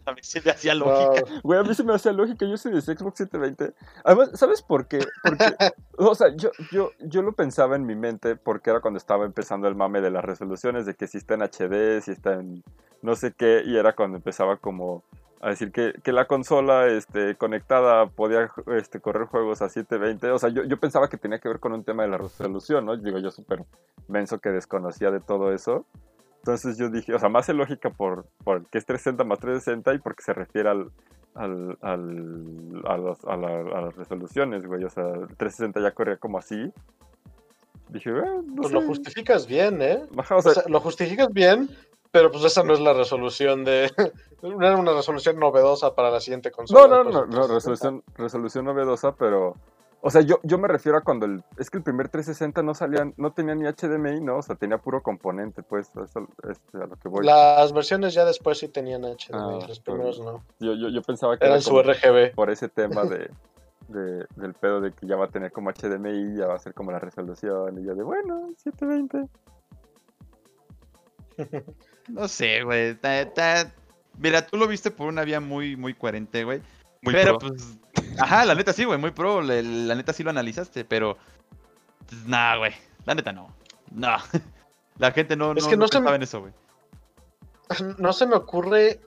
[0.07, 1.21] A mí sí me hacía lógica.
[1.27, 1.41] Wow.
[1.41, 3.73] Güey, a mí se me hacía lógica, yo soy de Xbox 720.
[4.03, 4.99] Además, ¿sabes por qué?
[5.23, 5.55] Porque,
[5.97, 9.67] o sea, yo, yo, yo lo pensaba en mi mente porque era cuando estaba empezando
[9.67, 12.63] el mame de las resoluciones, de que si está en HD, si está en
[13.01, 15.03] no sé qué, y era cuando empezaba como
[15.41, 20.31] a decir que, que la consola este, conectada podía este, correr juegos a 720.
[20.31, 22.85] O sea, yo, yo pensaba que tenía que ver con un tema de la resolución,
[22.85, 22.97] ¿no?
[22.97, 23.63] Digo, yo súper
[24.07, 25.85] menso que desconocía de todo eso.
[26.37, 29.99] Entonces yo dije, o sea, más lógica por, por que es 360 más 360 y
[29.99, 30.91] porque se refiere al,
[31.33, 34.83] al, al- a, los- a la- a las resoluciones, güey.
[34.83, 36.71] O sea, el 360 ya corría como así.
[37.89, 38.73] Dije, eh, no Pues sé.
[38.73, 40.01] lo justificas bien, ¿eh?
[40.17, 41.69] Ajá, o O sea, sea, lo justificas bien,
[42.15, 43.91] pero pues esa no es la resolución de...
[44.41, 46.87] No era una resolución novedosa para la siguiente consola.
[46.87, 49.55] no, no, pues, no, no, resolución, resolución novedosa, pero...
[50.01, 51.43] O sea, yo, yo me refiero a cuando el...
[51.57, 54.37] Es que el primer 360 no salía, no tenía ni HDMI, ¿no?
[54.37, 57.25] O sea, tenía puro componente, pues, eso, este, a lo que voy.
[57.25, 60.43] Las versiones ya después sí tenían HDMI, Ah, los primeros no.
[60.59, 62.35] Yo, yo, yo pensaba que Eran era su RGB.
[62.35, 63.29] por ese tema de,
[63.87, 66.73] de- del pedo de que ya va a tener como HDMI, ya va a ser
[66.75, 69.27] como la resolución, y yo de, bueno, 720.
[72.07, 72.95] No sé, güey.
[72.95, 73.71] ta- ta-
[74.17, 76.61] Mira, tú lo viste por una vía muy, muy coherente, güey.
[77.01, 77.49] Muy pero pro.
[77.49, 77.77] pues.
[78.19, 79.41] Ajá, la neta sí, güey, muy pro.
[79.41, 81.17] La, la neta sí lo analizaste, pero.
[82.07, 82.71] Pues, nah, güey.
[83.05, 83.53] La neta no.
[83.91, 84.15] No.
[84.97, 86.53] La gente no, Es no, que no no se me- pensaba en eso, güey.
[87.97, 89.01] No se me ocurre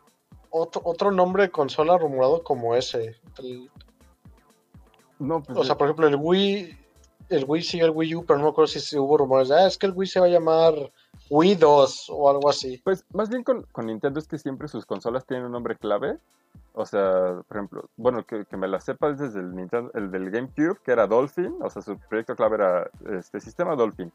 [0.51, 3.17] otro, otro nombre de consola rumorado como ese.
[3.39, 3.71] El-
[5.19, 6.77] No, pues, o sea, por ejemplo, el Wii,
[7.31, 9.51] el Wii sigue el Wii U, pero no me acuerdo si, si hubo rumores.
[9.51, 10.75] Ah, es que el Wii se va a llamar
[11.31, 12.79] Wii 2 o algo así.
[12.79, 16.19] pues más bien con, con Nintendo es que siempre sus consolas tienen un nombre clave.
[16.73, 20.31] O sea, por ejemplo, bueno, que, que me la sepas desde el Nintendo, el del
[20.31, 24.13] GameCube, que era Dolphin, o sea, su proyecto clave era este sistema Dolphin.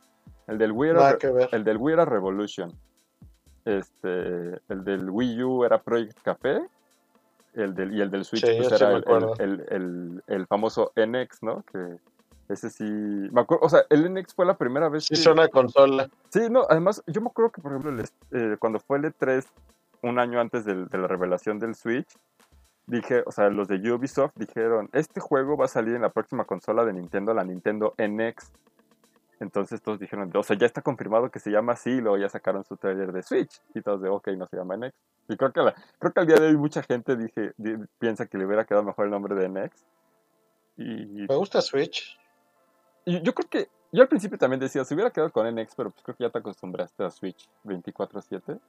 [0.47, 1.17] El del Wii era,
[1.51, 2.73] el del Wii era Revolution.
[3.65, 6.61] Este, el del Wii U era Project Café.
[7.53, 8.91] El del, y el del Switch Sí, pues, era
[9.39, 11.63] el- el- el famoso NX, ¿no?
[11.71, 11.97] Que
[12.49, 12.83] ese sí.
[12.83, 15.21] Me acuerdo, o sea, el NX fue la primera vez Sí, que.
[15.21, 16.09] suena a consola.
[16.29, 19.45] Sí, no, además, yo me acuerdo que, por ejemplo, el eh, cuando fue el E3,
[20.01, 22.07] un año antes del- de la revelación del Switch,
[22.87, 26.43] dije, o sea, los de Ubisoft dijeron, este juego va a salir en la próxima
[26.43, 28.51] consola de Nintendo, la Nintendo NX.
[29.39, 32.29] Entonces todos dijeron, o sea, ya está confirmado que se llama así, y luego ya
[32.29, 33.61] sacaron su trailer de Switch.
[33.73, 34.93] Y todos de, ok, no se llama NX.
[35.29, 38.25] Y creo que, la- creo que al día de hoy mucha gente dije, di- piensa
[38.25, 39.85] que le hubiera quedado mejor el nombre de NX.
[40.77, 42.19] Y, Me gusta Switch.
[43.05, 46.03] Yo creo que, yo al principio también decía, se hubiera quedado con NX, pero pues
[46.03, 48.59] creo que ya te acostumbraste a Switch 24/7.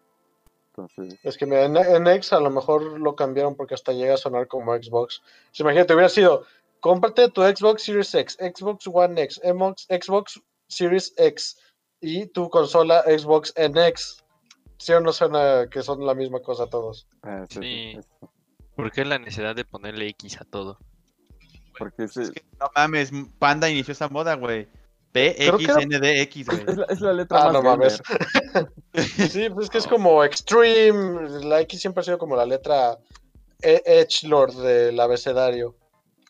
[0.69, 4.15] Entonces, Es que mira, en, en X a lo mejor lo cambiaron porque hasta llega
[4.15, 5.21] a sonar como Xbox.
[5.21, 6.45] O sea, imagínate, hubiera sido,
[6.81, 11.59] cómprate tu Xbox Series X, Xbox One X, Xbox, Xbox Series X
[12.01, 14.25] y tu consola Xbox NX.
[14.79, 17.07] ¿Sí o no suena que son la misma cosa todos?
[17.25, 18.01] eh, sí, sí,
[18.75, 20.79] ¿Por qué la necesidad de ponerle X a todo?
[21.79, 24.69] Porque Pues ese- es que, no mames, Panda inició esa moda, güey.
[25.13, 26.65] PXNDX, güey.
[26.67, 28.03] es, la, es la letra Ah, más no mames.
[29.31, 31.45] Sí, pues es que es como Extreme.
[31.45, 32.99] La X siempre ha sido como la letra
[33.63, 35.77] E- Edgelord del abecedario.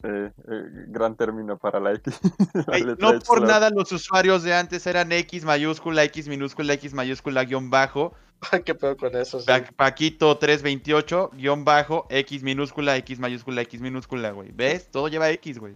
[0.03, 2.21] Eh, eh, gran término para la X.
[2.67, 7.45] La no por nada los usuarios de antes eran X mayúscula, X minúscula, X mayúscula,
[7.45, 8.13] guion bajo,
[8.65, 9.41] qué pedo con eso.
[9.41, 9.47] sí.
[9.47, 14.51] Pa- Paquito 328, guion bajo, X minúscula, X mayúscula, X minúscula, güey.
[14.53, 14.91] ¿Ves?
[14.91, 15.75] Todo lleva X, güey.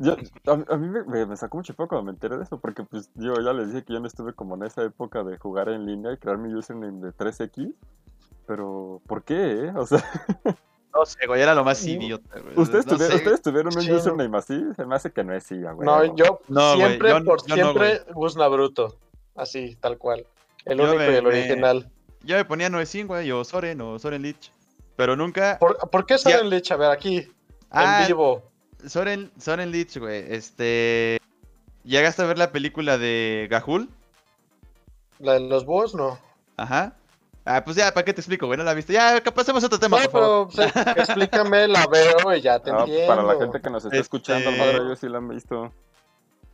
[0.00, 2.44] Yo- a, mí- a mí me, me- me sacó mucho poco cuando me enteré de
[2.44, 5.22] eso, porque pues yo ya les dije que yo no estuve como en esa época
[5.22, 7.74] de jugar en línea y crear mi username de 3X,
[8.46, 9.66] pero ¿por qué?
[9.66, 9.72] eh?
[9.76, 10.02] O sea,
[10.94, 11.90] No sé, güey, era lo más No.
[11.90, 12.52] idiota, güey.
[12.58, 13.14] ¿Ustedes, no tuvi- sé.
[13.16, 13.90] ¿Ustedes tuvieron un Sí.
[13.92, 14.62] username así?
[14.76, 15.86] Se me hace que no es IA, güey.
[15.86, 18.98] No, yo No, güey, siempre, yo- por yo no, siempre, Gus Nabruto.
[19.34, 20.26] Así, tal cual.
[20.64, 21.90] El Yo único me- y el me- original.
[22.24, 24.52] Yo me ponía Noecín, güey, o Soren, o Soren Lich.
[24.96, 25.58] Pero nunca.
[25.58, 26.18] ¿Por, ¿por qué Ya.
[26.18, 26.70] Soren Lich?
[26.70, 27.28] A ver, aquí,
[27.70, 28.42] Ah, en vivo.
[28.86, 30.24] Soren, Soren Lich, güey.
[30.32, 31.18] Este.
[31.84, 33.88] ¿Llegaste a ver la película de Gahul?
[35.18, 36.18] La de los búhos, no.
[36.56, 36.94] Ajá.
[37.44, 38.56] Ah, pues ya, ¿para qué te explico, güey?
[38.56, 38.92] No la viste.
[38.92, 40.48] Ya, pasemos a otro tema, No, por favor.
[40.54, 43.06] pero o sea, explícame, la veo y ya te Ah, entiendo.
[43.08, 45.72] para la gente que nos está Este- escuchando, mejor ellos sí la han visto.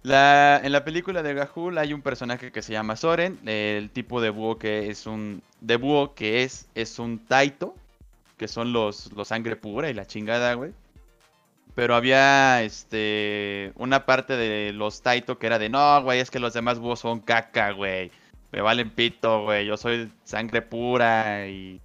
[0.03, 3.39] La, en la película de Gahul hay un personaje que se llama Soren.
[3.47, 5.43] El tipo de búho que es un.
[5.61, 6.69] De búho que es.
[6.75, 7.75] Es un Taito.
[8.37, 10.73] Que son los, los sangre pura y la chingada, güey.
[11.75, 13.73] Pero había este.
[13.77, 17.01] Una parte de los Taito que era de no, güey, es que los demás búhos
[17.01, 18.11] son caca, güey.
[18.53, 19.67] Me valen pito, güey.
[19.67, 21.81] Yo soy sangre pura y.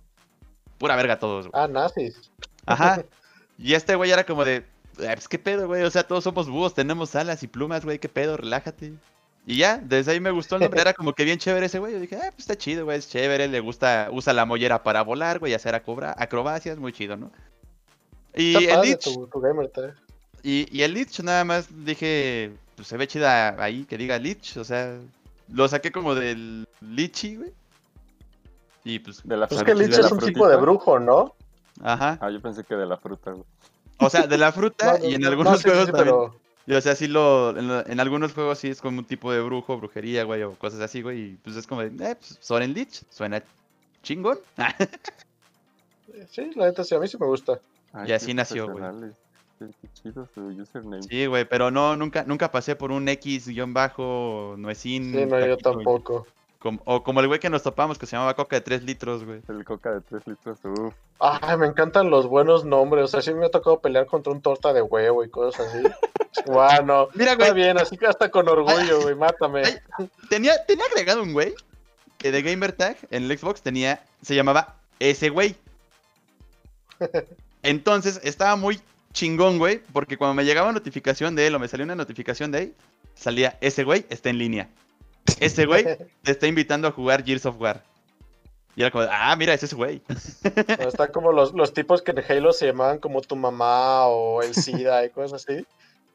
[0.77, 1.64] Pura verga todos, güey.
[1.64, 2.31] Ah, nazis.
[2.65, 3.03] Ajá.
[3.60, 5.84] Y este güey era como de, "Ah, pues qué pedo, güey.
[5.84, 7.99] O sea, todos somos búhos, tenemos alas y plumas, güey.
[7.99, 8.94] Qué pedo, relájate.
[9.45, 10.80] Y ya, desde ahí me gustó el nombre.
[10.80, 11.94] Era como que bien chévere ese güey.
[11.94, 12.98] Yo dije, ah, pues está chido, güey.
[12.99, 13.48] Es chévere.
[13.48, 15.53] Le gusta, usa la mollera para volar, güey.
[15.53, 17.32] Hacer acrobacias, muy chido, ¿no?
[18.36, 19.95] Y Está el padre Lich, tu, tu gamer tag.
[20.41, 24.57] y, y el Lich nada más dije, pues se ve chida ahí que diga Lich.
[24.57, 24.98] O sea,
[25.49, 27.53] lo saqué como del Lichi, güey.
[28.86, 31.36] Y pues, De la Pues que Lich es un tipo de brujo, ¿no?
[31.82, 32.18] ajá.
[32.22, 33.44] Ah, yo pensé que de la fruta, güey.
[33.98, 36.15] O sea, de la fruta No, y en no, algunos no, sí, juegos sí, también.
[36.15, 37.57] pero Y, o sea, sí lo.
[37.57, 41.02] En, algunos juegos sí es como un tipo de brujo, brujería, güey, o cosas así,
[41.02, 41.20] güey.
[41.20, 43.44] Y pues es como de, eh, pues Soren Lich, suena
[44.02, 44.40] chingón.
[46.30, 47.60] sí, la neta sí, a mí sí me gusta.
[47.94, 48.78] Ay, Y así nació, güey.
[48.78, 49.18] profesionales.
[49.60, 51.03] Qué, qué chido su username.
[51.03, 55.11] sí, güey, pero no, nunca, nunca pasé por un X-bajo, nuecín.
[55.14, 56.24] Sí, no, yo güey.
[56.85, 59.41] O como el güey que nos topamos que se llamaba Coca de 3 litros, güey.
[59.48, 60.94] El coca de 3 litros, uff.
[61.19, 63.06] Ay, me encantan los buenos nombres.
[63.06, 65.84] O sea, sí me ha tocado pelear contra un torta de huevo y cosas así.
[66.48, 69.64] Bueno, Mira, está güey, bien, así que hasta con orgullo, güey, mátame.
[69.65, 70.10] Ay.
[70.30, 71.53] tenía, tenía agregado un güey
[72.18, 75.56] que de Gamertag en el Xbox tenía, se llamaba ese güey.
[77.64, 78.81] Entonces estaba muy
[79.14, 82.64] chingón, güey, porque cuando me llegaba notificación de él o me salía una notificación de
[82.64, 82.73] él,
[83.14, 84.69] salía ese güey está en línea.
[85.39, 85.83] Ese güey
[86.23, 87.83] te está invitando a jugar Gears of War.
[88.75, 90.01] Y era como, ah, mira, es ese güey.
[90.79, 94.41] No, Está como los, los tipos que en Halo se llamaban como tu mamá o
[94.41, 95.65] el SIDA y cosas así.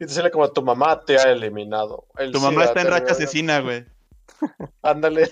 [0.01, 2.05] Y te sale como tu mamá te ha eliminado.
[2.17, 3.11] El Tu mamá está en racha eliminó".
[3.15, 3.85] asesina, güey.
[4.81, 5.29] Ándale.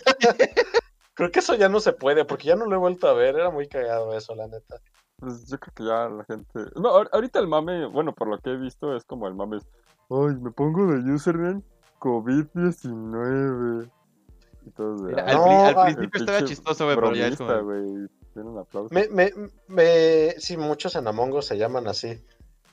[1.13, 3.35] Creo que eso ya no se puede, porque ya no lo he vuelto a ver.
[3.35, 4.79] Era muy cagado eso, la neta.
[5.19, 6.71] Pues yo creo que ya la gente.
[6.75, 9.57] No, ahor- ahorita el mame, bueno, por lo que he visto, es como el mame
[9.57, 9.63] es.
[10.09, 11.61] Ay, me pongo de username
[11.99, 13.89] COVID-19.
[14.65, 15.09] Y todo de.
[15.11, 17.63] Mira, "Ay, al, No, al principio estaba chistoso, güey, pero ya es como...
[17.63, 18.07] güey.
[18.33, 18.93] Tiene un aplauso.
[18.93, 19.31] Me, me,
[19.67, 22.21] me, sí, muchos en Among Us se llaman así.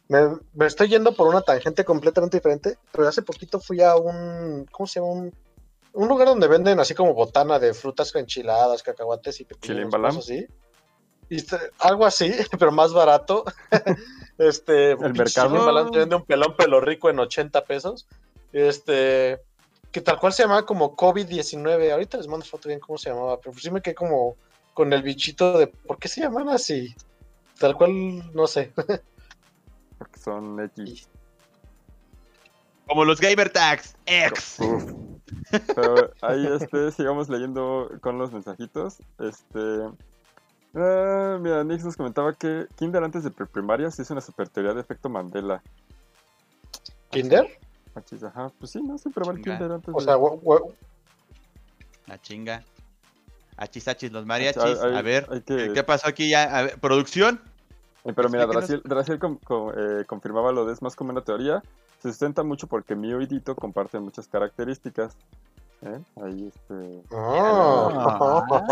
[0.09, 0.19] Me,
[0.53, 4.87] me estoy yendo por una tangente completamente diferente, pero hace poquito fui a un, ¿cómo
[4.87, 5.13] se llama?
[5.13, 5.35] Un,
[5.95, 10.47] un lugar donde venden así como botana de frutas enchiladas, cacahuates y cosas así.
[11.31, 13.45] Y este- algo así, pero más barato.
[14.39, 15.49] este, El mercado.
[15.49, 18.07] Chilimbalam te vende un pelón pelo rico en 80 pesos.
[18.55, 19.41] Este,
[19.91, 21.91] que tal cual se llamaba como COVID-19.
[21.91, 24.37] Ahorita les mando foto bien cómo se llamaba, pero sí me quedé como
[24.73, 26.95] con el bichito de ¿por qué se llaman así?
[27.59, 28.73] Tal cual, no sé.
[29.99, 31.09] Porque son X.
[32.87, 33.97] Como los Gamer Tags.
[34.61, 34.93] Uf.
[35.75, 38.99] Pero ahí este, sigamos leyendo con los mensajitos.
[39.19, 39.59] Este.
[40.75, 44.75] ah, mira, Nix nos comentaba que Kinder antes de preprimaria sí es una super teoría
[44.75, 45.61] de efecto Mandela.
[47.11, 47.59] ¿Kinder?
[47.95, 48.97] Achis, Ajá, pues sí, ¿no?
[48.97, 49.37] El Chinga.
[49.37, 50.17] Kinder antes O sea,
[52.07, 52.63] La chinga.
[53.57, 54.63] Achis, achis, los mariachis.
[54.81, 56.43] A ver, ¿qué pasó aquí ya?
[56.59, 57.41] A ver, ¿producción?
[58.05, 58.47] Eh, pero mira.
[58.47, 61.63] Draciel, eh, confirmaba lo de es más como una teoría.
[62.03, 65.17] Se sustenta mucho porque Mio y Dito comparten muchas características.
[65.83, 66.01] ¿Eh?
[66.23, 67.03] Ahí este.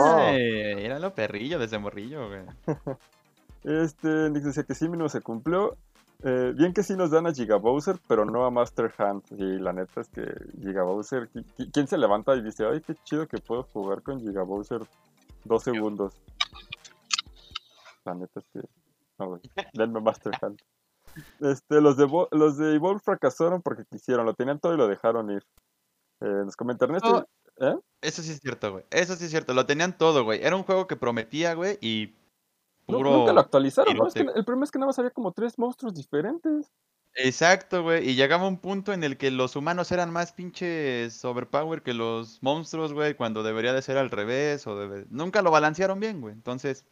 [0.07, 2.43] Ay, era lo perrillo desde morrillo, güey.
[3.65, 5.77] Este, Nix decía que sí, no se cumplió.
[6.25, 9.23] Eh, bien que sí nos dan a Giga Bowser, pero no a Master Hand.
[9.31, 10.23] Y la neta es que
[10.61, 14.03] Giga Bowser, qui- qui- ¿quién se levanta y dice, ay, qué chido que puedo jugar
[14.03, 14.81] con Giga Bowser
[15.45, 16.15] dos segundos?
[18.05, 18.61] La neta es que,
[19.19, 19.41] no, güey,
[19.75, 20.61] denme Master Hand.
[21.41, 25.31] Este, los de, los de Evolve fracasaron porque quisieron, lo tenían todo y lo dejaron
[25.31, 25.45] ir.
[26.21, 27.27] Eh, nos comenta Ernesto,
[27.59, 27.75] ¿eh?
[28.01, 28.85] Eso sí es cierto, güey.
[28.91, 29.53] Eso sí es cierto.
[29.55, 30.43] Lo tenían todo, güey.
[30.43, 32.15] Era un juego que prometía, güey, y
[32.89, 34.07] No, nunca lo actualizaron, ¿no?
[34.07, 36.71] Es que el problema es que nada más había como tres monstruos diferentes.
[37.15, 38.09] Exacto, güey.
[38.09, 42.43] Y llegaba un punto en el que los humanos eran más pinches overpower que los
[42.43, 46.33] monstruos, güey, cuando debería de ser al revés o debe- Nunca lo balancearon bien, güey.
[46.33, 46.87] Entonces,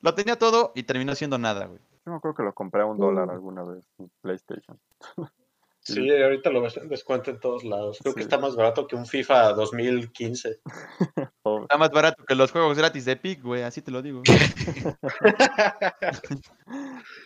[0.00, 1.78] lo tenía todo y terminó siendo nada, güey.
[2.04, 3.30] Yo me acuerdo que lo compré a un dólar Mm.
[3.30, 4.78] alguna vez en PlayStation.
[5.84, 7.98] Sí, ahorita lo ves en descuento en todos lados.
[8.00, 10.60] Creo que está más barato que un FIFA 2015.
[11.44, 14.22] O- Está más barato que los juegos gratis de Epic, güey, así te lo digo.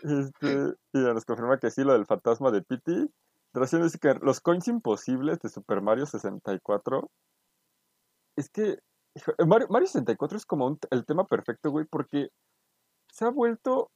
[0.03, 3.09] Este, y ya nos confirma que sí, lo del fantasma de Pity.
[3.53, 7.11] Recién dice que los coins imposibles de Super Mario 64.
[8.37, 8.79] Es que
[9.15, 12.29] hijo, eh, Mario, Mario 64 es como un- el tema perfecto, güey, porque
[13.11, 13.91] se ha vuelto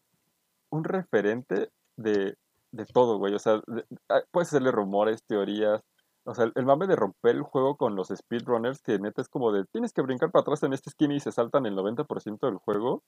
[0.70, 2.36] un referente de,
[2.72, 3.34] de todo, güey.
[3.34, 3.60] O sea,
[4.08, 5.82] ah, puedes hacerle rumores, teorías.
[6.24, 9.52] O sea, el, mame de romper el juego con los speedrunners, que neta es como
[9.52, 12.58] de tienes que brincar para atrás en este skin y se saltan el 90% del
[12.58, 13.02] juego.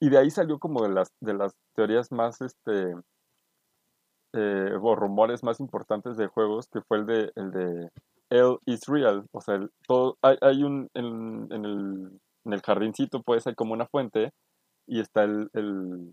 [0.00, 2.94] Y de ahí salió como de las, de las teorías más, este,
[4.34, 7.90] eh, o rumores más importantes de juegos, que fue el de, el de
[8.66, 9.26] is real.
[9.32, 13.54] O sea, el- todo, hay, hay un, en, en el, en el jardincito, pues, hay
[13.54, 14.32] como una fuente,
[14.86, 16.10] y está el, el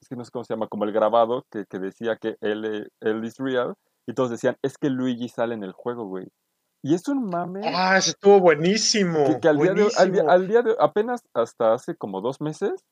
[0.00, 2.90] es que no sé cómo se llama, como el grabado que, que decía que él,
[3.00, 3.74] él is real,
[4.06, 6.28] y todos decían, es que Luigi sale en el juego, güey.
[6.82, 9.26] Y es un mame Ah, eso estuvo buenísimo.
[9.26, 10.30] que, que al, día de, al, día, buenísimo.
[10.30, 12.84] al día de apenas hasta hace como dos meses,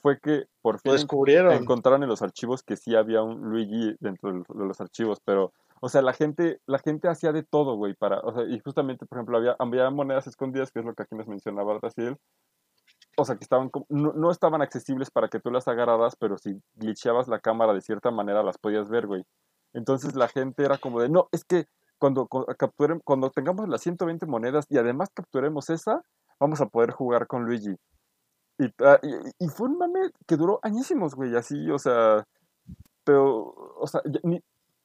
[0.00, 1.52] fue que por fin descubrieron.
[1.52, 5.52] encontraron en los archivos que sí había un Luigi dentro de de los archivos, pero,
[5.80, 9.06] o sea, la gente, la gente hacía de todo, güey, para, o sea, y justamente,
[9.06, 12.16] por ejemplo, había, había monedas escondidas, que es lo que aquí nos mencionaba Brasil,
[13.16, 16.60] o sea, que estaban, no, no estaban accesibles para que tú las agarraras, pero si
[16.74, 19.24] glitcheabas la cámara de cierta manera las podías ver, güey.
[19.72, 21.66] Entonces la gente era como de, no, es que
[21.98, 26.02] cuando, cuando tengamos las 120 monedas y además capturemos esa,
[26.38, 27.74] vamos a poder jugar con Luigi.
[28.58, 28.66] Y,
[29.38, 32.26] y, fue un mame que duró añísimos, güey, así, o sea,
[33.04, 34.00] pero, o sea,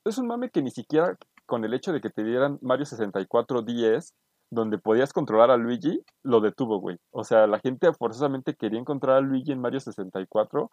[0.05, 3.61] es un mame que ni siquiera con el hecho de que te dieran Mario 64
[3.61, 4.13] 10,
[4.51, 6.97] donde podías controlar a Luigi, lo detuvo, güey.
[7.11, 10.69] O sea, la gente forzosamente quería encontrar a Luigi en Mario 64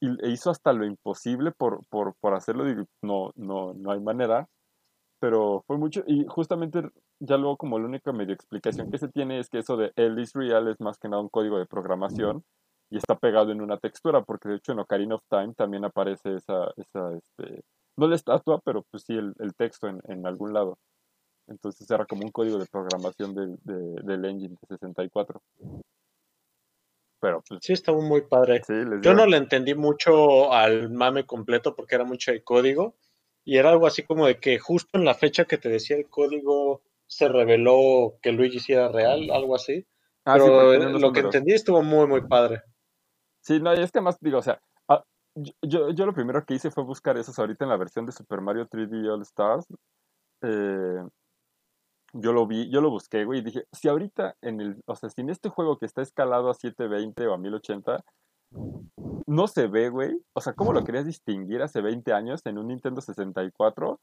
[0.00, 4.00] y e hizo hasta lo imposible por, por, por hacerlo, y no, no, no hay
[4.00, 4.48] manera,
[5.20, 6.82] pero fue mucho, y justamente
[7.20, 10.18] ya luego como la única medio explicación que se tiene es que eso de el
[10.18, 12.42] is real es más que nada un código de programación
[12.90, 16.34] y está pegado en una textura, porque de hecho en Ocarina of Time también aparece
[16.34, 17.62] esa, esa este,
[17.96, 20.78] no la estatua, pero pues sí el, texto en algún lado.
[21.50, 25.42] Entonces era como un código de programación del, de- del engine de 64.
[27.20, 28.62] Pero pues Sí, estuvo muy padre.
[28.66, 28.72] sí,
[29.02, 32.94] Yo no le entendí mucho al mame completo porque era mucho de código
[33.44, 36.08] y era algo así como de que justo en la fecha que te decía el
[36.08, 39.84] código se reveló que Luigi sí era real, algo así.
[40.24, 42.62] Ah, Pero lo que entendí estuvo muy, muy padre.
[43.42, 45.02] Sí, no, y es que más digo, o sea, ah,
[45.34, 48.12] yo, yo, yo lo primero que hice fue buscar esos ahorita en la versión de
[48.12, 49.66] Super Mario 3D All Stars.
[50.42, 51.02] eh,
[52.12, 55.10] yo lo vi, yo lo busqué, güey, y dije, si ahorita en el, o sea,
[55.10, 58.04] si en este juego que está escalado a 720 o a 1080,
[59.26, 62.68] no se ve, güey, o sea, ¿cómo lo querías distinguir hace 20 años en un
[62.68, 64.00] Nintendo 64?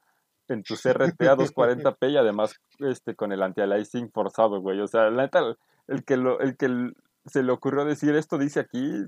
[0.49, 4.79] En tu CRT a 240p y además este, con el anti-aliasing forzado, güey.
[4.79, 5.41] O sea, la neta,
[5.87, 6.93] el que, lo, el que
[7.25, 9.03] se le ocurrió decir esto dice aquí,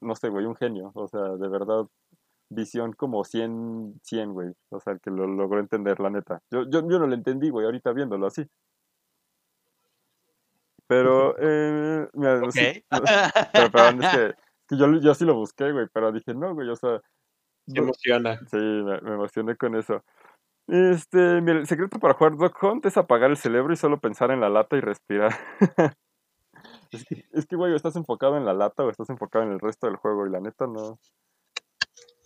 [0.00, 0.90] no sé, güey, un genio.
[0.94, 1.86] O sea, de verdad,
[2.50, 4.52] visión como 100, 100, güey.
[4.70, 6.42] O sea, el que lo logró entender, la neta.
[6.50, 8.44] Yo, yo, yo no lo entendí, güey, ahorita viéndolo así.
[10.86, 12.52] Pero, eh, mira, no Ok.
[12.52, 13.02] sé- no-
[13.52, 14.34] pero, perdón, es que, es
[14.68, 17.00] que yo, yo sí lo busqué, güey, pero dije, no, güey, o sea,
[17.68, 18.38] Se emociona.
[18.50, 20.02] Sí, me, me emocioné con eso.
[20.66, 24.30] Este, mira, el secreto para jugar Dog Hunt es apagar el cerebro y solo pensar
[24.30, 25.32] en la lata y respirar.
[26.92, 29.60] es, que, es que, güey, estás enfocado en la lata o estás enfocado en el
[29.60, 30.98] resto del juego y la neta no.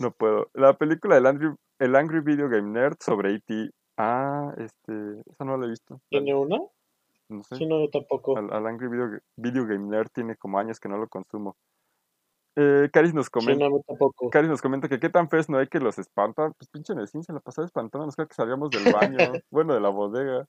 [0.04, 0.50] No puedo.
[0.54, 1.48] La película del Angry,
[1.78, 3.70] el Angry Video Game Nerd sobre E.T.
[3.96, 6.00] Ah, este, esa no la he visto.
[6.10, 6.58] ¿Tiene una?
[7.28, 7.56] No sé.
[7.56, 8.36] Sí, no, yo tampoco.
[8.36, 11.56] Al, al Angry Video, Video Game Nerd tiene como años que no lo consumo.
[12.56, 13.64] Eh, Caris nos Sí, comenta.
[13.68, 14.30] no, yo tampoco.
[14.30, 16.52] Cari nos comenta que qué tan feos no hay que los espantan.
[16.58, 19.16] Pues pinche Necín se la pasaba espantándonos cada que salíamos del baño,
[19.50, 20.46] bueno, de la bodega.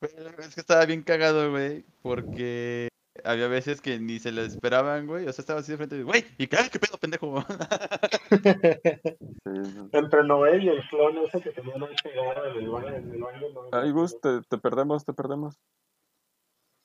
[0.00, 2.88] Es que estaba bien cagado, güey, porque
[3.24, 5.26] había veces que ni se lo esperaban, güey.
[5.26, 7.44] O sea, estaba así de frente, güey, ¿y qué, qué pedo, pendejo?
[9.92, 12.88] Entre Noel y el clon ese que tenían ahí pegado en el baño.
[12.88, 15.56] En el baño no, Ay, Gus, te, te perdemos, te perdemos.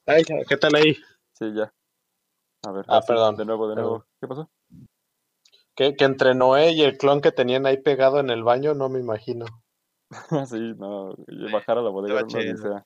[0.05, 0.95] Ay, ¿qué tal ahí?
[1.33, 1.71] Sí, ya.
[2.65, 3.89] A ver, Ah, así, perdón, De nuevo, de perdón.
[3.91, 4.05] nuevo.
[4.19, 4.49] ¿Qué pasó?
[5.75, 8.89] Que, que entre Noé y el clon que tenían ahí pegado en el baño, no
[8.89, 9.45] me imagino.
[10.47, 11.13] sí, no,
[11.51, 12.53] bajar a la bodega una chido.
[12.53, 12.83] odisea.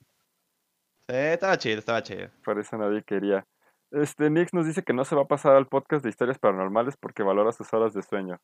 [1.08, 2.28] Sí, estaba chido, estaba chido.
[2.44, 3.46] Por eso nadie quería.
[3.90, 6.96] Este, Nix nos dice que no se va a pasar al podcast de historias paranormales
[6.96, 8.38] porque valora sus horas de sueño.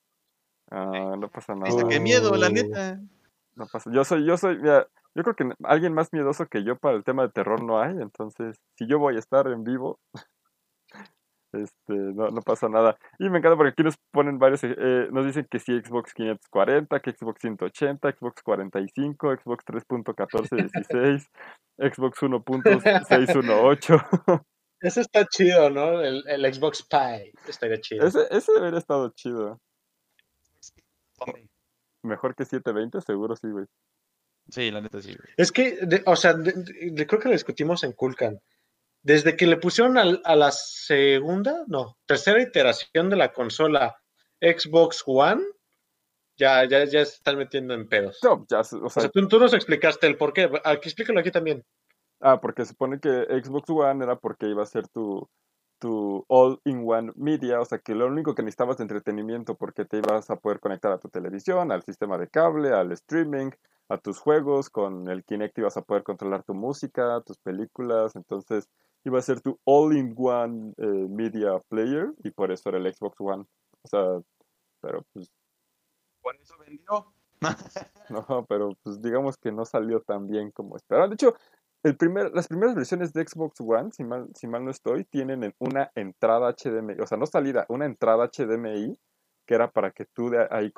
[0.71, 1.71] Ah, no pasa nada.
[1.75, 2.51] Dice, qué miedo, la Oh.
[2.51, 3.01] neta.
[3.55, 3.91] No pasa.
[3.93, 7.05] Yo soy, yo soy, mira, yo creo que alguien más miedoso que yo para el
[7.05, 9.99] tema de terror no hay, entonces, si yo voy a estar en vivo,
[11.53, 12.99] Este, no, no pasa nada.
[13.19, 17.01] Y me encanta porque aquí nos ponen varios, eh, nos dicen que sí Xbox 540,
[17.01, 21.27] que Xbox 180, Xbox 45, Xbox 3.1416,
[21.79, 23.99] Xbox 1.618.
[24.81, 26.01] Ese está chido, ¿no?
[26.03, 28.07] El, el Xbox Pie estaría chido.
[28.07, 29.59] Ese, ese debería estado chido.
[32.05, 33.65] Mejor que 720, seguro sí, güey.
[34.51, 35.29] Sí, la neta sí, güey.
[35.37, 36.53] Es que, de- o sea, de-
[36.93, 38.39] de- creo que lo discutimos en Kulkan.
[39.09, 43.97] Desde que le pusieron al- a la segunda, no, tercera iteración de la consola
[44.39, 45.43] Xbox One,
[46.37, 48.19] ya, ya, ya se están metiendo en pedos.
[48.23, 50.51] No, ya, o O sea, sea, tú, tú nos explicaste el por qué.
[50.63, 51.65] Aquí, explícalo aquí también.
[52.21, 55.27] ah, porque se supone que Xbox One era porque iba a ser tu,
[55.81, 60.29] tu all-in-one media, o sea, que lo único que necesitabas de entretenimiento porque te ibas
[60.29, 63.53] a poder conectar a tu televisión, al sistema de cable, al streaming,
[63.89, 68.69] a tus juegos, con el Kinect ibas a poder controlar tu música, tus películas, entonces
[69.05, 73.45] iba a ser tu all-in-one eh, media player y por eso era el Xbox One.
[73.83, 74.21] O sea,
[74.81, 75.31] pero pues
[76.21, 77.13] Por eso vendió.
[78.11, 81.11] no, pero pues digamos que no salió tan bien como esperaban.
[81.11, 81.35] De hecho,
[81.85, 85.45] el primer, las primeras versiones de Xbox One, si mal, si mal no estoy, tienen
[85.45, 88.99] en- una entrada HDMI, o sea, no salida, una entrada HDMI
[89.49, 90.71] que era para que tú de ahí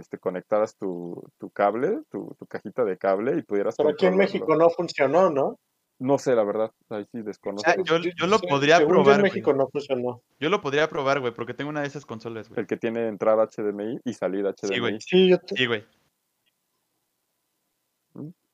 [0.00, 4.16] este, conectaras tu, tu cable, tu, tu cajita de cable y pudieras Pero aquí en.
[4.16, 5.60] México no funcionó, ¿no?
[6.00, 7.70] No sé, la verdad, ahí sí desconozco.
[7.84, 9.32] Yo, yo lo Sí, podría según yo probar, en güey.
[9.32, 10.22] México no funcionó.
[10.40, 12.60] Yo lo podría probar, güey, porque tengo una de esas consolas, güey.
[12.60, 14.74] El que tiene entrada HDMI y salida HDMI.
[14.74, 15.00] Sí, güey.
[15.00, 15.54] Sí, yo te...
[15.54, 15.86] Sí, güey.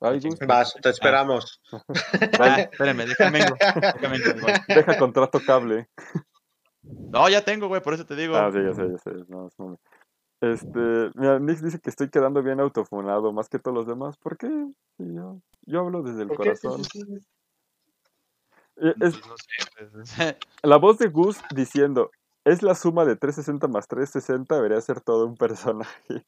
[0.01, 1.63] Ay, Gus, Vas, te esperamos.
[2.39, 3.39] Ah, espérame, déjame.
[3.39, 4.55] Déjame güey.
[4.69, 5.89] deja contrato cable.
[7.13, 8.37] No, ya tengo, güey, por eso te digo.
[8.37, 9.11] Ah, sí, ya sé, ya sé.
[9.29, 9.77] No, es mame.
[10.41, 14.17] Este, mira, Nick dice que estoy quedando bien autofonado más que todos los demás.
[14.17, 14.49] ¿Por qué?
[14.97, 16.55] Sí, yo, yo hablo desde el ¿Por qué?
[16.55, 16.83] corazón.
[18.77, 22.11] Eh, Es, Pues no sé, pues, la voz de Gus diciendo,
[22.45, 26.25] es la suma de 360 más 360, debería ser todo un personaje.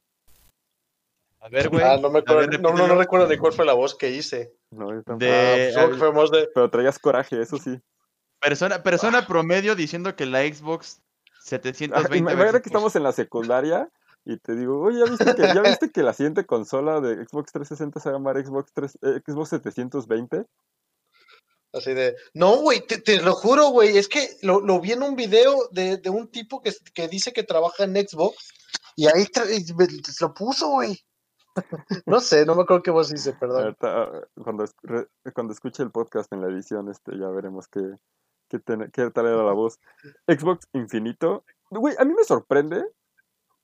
[1.40, 1.84] A ver, güey.
[1.84, 4.56] Ah, no me acuerdo, ver, no, no, recuerdo de cuál fue la voz que hice.
[4.70, 5.26] No, yo tampoco.
[5.26, 6.48] De- Ah, pues, de...
[6.54, 7.80] Pero traías coraje, eso sí.
[8.44, 13.12] Persona, persona promedio diciendo que la Xbox Ah, 720 Imagina versus- que estamos en la
[13.12, 13.90] secundaria
[14.24, 17.52] y te digo, oye, ¿ya viste que, ¿ya viste que la siguiente consola de Xbox
[17.52, 20.46] 360 se va a llamar Xbox, 3, eh, Xbox 720?
[21.72, 25.02] Así de, no, güey, te, te lo juro, güey, es que lo, lo vi en
[25.02, 28.36] un video de, de un tipo que, que dice que trabaja en Xbox
[28.96, 29.88] y ahí y me-
[30.20, 30.98] lo puso, güey.
[32.06, 33.76] No sé, no me acuerdo qué voz hice, perdón.
[33.82, 34.08] Ah,
[34.42, 34.64] cuando,
[35.34, 37.80] cuando escuche el podcast en la edición, este, ya veremos qué,
[38.54, 39.78] qué, ten- qué tal era la voz.
[40.28, 41.44] Xbox Infinito.
[41.70, 42.84] Güey, a mí me sorprende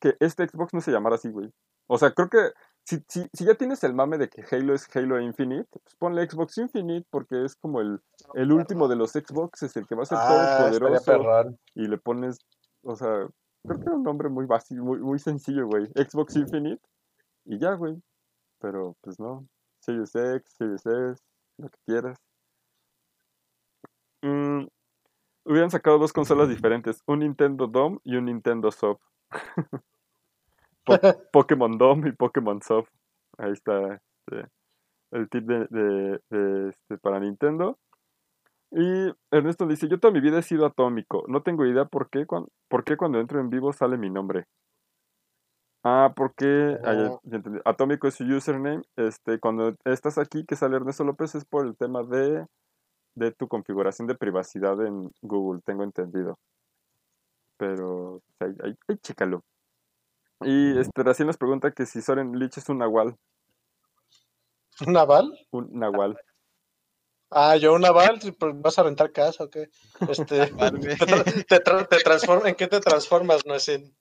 [0.00, 1.52] que este Xbox no se llamara así, güey.
[1.86, 2.52] O sea, creo que
[2.84, 6.28] si, si, si ya tienes el mame de que Halo es Halo Infinite, pues ponle
[6.28, 8.00] Xbox Infinite porque es como el,
[8.34, 11.04] el último de los Xbox, es el que va a ser Ah, todopoderoso.
[11.04, 11.58] perrón.
[11.74, 12.38] Y le pones,
[12.82, 13.28] o sea,
[13.64, 15.86] creo que era un nombre muy básico, muy, muy sencillo, güey.
[15.94, 16.80] Xbox Infinite.
[17.44, 17.96] Y ya, güey.
[18.60, 19.46] Pero pues no.
[19.80, 21.22] Series X, Series S,
[21.58, 22.18] lo que quieras.
[24.22, 24.66] Mm,
[25.50, 29.00] hubieran sacado dos consolas diferentes, un Nintendo Dome y un Nintendo Soft.
[30.84, 30.98] Po-
[31.32, 32.88] Pokémon Dome y Pokémon Soft.
[33.38, 34.48] Ahí está este,
[35.12, 37.78] el tip de, de- de, este, para Nintendo.
[38.72, 41.24] Y Ernesto dice, yo toda mi vida he sido atómico.
[41.26, 44.44] No tengo idea por qué, cuan- por qué cuando entro en vivo sale mi nombre.
[45.82, 47.20] Ah, porque ah, Oh.
[47.64, 48.82] Atómico es su username.
[48.96, 52.46] Este, cuando estás aquí, que sale Ernesto López, es por el tema de,
[53.14, 56.38] de tu configuración de privacidad en Google, tengo entendido.
[57.56, 59.44] Pero ahí, ahí- ahí chécalo.
[60.42, 63.14] Y este, recién nos pregunta que si Soren Lich es un nahual.
[64.86, 65.38] ¿Un naval?
[65.50, 66.18] Un nahual.
[67.30, 69.68] Ah, yo un naval, pues, ¿vas a rentar casa o qué?
[70.08, 73.94] Este, te, tra- te tra- te transform- ¿En qué te transformas, no es en...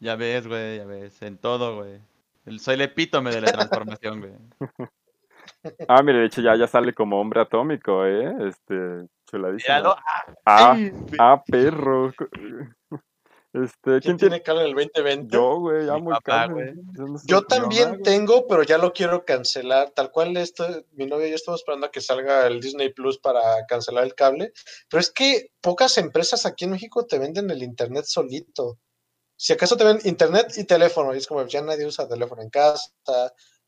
[0.00, 1.20] Ya ves, güey, ya ves.
[1.22, 2.00] En todo, güey.
[2.46, 4.32] El- Soy el epítome de la transformación, güey.
[5.88, 8.32] Ah, mire, de hecho ya, ya sale como hombre atómico, ¿eh?
[8.48, 9.74] Este, chuladísimo.
[9.74, 9.96] Míralo.
[10.44, 12.12] Ah, Ay, ah, perro.
[13.54, 14.42] Este, ¿Quién ¿quién tiene?
[14.42, 15.36] cable en el 2020?
[15.36, 16.74] Yo, güey, amo el cable.
[16.96, 19.90] Yo, no sé, Yo mi también tengo, pero ya lo quiero cancelar.
[19.90, 23.18] Tal cual esto, mi novia y yo estamos esperando a que salga el Disney Plus
[23.18, 24.54] para cancelar el cable.
[24.88, 28.78] Pero es que pocas empresas aquí en México te venden el internet solito.
[29.36, 32.48] Si acaso te ven internet y teléfono, y es como ya nadie usa teléfono en
[32.48, 32.90] casa,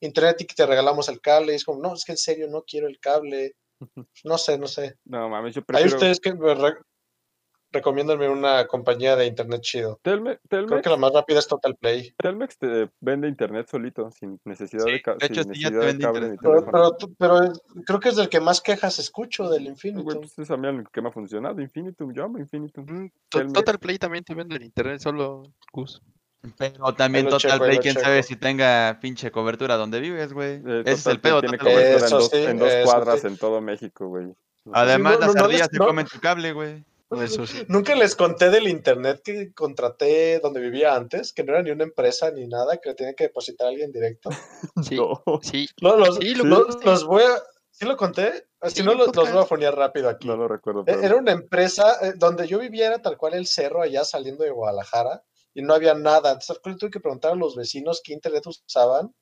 [0.07, 2.49] internet y que te regalamos el cable, y es como, no, es que en serio
[2.49, 3.55] no quiero el cable.
[4.25, 4.97] No sé, no sé.
[5.05, 5.97] No mames, yo Hay prefiero.
[5.97, 6.79] ustedes que me re-
[7.73, 9.99] recomiéndenme una compañía de internet chido.
[10.05, 12.15] Telme- Creo Telmex, que la más rápida es Total Play.
[12.19, 15.71] Telmex te vende internet solito, sin necesidad Sí, de, ca- de hecho, sin sí, ya
[15.71, 16.65] te de vende cable internet.
[16.71, 17.53] Pero, pero, pero
[17.85, 20.21] creo que es del que más quejas escucho del Güey, Infinitum.
[20.21, 21.61] pues es a mí el que me ha funcionado.
[21.61, 22.87] Infinitum, yo amo Infinitum.
[22.89, 23.11] Mm.
[23.53, 26.01] Total Play también te vende en internet, solo Gus.
[26.59, 28.05] Pero también Total checo, Play, quién checo.
[28.07, 30.55] sabe si tenga pinche cobertura donde vives, güey.
[30.67, 31.41] Eh, Ese es el pedo.
[31.41, 33.27] Tiene cobertura en dos, sí, en dos eso cuadras sí.
[33.29, 34.35] en todo México, güey.
[34.73, 36.85] Además, no, las no, no ardillas les- no- comen tu cable, güey.
[37.23, 37.65] Eso sí.
[37.69, 41.85] Nunca les conté del internet que contraté donde vivía antes, que no era ni una
[41.85, 44.31] empresa ni nada, que le tenía que depositar a alguien directo.
[44.83, 45.23] Sí, no.
[45.43, 45.69] sí.
[45.81, 46.85] Lo- los, Sí, lo lo- contaste.
[46.87, 47.43] los voy a.
[47.71, 48.47] ¿Sí lo conté?
[48.65, 50.27] Si Sí, no, los, los voy a poner rápido aquí.
[50.27, 50.81] No lo recuerdo.
[50.83, 54.05] E- pero- Era una empresa eh, donde yo vivía, era tal cual el cerro allá
[54.05, 55.23] saliendo de Guadalajara
[55.55, 56.33] y no había nada.
[56.33, 59.15] Entonces tuve que preguntar a los vecinos qué internet usaban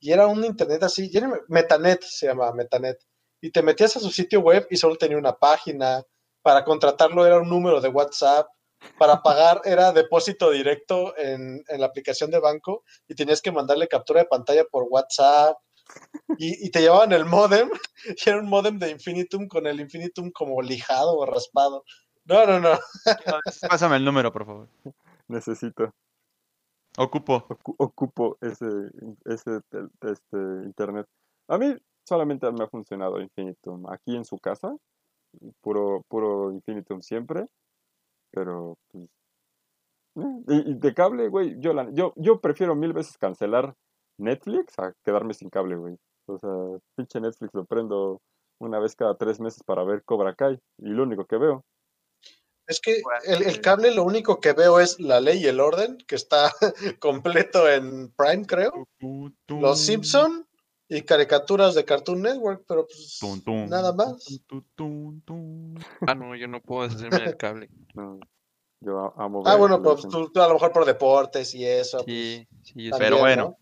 [0.00, 1.10] y era un internet así,
[1.48, 2.98] Metanet se llama Metanet.
[3.40, 6.02] Y te metías a su sitio web y solo tenía una página.
[6.42, 8.48] Para contratarlo era un número de WhatsApp.
[8.98, 13.88] Para pagar era depósito directo en, en la aplicación de banco y tenías que mandarle
[13.88, 15.56] captura de pantalla por WhatsApp.
[16.38, 17.70] Y, y te llevaban el modem
[18.04, 21.84] y era un modem de Infinitum con el Infinitum como lijado o raspado.
[22.24, 22.78] No, no, no.
[23.68, 24.68] Pásame el número, por favor.
[25.28, 25.90] Necesito.
[26.98, 27.46] Ocupo.
[27.48, 28.66] ocu- ocupo ese,
[29.24, 29.60] ese
[30.02, 31.06] este, internet.
[31.48, 31.76] A mí
[32.08, 33.86] solamente me ha funcionado Infinitum.
[33.90, 34.74] Aquí en su casa,
[35.62, 37.46] puro, puro Infinitum siempre.
[38.32, 39.04] Pero, pues.
[40.16, 43.74] eh, Y, y de cable, güey, yo, la- yo, yo prefiero mil veces cancelar
[44.18, 45.96] Netflix a quedarme sin cable, güey.
[46.28, 46.50] O sea,
[46.96, 48.20] pinche Netflix lo prendo
[48.60, 50.58] una vez cada tres meses para ver Cobra Kai.
[50.78, 51.62] Y lo único que veo.
[52.66, 55.98] Es que el, el cable lo único que veo es la ley y el orden,
[55.98, 56.50] que está
[57.00, 58.88] completo en Prime, creo.
[59.48, 60.46] Los Simpson
[60.88, 64.24] y caricaturas de Cartoon Network, pero pues Tum, tum, nada más.
[64.46, 65.74] tum, tum, tum.
[66.06, 67.68] Ah, no, yo no puedo hacerme el cable.
[67.94, 68.18] No,
[68.80, 71.98] yo amo Ah, bueno, pues tú, tú a lo mejor por deportes y eso.
[71.98, 73.42] pues, Sí, sí, yo también, Pero bueno.
[73.42, 73.56] ¿no?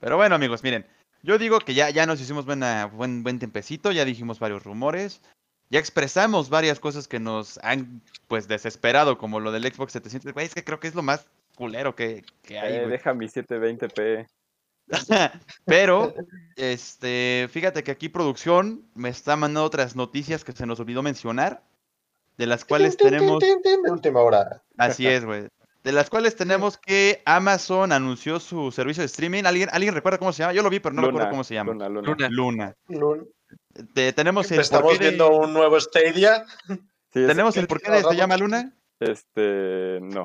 [0.00, 0.86] Pero bueno, amigos, miren.
[1.22, 5.22] Yo digo que ya, ya nos hicimos buena, buen, buen tempecito, ya dijimos varios rumores,
[5.70, 10.32] ya expresamos varias cosas que nos han, pues, desesperado, como lo del Xbox 700.
[10.32, 13.26] Güey, es que creo que es lo más culero que, que hay, Eh, deja mi
[13.26, 14.26] 720p.
[15.64, 16.14] Pero,
[16.56, 21.62] este, fíjate que aquí producción me está mandando otras noticias que se nos olvidó mencionar,
[22.36, 23.42] de las cuales tenemos,
[23.88, 24.62] última hora.
[24.76, 25.48] así es, güey,
[25.84, 29.44] de las cuales tenemos que Amazon anunció su servicio de streaming.
[29.44, 30.52] ¿Alguien, ¿alguien recuerda cómo se llama?
[30.52, 31.72] Yo lo vi, pero no recuerdo cómo se llama.
[31.72, 32.28] Luna, Luna.
[32.30, 32.74] Luna.
[32.88, 33.24] Luna.
[33.94, 36.44] Te- tenemos el Estamos de- viendo un nuevo Stadia.
[36.68, 38.72] Sí, tenemos el porqué de se llama Luna.
[39.00, 40.22] Este, no.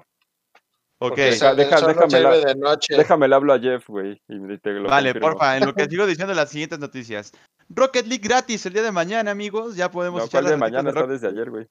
[1.02, 1.10] Ok.
[1.12, 2.96] porque Deja- el deja- déjame la- de noche.
[2.98, 4.22] Déjame le hablo a Jeff, güey.
[4.28, 5.20] Vale, confirmo.
[5.22, 7.32] porfa, en lo que sigo diciendo las siguientes noticias.
[7.70, 9.76] Rocket League gratis el día de mañana, amigos.
[9.76, 11.68] Ya podemos No, echar ¿cuál de mañana de está desde ayer, güey.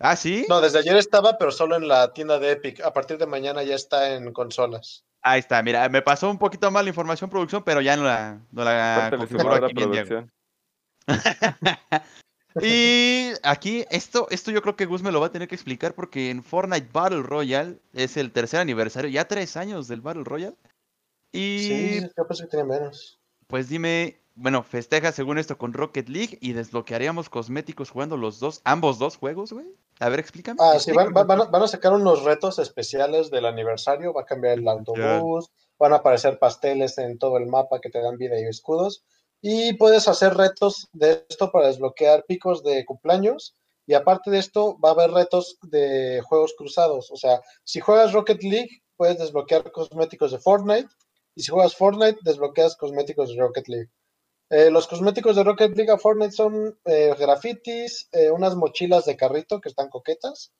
[0.00, 0.46] Ah, ¿sí?
[0.48, 2.80] No, desde ayer estaba, pero solo en la tienda de Epic.
[2.80, 5.04] A partir de mañana ya está en consolas.
[5.22, 8.40] Ahí está, mira, me pasó un poquito mal la información producción, pero ya no la,
[8.50, 10.26] no la configuró la aquí bien Diego.
[12.62, 15.94] Y aquí, esto, esto yo creo que Gus me lo va a tener que explicar
[15.94, 20.54] porque en Fortnite Battle Royale es el tercer aniversario, ya tres años del Battle Royale.
[21.32, 23.18] Y Sí, yo pensé que tenía menos.
[23.48, 28.60] pues dime, bueno, festeja según esto con Rocket League y desbloquearíamos cosméticos jugando los dos,
[28.62, 29.66] ambos dos juegos, güey.
[29.98, 30.60] A ver, explícame.
[30.62, 31.26] Ah, sí, van, explícame.
[31.26, 34.12] van- van a, van a sacar unos retos especiales del aniversario.
[34.12, 38.00] Va a cambiar el autobús, van a aparecer pasteles en todo el mapa que te
[38.00, 39.04] dan vida y escudos.
[39.46, 43.54] Y puedes hacer retos de esto para desbloquear picos de cumpleaños.
[43.86, 47.10] Y aparte de esto, va a haber retos de juegos cruzados.
[47.10, 50.88] O sea, si juegas Rocket League, puedes desbloquear cosméticos de Fortnite.
[51.34, 53.90] Y si juegas Fortnite, desbloqueas cosméticos de Rocket League.
[54.48, 59.14] Eh, los cosméticos de Rocket League a Fortnite son eh, grafitis, eh, unas mochilas de
[59.14, 60.54] carrito que están coquetas.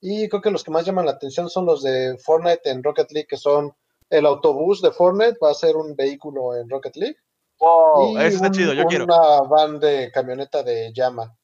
[0.00, 3.12] Y creo que los que más llaman la atención son los de Fortnite en Rocket
[3.12, 3.74] League, que son
[4.08, 7.16] el autobús de Fortnite, va a ser un vehículo en Rocket League.
[7.62, 9.04] Wow, y Oh, eso está un- chido, yo quiero.
[9.04, 11.34] Una van de camioneta de llama.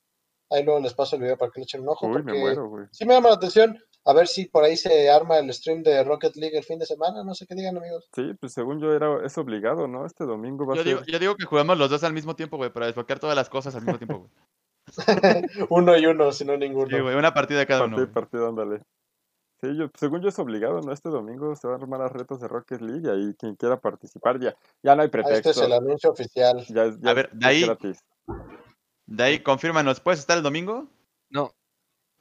[0.51, 2.07] Ahí luego les paso el video para que le echen un ojo.
[2.07, 2.87] Uy, me muero, güey.
[2.91, 3.79] sí me llama la atención.
[4.05, 6.87] A ver si por ahí se arma el stream de Rocket League el fin de
[6.87, 7.23] semana.
[7.23, 8.09] No sé qué digan, amigos.
[8.15, 10.07] Sí, pues según yo era, es obligado, ¿no?
[10.07, 10.95] Este domingo va Yo a ser.
[10.95, 13.51] digo, yo digo que jugamos los dos al mismo tiempo, güey, para desbloquear todas las
[13.51, 14.31] cosas al mismo tiempo, güey.
[15.69, 16.89] uno y uno, si no ninguno.
[16.89, 17.97] Sí, güey, una partida de cada uno.
[17.97, 18.15] Partido, güey.
[18.15, 18.83] partido, ándale.
[19.61, 20.93] Sí, yo, según yo es obligado, ¿no?
[20.93, 23.81] Este domingo se van a armar los retos de Rocket League y ahí quien quiera
[23.81, 24.55] participar ya,
[24.85, 25.51] ya no hay Ah, pretexto.
[25.51, 26.65] este es el anuncio oficial.
[26.69, 27.99] Ya, ya A ver, de ahí- gratis.
[29.07, 30.87] De ahí, confírmanos, ¿puedes estar el domingo?
[31.31, 31.53] No.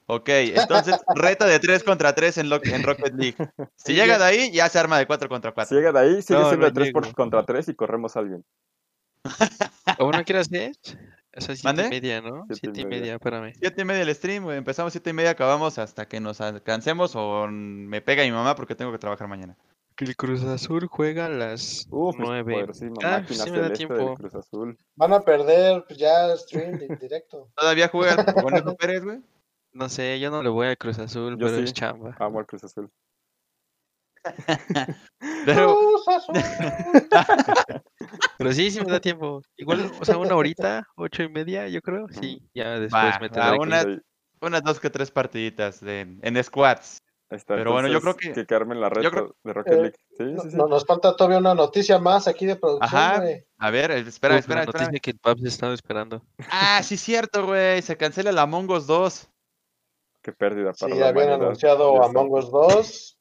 [0.08, 3.36] Ok, entonces, reta de 3 contra 3 en, lo- en Rocket League.
[3.76, 5.70] Si llega de ahí, ya se arma de 4 contra 4.
[5.70, 8.16] Si llega de ahí, sigue No, siendo no de 3 por, contra 3 y corremos
[8.16, 8.44] a alguien.
[10.00, 10.72] ¿O no quieres hacer?
[11.38, 11.86] O sea, siete ¿Mande?
[11.86, 12.46] y media, ¿no?
[12.48, 13.00] Siete y Siete y media.
[13.02, 13.54] media, espérame.
[13.60, 14.58] Siete y media el stream, güey.
[14.58, 18.76] Empezamos siete y media, acabamos hasta que nos alcancemos o me pega mi mamá porque
[18.76, 19.56] tengo que trabajar mañana.
[19.96, 22.54] Que el Cruz Azul juega a las Uf, es nueve.
[22.54, 24.14] poderosísima Ah, máquina sí me da tiempo.
[24.16, 24.78] Cruz Azul.
[24.96, 27.50] Van a perder pues, ya stream di- directo.
[27.56, 29.20] ¿Todavía juega el Conejo Pérez, güey?
[29.74, 31.64] No sé, yo no le voy al Cruz Azul, Yo pero sí.
[31.64, 32.16] es chamba.
[32.20, 32.90] Amo al Cruz Azul.
[35.46, 35.78] Pero.
[38.38, 39.42] Pero sí, sí me da tiempo.
[39.58, 42.08] Igual, o sea, una horita, ocho y media, yo creo.
[42.10, 44.02] Sí, ya después Va, me tendré una-
[44.42, 47.00] unas dos que tres partiditas de, en squads.
[47.30, 47.56] ahí está.
[47.56, 49.96] Pero bueno, yo creo que- Que armen la red creo- de Rocket Eh, League.
[50.18, 50.58] Sí, No, sí, sí.
[50.58, 53.20] no, nos falta todavía una noticia más aquí de producción, Ajá.
[53.20, 53.44] güey.
[53.58, 54.84] A ver, espera, Uf, espera, la espera.
[54.86, 56.22] noticia que el estaba esperando.
[56.52, 57.82] Ah, sí, cierto, güey.
[57.82, 59.28] Se cancela el Among Us 2.
[60.22, 61.48] Qué pérdida para Sí, la habían humanidad.
[61.48, 62.04] anunciado.
[62.04, 63.17] Among Us 2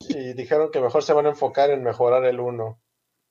[0.00, 2.80] y dijeron que mejor se van a enfocar en mejorar el 1.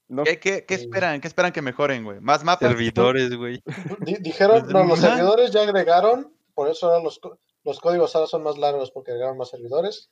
[0.09, 1.19] No, ¿Qué, qué, esperan?
[1.21, 2.19] ¿Qué esperan que mejoren, güey?
[2.21, 2.69] ¿Más mapas?
[2.69, 3.61] Servidores, güey.
[3.99, 7.19] Di- dijeron, Pues, no, los servidores ya agregaron, por eso ahora los,
[7.63, 10.09] los códigos ahora son más largos porque agregaron más servidores.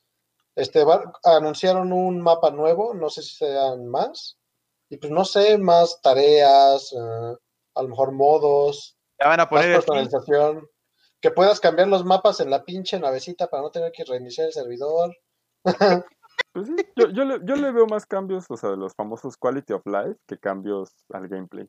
[0.55, 4.37] Este, va- anunciaron un mapa nuevo, no sé si sean más.
[4.89, 7.35] Y pues no sé, más tareas, eh,
[7.75, 9.85] a lo mejor modos, Ya van a más poner skins.
[9.85, 10.69] personalización.
[11.21, 14.53] Que puedas cambiar los mapas en la pinche navecita para no tener que reiniciar el
[14.53, 15.15] servidor.
[16.55, 19.35] pues sí, yo, yo, le, yo le veo más cambios, o sea, de los famosos
[19.35, 21.67] quality of life, que cambios al gameplay.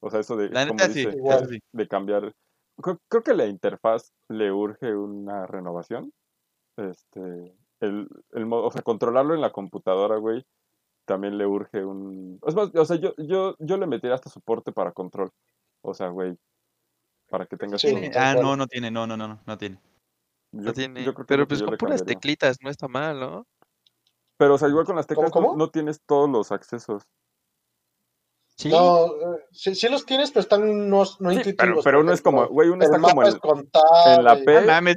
[0.00, 1.02] O sea, eso de, La como neta sí.
[1.02, 1.48] Igual.
[1.50, 1.60] sí.
[1.70, 2.34] de cambiar.
[2.82, 6.14] Creo, creo que la interfaz le urge una renovación.
[6.78, 10.46] Este, el, el modo, o sea, controlarlo en la computadora, güey,
[11.04, 12.40] también le urge un.
[12.46, 15.30] Es más, o sea, yo, yo, yo le metiría hasta soporte para control.
[15.82, 16.38] O sea, güey,
[17.28, 17.88] para que tengas Sí.
[17.88, 18.08] ¿Tiene?
[18.08, 19.78] tal Ah, no, no tiene, no, no, no, no, no tiene.
[20.52, 21.04] No Yo- tiene.
[21.04, 23.46] yo creo que Pero pues con puras teclitas no está mal, ¿no?
[24.42, 25.58] Pero, o sea, igual con las teclas ¿Cómo, no- cómo?
[25.66, 27.04] No, tienes todos los accesos.
[28.56, 28.70] Sí.
[28.70, 31.84] No, eh, sí, sí los tienes, pero están no, no Sí, pero, intuitivos.
[31.84, 34.14] pero por uno es como, güey, uno está como es en, contable.
[34.16, 34.58] en la y- P.
[34.58, 34.96] Ah, mames,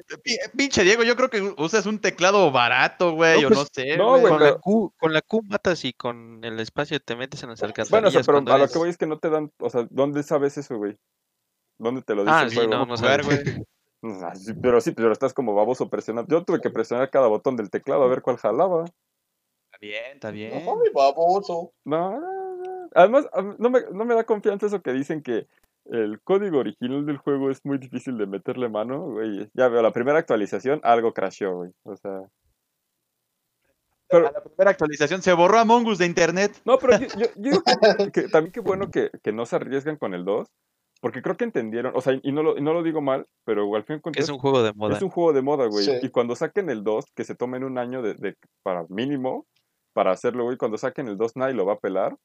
[0.58, 3.98] pinche Diego, yo creo que usas un teclado barato, güey, No, o pues, no sé.
[3.98, 4.24] no, güey.
[4.24, 7.50] con, pero- la Q, con la Q matas y con el espacio te metes en
[7.52, 7.92] las alcantarillas.
[7.92, 9.70] Bueno, o sea, pero a lo eres- que voy es que no te dan, o
[9.70, 10.98] sea, ¿dónde sabes eso, güey?
[11.78, 12.72] ¿Dónde te lo dice Ah, el sí, juego?
[12.72, 13.26] no, no sabes.
[13.26, 13.40] güey.
[14.62, 16.30] Pero sí, pero estás como baboso presionando.
[16.38, 18.86] Yo tuve que presionar cada botón del teclado a ver cuál jalaba.
[19.88, 20.78] Está bien, está bien.
[20.84, 21.72] Ay, baboso.
[21.86, 22.90] No, no, no.
[22.94, 25.48] Además, a no me, no me da confianza eso que dicen que
[25.86, 29.50] el código original del juego es muy difícil de meterle mano, güey.
[29.54, 31.72] Ya veo, la primera actualización algo crasheó, güey.
[31.84, 32.22] O sea...
[34.08, 36.52] Pero, A la primera actualización se borró Among Us de internet.
[36.64, 37.72] No, pero yo, yo- yo digo que,
[38.12, 40.48] que también qué bueno que, que no se arriesgan con el 2,
[41.02, 43.74] porque creo que entendieron, o sea, y no lo, y no lo digo mal, pero
[43.76, 44.96] al fin y al cabo Es un juego de moda.
[44.96, 45.86] es un juego de moda, güey.
[45.86, 45.92] Sí.
[46.04, 49.46] Y cuando saquen el 2, que se tomen un año de, de- para mínimo
[49.96, 52.16] para hacerlo, güey, cuando saquen el 2 nadie lo va a pelar.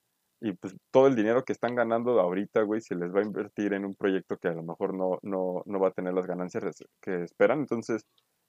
[0.43, 3.75] Y pues todo el dinero que están ganando ahorita, güey, se les va a invertir
[3.75, 6.65] en un proyecto que a lo mejor no, no, no va a tener las ganancias
[7.03, 7.61] que esperan.
[7.61, 8.03] Entonces,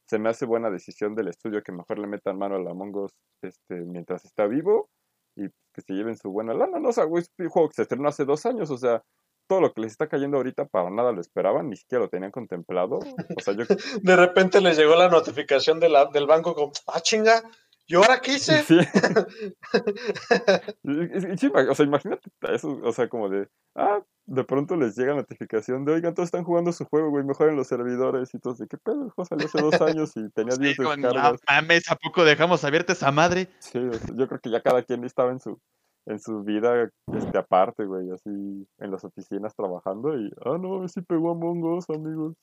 [0.08, 3.12] se me hace buena decisión del estudio que mejor le metan mano al Among Us
[3.44, 4.90] este, mientras está vivo
[5.36, 6.80] y que se lleven su buena lana.
[6.80, 9.02] No, o sea, güey, es un juego que se estrenó hace dos años, o sea,
[9.50, 12.32] todo lo que les está cayendo ahorita para nada lo esperaban, ni siquiera lo tenían
[12.32, 13.00] contemplado.
[13.00, 13.66] O sea, yo
[14.02, 17.44] De repente les llegó la notificación de la- del banco como, ah, chinga,
[17.92, 18.64] ¿y ahora qué hice?
[18.64, 18.78] Sí.
[21.72, 25.94] O sea, imagínate eso, o sea, como de, ah, de pronto les llega notificación de,
[25.94, 29.06] oigan, todos están jugando su juego, güey, mejoren los servidores y todo, de qué pedo,
[29.06, 31.40] el juego salió hace dos años y tenía 10 Sí, con- descargas.
[31.48, 33.48] mames, ¿a poco dejamos abierta esa madre?
[33.60, 35.60] Sí, o sea, yo creo que ya cada quien estaba en su,
[36.06, 41.02] en su vida, este, aparte, güey, así, en las oficinas trabajando y, ah, no, sí
[41.02, 42.36] pegó Among Us, amigos.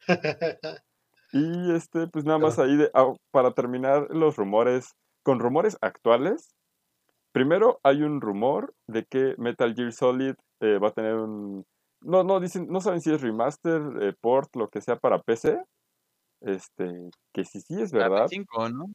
[1.32, 2.90] Y este, pues nada más ahí de,
[3.30, 4.92] para terminar los rumores,
[5.22, 6.54] con rumores actuales,
[7.32, 11.64] primero hay un rumor de que Metal Gear Solid eh, va a tener un,
[12.00, 15.62] no, no dicen, no saben si es remaster, eh, port, lo que sea para PC,
[16.40, 18.86] este, que sí, sí es Para Play verdad, 5, ¿no?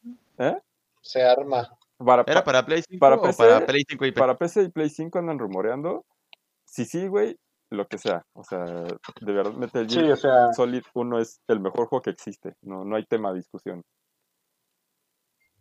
[1.01, 1.69] Se arma.
[1.97, 4.19] para, ¿Era pa- para Play 5 para o PC, para Play 5 y PC?
[4.19, 6.05] para PC y Play 5 andan rumoreando,
[6.65, 7.37] sí, sí, güey,
[7.73, 11.41] lo que sea, o sea, de verdad Metal Gear Sí, o sea, Solid 1 es
[11.47, 12.55] el mejor juego que existe.
[12.61, 13.83] No, no hay tema de discusión.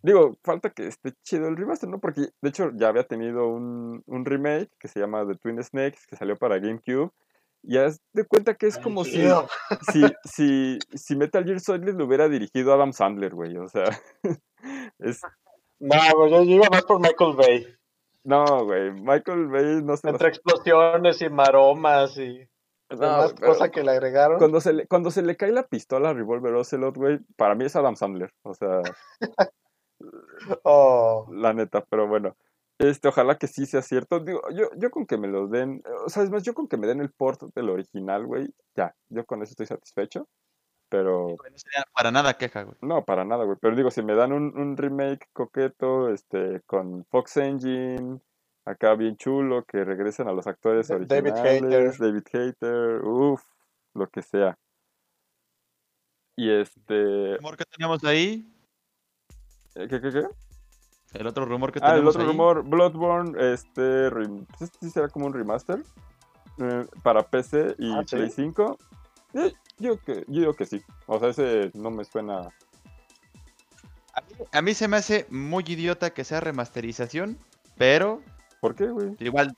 [0.03, 2.01] Digo, falta que esté chido el remaster, ¿no?
[2.01, 6.01] Porque de hecho ya había tenido un, un remake que se llama The Twin Snakes,
[6.09, 7.13] que salió para GameCube.
[7.65, 9.23] Y haz de cuenta que es como si,
[9.93, 13.57] si, si, si Metal Gear Solid lo hubiera dirigido Adam Sandler, güey.
[13.57, 13.85] O sea,
[14.99, 15.21] es.
[15.79, 17.67] No, yo iba más por Michael Bay.
[18.25, 18.93] No, güey.
[18.93, 22.49] Michael Bay no se las- Entre explosiones y maromas y
[22.91, 24.39] no, demás pero cosas que le agregaron.
[24.39, 27.65] cuando se le, cuando se le cae la pistola a Revolver Ocelot, güey, para mí
[27.65, 28.33] es Adam Sandler.
[28.43, 28.81] O sea.
[30.65, 32.37] Oh, la neta, pero bueno.
[32.79, 34.19] Este, ojalá que sí sea cierto.
[34.21, 36.77] Digo, yo, yo con que me lo den, o sea, es más, yo con que
[36.77, 40.27] me den el port del original, güey, ya, yo con eso estoy satisfecho.
[40.93, 42.77] Pero, No sería para nada queja, güey.
[42.83, 43.57] no, para nada, güey.
[43.59, 48.21] Pero digo, si me dan un, un remake coqueto, este, con Fox Engine,
[48.67, 51.99] acá bien chulo, que regresen a los actores Da- David originales, Hayter.
[51.99, 53.43] David Hater, uff,
[53.95, 54.59] lo que sea.
[56.37, 58.47] Y este, El rumor que teníamos ahí,
[59.75, 60.27] ¿qué, qué, qué?
[61.15, 64.47] el otro rumor que Ah, el otro ahí, rumor, Bloodborne, este, rem-
[64.81, 65.83] sí será como un remaster
[66.59, 68.17] eh, para PC y Ah, ¿sí?
[68.17, 68.79] Play 5.
[69.35, 70.83] Eh, yo, que, yo digo que sí.
[71.07, 72.49] O sea, ese no me suena.
[74.15, 77.39] A mí, a mí se me hace muy idiota que sea remasterización,
[77.79, 78.21] pero
[78.61, 79.17] ¿Por qué, güey?
[79.19, 79.55] igual,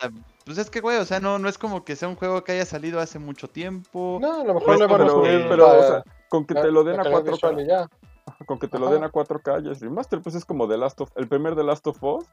[0.46, 2.52] pues es que, güey, o sea, no, no es como que sea un juego que
[2.52, 4.18] haya salido hace mucho tiempo.
[4.20, 6.84] No, a lo mejor a pero, pero, la- o sea, con que la- te lo
[6.84, 7.88] den a calidad 4K, visual y ya.
[8.46, 11.01] con que te lo den a 4K ya es remaster, pues es como The Last
[11.01, 12.24] of el primer The Last of Us.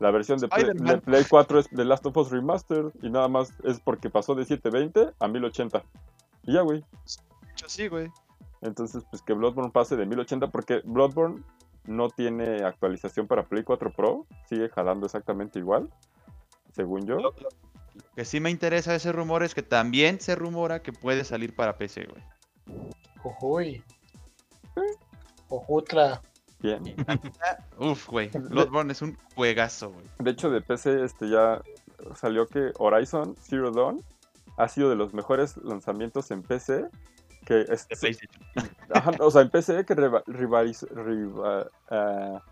[0.00, 3.28] La versión de Play, de Play 4 es The Last of Us Remaster y nada
[3.28, 5.82] más es porque pasó de 720 a 1080.
[6.46, 6.80] Y ya, güey.
[6.80, 8.10] De hecho, sí, güey.
[8.62, 11.42] Entonces, pues que Bloodborne pase de 1080 porque Bloodborne
[11.84, 15.90] no tiene actualización para Play 4 Pro, sigue jalando exactamente igual,
[16.72, 17.16] según yo.
[17.16, 17.48] Lo, lo-
[17.94, 21.24] lo que sí me interesa de ese rumor es que también se rumora que puede
[21.24, 22.22] salir para PC, güey.
[23.22, 23.84] Jujuy.
[25.48, 26.20] Ojutla.
[26.60, 26.82] Bien.
[27.78, 28.30] Uf, güey.
[28.30, 30.06] Bloodborne es un juegazo, güey.
[30.18, 31.60] De hecho, de PC este ya
[32.16, 34.02] salió que Horizon Zero Dawn
[34.56, 36.86] ha sido de los mejores lanzamientos en PC
[37.46, 38.42] que es, De PlayStation.
[38.94, 42.42] Ajá, o sea, en PC que riva- rivaliz- riva- ah,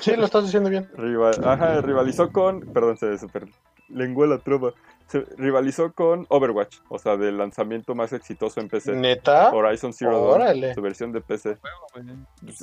[0.00, 0.90] Sí, lo estás diciendo bien.
[0.94, 3.46] riva- ajá, rivalizó con, perdón, se super
[3.88, 4.72] lenguó la trova,
[5.06, 8.96] se rivalizó con Overwatch, o sea, del lanzamiento más exitoso en PC.
[8.96, 9.50] ¿Neta?
[9.52, 10.74] Horizon Zero Dawn, Órale.
[10.74, 11.56] su versión de PC.
[11.60, 12.10] Juego,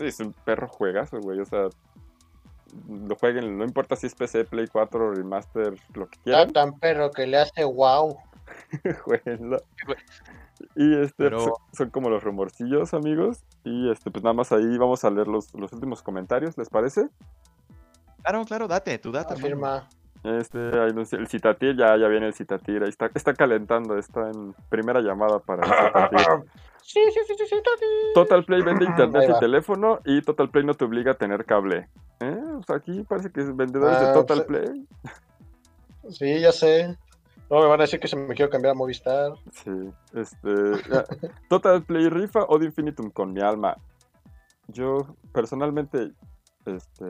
[0.06, 1.70] es un perro juegazo, güey, o sea,
[2.90, 6.80] lo jueguen, no importa si es PC, Play 4, Remaster, lo que Está quieran, tan
[6.80, 8.18] perro que le hace wow.
[9.04, 9.58] jueguenlo.
[10.76, 13.44] Y este Pero- son, son como los rumorcillos, amigos.
[13.66, 17.10] Y este, pues nada más ahí vamos a leer los, los últimos comentarios, ¿les parece?
[18.22, 19.34] Claro, claro, date, tu data.
[19.34, 19.46] mano.
[19.46, 19.90] Afirma.
[20.24, 20.70] Este,
[21.18, 25.40] el Citatir, ya, ya viene el Citatir, ahí está, está calentando, está en primera llamada
[25.40, 25.70] para el
[26.14, 26.50] Citatir.
[26.84, 27.56] Sí, sí, sí, sí, sí.
[28.14, 31.46] Total Play vende internet Ahí y teléfono y Total Play no te obliga a tener
[31.46, 31.90] cable.
[32.20, 32.42] ¿Eh?
[32.60, 34.88] O sea, aquí parece que es vendedores de Ah, Total pues, Play.
[36.10, 36.98] Sí, ya sé.
[37.50, 39.34] No me van a decir que se me quiero cambiar a Movistar.
[39.52, 39.72] Sí,
[40.14, 40.50] este.
[41.50, 43.78] Total Play rifa o de Infinitum con mi alma.
[44.68, 46.12] Yo, personalmente,
[46.66, 47.06] este.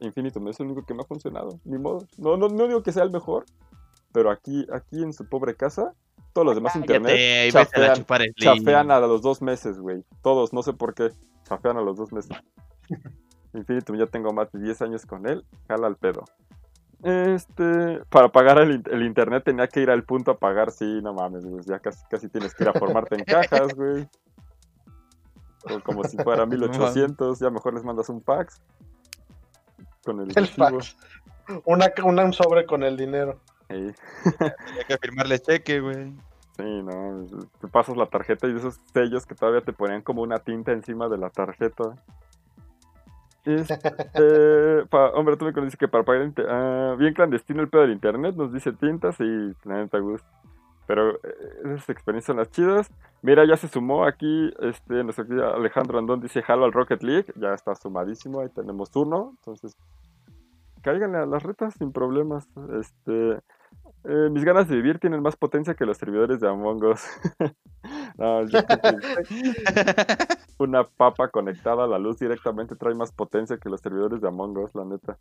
[0.00, 1.60] Infinitum es el único que me ha funcionado.
[1.64, 2.06] Ni modo.
[2.18, 3.46] No, no, no digo que sea el mejor,
[4.12, 5.94] pero aquí, aquí en su pobre casa,
[6.32, 8.96] todos los demás internet Cállate, vete a chafean, chupar el chafean link.
[8.96, 10.04] a los dos meses, güey.
[10.22, 11.10] Todos, no sé por qué.
[11.44, 12.30] Chafean a los dos meses.
[13.54, 15.44] Infinitum, ya tengo más de 10 años con él.
[15.68, 16.24] Jala al pedo.
[17.02, 21.00] Este, para pagar el, in- el internet tenía que ir al punto a pagar, sí,
[21.02, 24.08] no mames, güey, ya casi, casi tienes que ir a formarte en cajas, güey.
[25.84, 28.62] Como si fuera 1800, ya mejor les mandas un pax.
[30.04, 30.48] Con el, El.
[31.64, 33.40] Una, una un sobre con el dinero.
[33.72, 33.92] Ahí.
[34.78, 36.12] Hay que firmarle cheque, güey.
[36.56, 37.26] Sí, no,
[37.60, 41.08] te pasas la tarjeta y esos sellos que todavía te ponían como una tinta encima
[41.08, 41.94] de la tarjeta.
[43.44, 47.92] Este, pa- hombre, tú me conoces que para pagar ah, bien clandestino el pedo del
[47.92, 50.28] internet, nos dice tintas y la neta gusto.
[50.86, 51.18] Pero eh,
[51.64, 52.90] esas experiencias son las chidas.
[53.22, 55.24] Mira, ya se sumó aquí, este, nuestro
[55.54, 59.76] Alejandro Andón dice jalo al Rocket League, ya está sumadísimo, ahí tenemos turno, entonces
[60.82, 62.48] cáiganle a las retas sin problemas.
[62.78, 63.38] Este,
[64.04, 67.02] eh, mis ganas de vivir tienen más potencia que los servidores de Among Us.
[68.18, 68.58] no, yo
[70.58, 74.58] una papa conectada a la luz directamente trae más potencia que los servidores de Among
[74.58, 75.18] Us, la neta.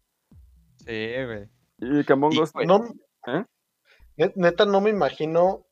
[0.77, 1.47] Sí, güey.
[1.77, 2.51] Y que Among Y, Us...
[2.65, 2.83] No,
[3.27, 3.45] ¿Eh?
[4.17, 5.65] net- Neta, no me imagino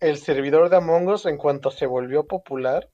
[0.00, 2.90] el servidor de Among Us en cuanto se volvió popular.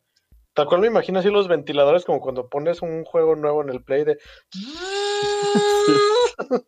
[0.55, 3.83] Tal cual me imagino así los ventiladores como cuando pones un juego nuevo en el
[3.83, 4.19] play de...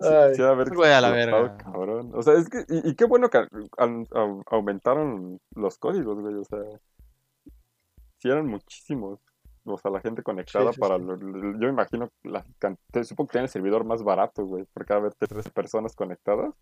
[0.00, 1.56] Ay, Sí, a ver, Güey, a la verga.
[1.56, 2.10] cabrón.
[2.14, 6.34] O sea, es que, y, y qué bueno que au- au- aumentaron los códigos, güey.
[6.34, 6.58] O sea,
[8.18, 9.20] sí eran muchísimos.
[9.66, 10.98] O sea, la gente conectada sí, para.
[10.98, 11.04] sí.
[11.04, 12.44] lo- lo- yo imagino, la,
[13.04, 14.64] supongo que tiene el servidor más barato, güey.
[14.74, 16.52] Porque va a haber tres personas conectadas.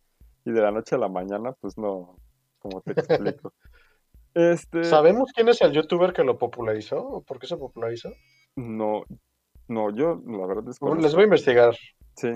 [0.45, 2.17] Y de la noche a la mañana, pues no.
[2.59, 3.53] Como te explico.
[4.35, 4.85] este.
[4.85, 6.99] ¿Sabemos quién es el youtuber que lo popularizó?
[6.99, 8.11] ¿O por qué se popularizó?
[8.57, 9.05] No.
[9.69, 10.95] No, yo, la verdad es que.
[11.01, 11.75] Les voy a investigar.
[12.17, 12.31] Sí.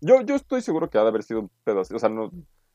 [0.00, 1.94] Yo, yo estoy seguro que ha de haber sido un pedo así.
[1.94, 2.30] O sea, no,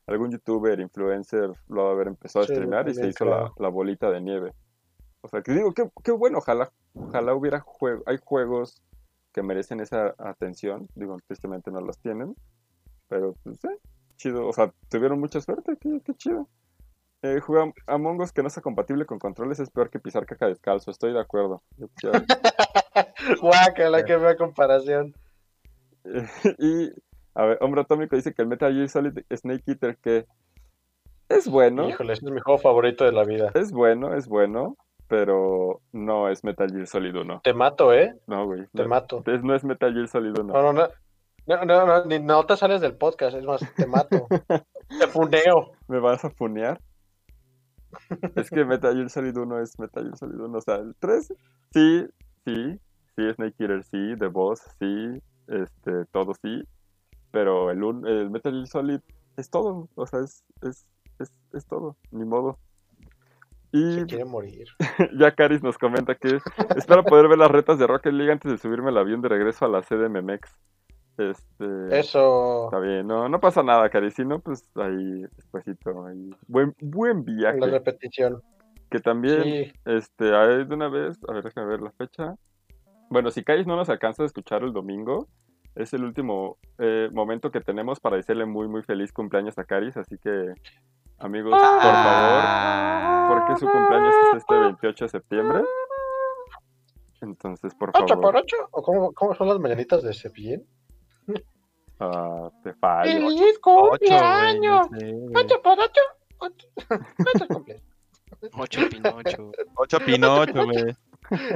[0.08, 3.52] algún youtuber, influencer lo ha de haber empezado a Sí, streamear y se hizo la,
[3.58, 4.54] la bolita de nieve.
[5.22, 8.82] O sea, que digo, qué, qué bueno, ojalá, ojalá hubiera juegos, hay juegos
[9.34, 10.88] que merecen esa atención.
[10.96, 12.36] Digo, tristemente no los tienen.
[13.08, 13.80] Pero, pues, eh,
[14.18, 14.48] chido.
[14.48, 15.76] O sea, tuvieron mucha suerte.
[15.80, 16.48] Qué, qué chido.
[17.22, 20.48] Eh, jugar Among Us que no sea compatible con controles es peor que pisar caca
[20.48, 20.92] descalzo.
[20.92, 21.64] Estoy de acuerdo.
[23.42, 25.16] Guácala, que vea comparación.
[26.60, 26.92] y,
[27.36, 30.26] a ver, Hombre Atómico dice que el Metal Gear Solid Snake Eater que
[31.30, 33.52] es bueno, Híjole, es mi juego favorito de la vida.
[33.56, 34.76] es bueno, es bueno,
[35.08, 37.42] pero no es Metal Gear Solid 1.
[37.44, 38.16] Te mato, ¿eh?
[38.28, 38.66] No, güey.
[38.74, 39.24] Te No, mato.
[39.26, 40.54] es, no es Metal Gear Solid 1.
[40.54, 40.88] No, no, no.
[41.48, 44.28] No, no, no, ni- no te sales del podcast, es más, te mato.
[45.00, 45.74] te funeo.
[45.88, 46.80] ¿Me vas a funear?
[48.36, 50.58] es que Metal Gear Solid 1 es Metal Gear Solid 1.
[50.58, 51.34] O sea, el 3,
[51.74, 52.08] sí,
[52.46, 52.80] sí,
[53.16, 56.64] sí, Snake Eater, sí, The Boss, sí, este, todo sí.
[57.36, 59.02] Pero el, un- el Metal Solid
[59.36, 59.90] es todo.
[59.96, 60.88] O sea, es, es,
[61.20, 62.58] es, es todo, ni modo.
[63.74, 64.70] Y Se quiere morir.
[65.20, 66.40] ya Caris nos comenta que
[66.78, 69.66] espero poder ver las retas de Rocket League antes de subirme al avión de regreso
[69.66, 70.50] a la sede MMX.
[71.18, 72.66] Este, Eso.
[72.68, 74.12] Está bien, no, no pasa nada, Cari.
[74.12, 76.30] Si no, pues ahí, despacito, ahí.
[76.48, 77.70] Buen, buen La viaje.
[77.70, 78.42] repetición.
[78.90, 82.36] Que también, Sí, este, ahí de una vez, a ver, déjame ver la fecha.
[83.10, 85.28] Bueno, si Caris no nos alcanza a escuchar el domingo,
[85.76, 89.98] es el último eh, momento que tenemos para decirle muy, muy feliz cumpleaños a Caris.
[89.98, 90.54] Así que,
[91.20, 95.64] amigos, por favor, porque su cumpleaños es este 28 de septiembre.
[97.22, 98.58] Entonces, por ¿Ocho por favor, ocho?
[98.72, 100.66] ¿O cómo, cómo son las mañanitas de Cepillín?
[102.00, 103.12] ah, te fallo.
[103.12, 104.88] ¡Feliz cumpleaños!
[105.36, 106.02] ¿Ocho por ocho?
[106.38, 106.68] Ocho.
[107.36, 107.84] Ocho cumpleaños.
[108.54, 109.52] Ocho Pinocho.
[109.76, 110.96] Ocho Pinocho, güey.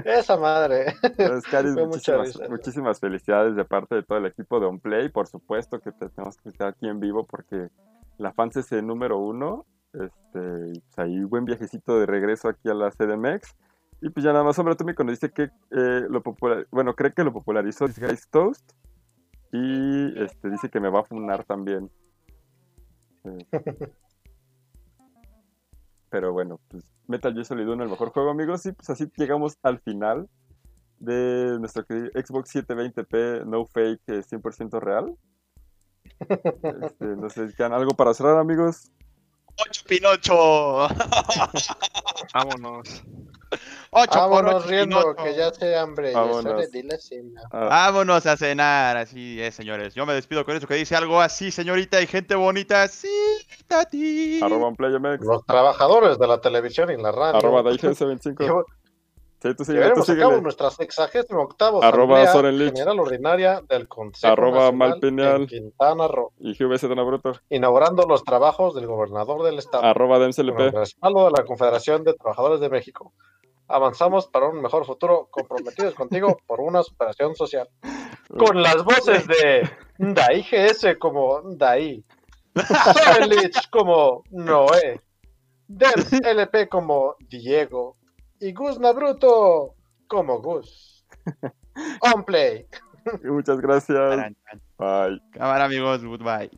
[0.05, 0.95] Esa madre.
[1.15, 1.75] Pues, Caris,
[2.49, 5.09] muchísimas, felicidades de parte de todo el equipo de OnPlay.
[5.09, 7.69] Por supuesto que te tenemos que estar aquí en vivo porque
[8.17, 9.65] la fans es el número uno.
[9.93, 13.55] Este, pues ahí buen viajecito de regreso aquí a la CDMX.
[14.01, 17.13] Y pues ya nada más, hombre atómico nos dice que eh, lo popular, bueno, cree
[17.13, 18.71] que lo popularizó Disguise Toast.
[19.51, 21.89] Y este, dice que me va a funar también.
[23.25, 23.37] Eh,
[26.09, 28.65] Pero bueno, pues Metal Gear Solid 1 el mejor juego, amigos.
[28.65, 30.27] Y pues así llegamos al final
[30.99, 35.15] de nuestro Xbox 720p No Fake eh, 100% real.
[36.19, 38.91] Este, no sé, ¿quedan algo para cerrar, amigos?
[39.57, 40.87] Ocho Pinocho.
[42.33, 43.03] Vámonos.
[43.91, 45.23] Ocho por Vámonos ocho riendo, Pinocho.
[45.23, 46.11] que ya hace hambre.
[46.11, 46.43] Ya Vámonos.
[46.83, 47.41] la cena.
[47.51, 49.95] Ah, Vámonos a cenar, así es, señores.
[49.95, 52.87] Yo me despido con eso que dice algo así, señorita y gente bonita.
[52.87, 53.09] Sí,
[53.67, 54.39] Tati.
[54.43, 54.71] arroba
[55.21, 57.37] Los trabajadores de la televisión y la radio.
[57.37, 58.37] arroba DaiGS25.
[58.39, 58.65] Llevo-
[59.41, 60.41] Sí, tú síguele, tú Llevaremos a cabo síguele.
[60.41, 62.57] nuestra 68 Arroba Soren.
[62.59, 65.47] General Ordinaria del Consejo Arroba Malpineal.
[65.47, 69.85] Quintana Roo, Y Don Bruto, inaugurando los trabajos del gobernador del estado.
[69.85, 70.27] arroba con
[70.61, 73.13] el respaldo de la Confederación de Trabajadores de México.
[73.69, 77.69] Avanzamos para un mejor futuro, comprometidos contigo por una superación social.
[78.37, 82.03] Con las voces de Dai GS como Dai,
[82.55, 84.99] Sorelich como Noé,
[85.67, 85.93] Del
[86.25, 87.95] LP como Diego
[88.39, 89.75] y Gus Nabruto
[90.07, 91.05] como Gus.
[92.01, 92.65] On play.
[93.23, 94.33] Muchas gracias.
[94.77, 95.21] Bye.
[95.31, 96.03] Cámara, amigos.
[96.03, 96.49] Goodbye.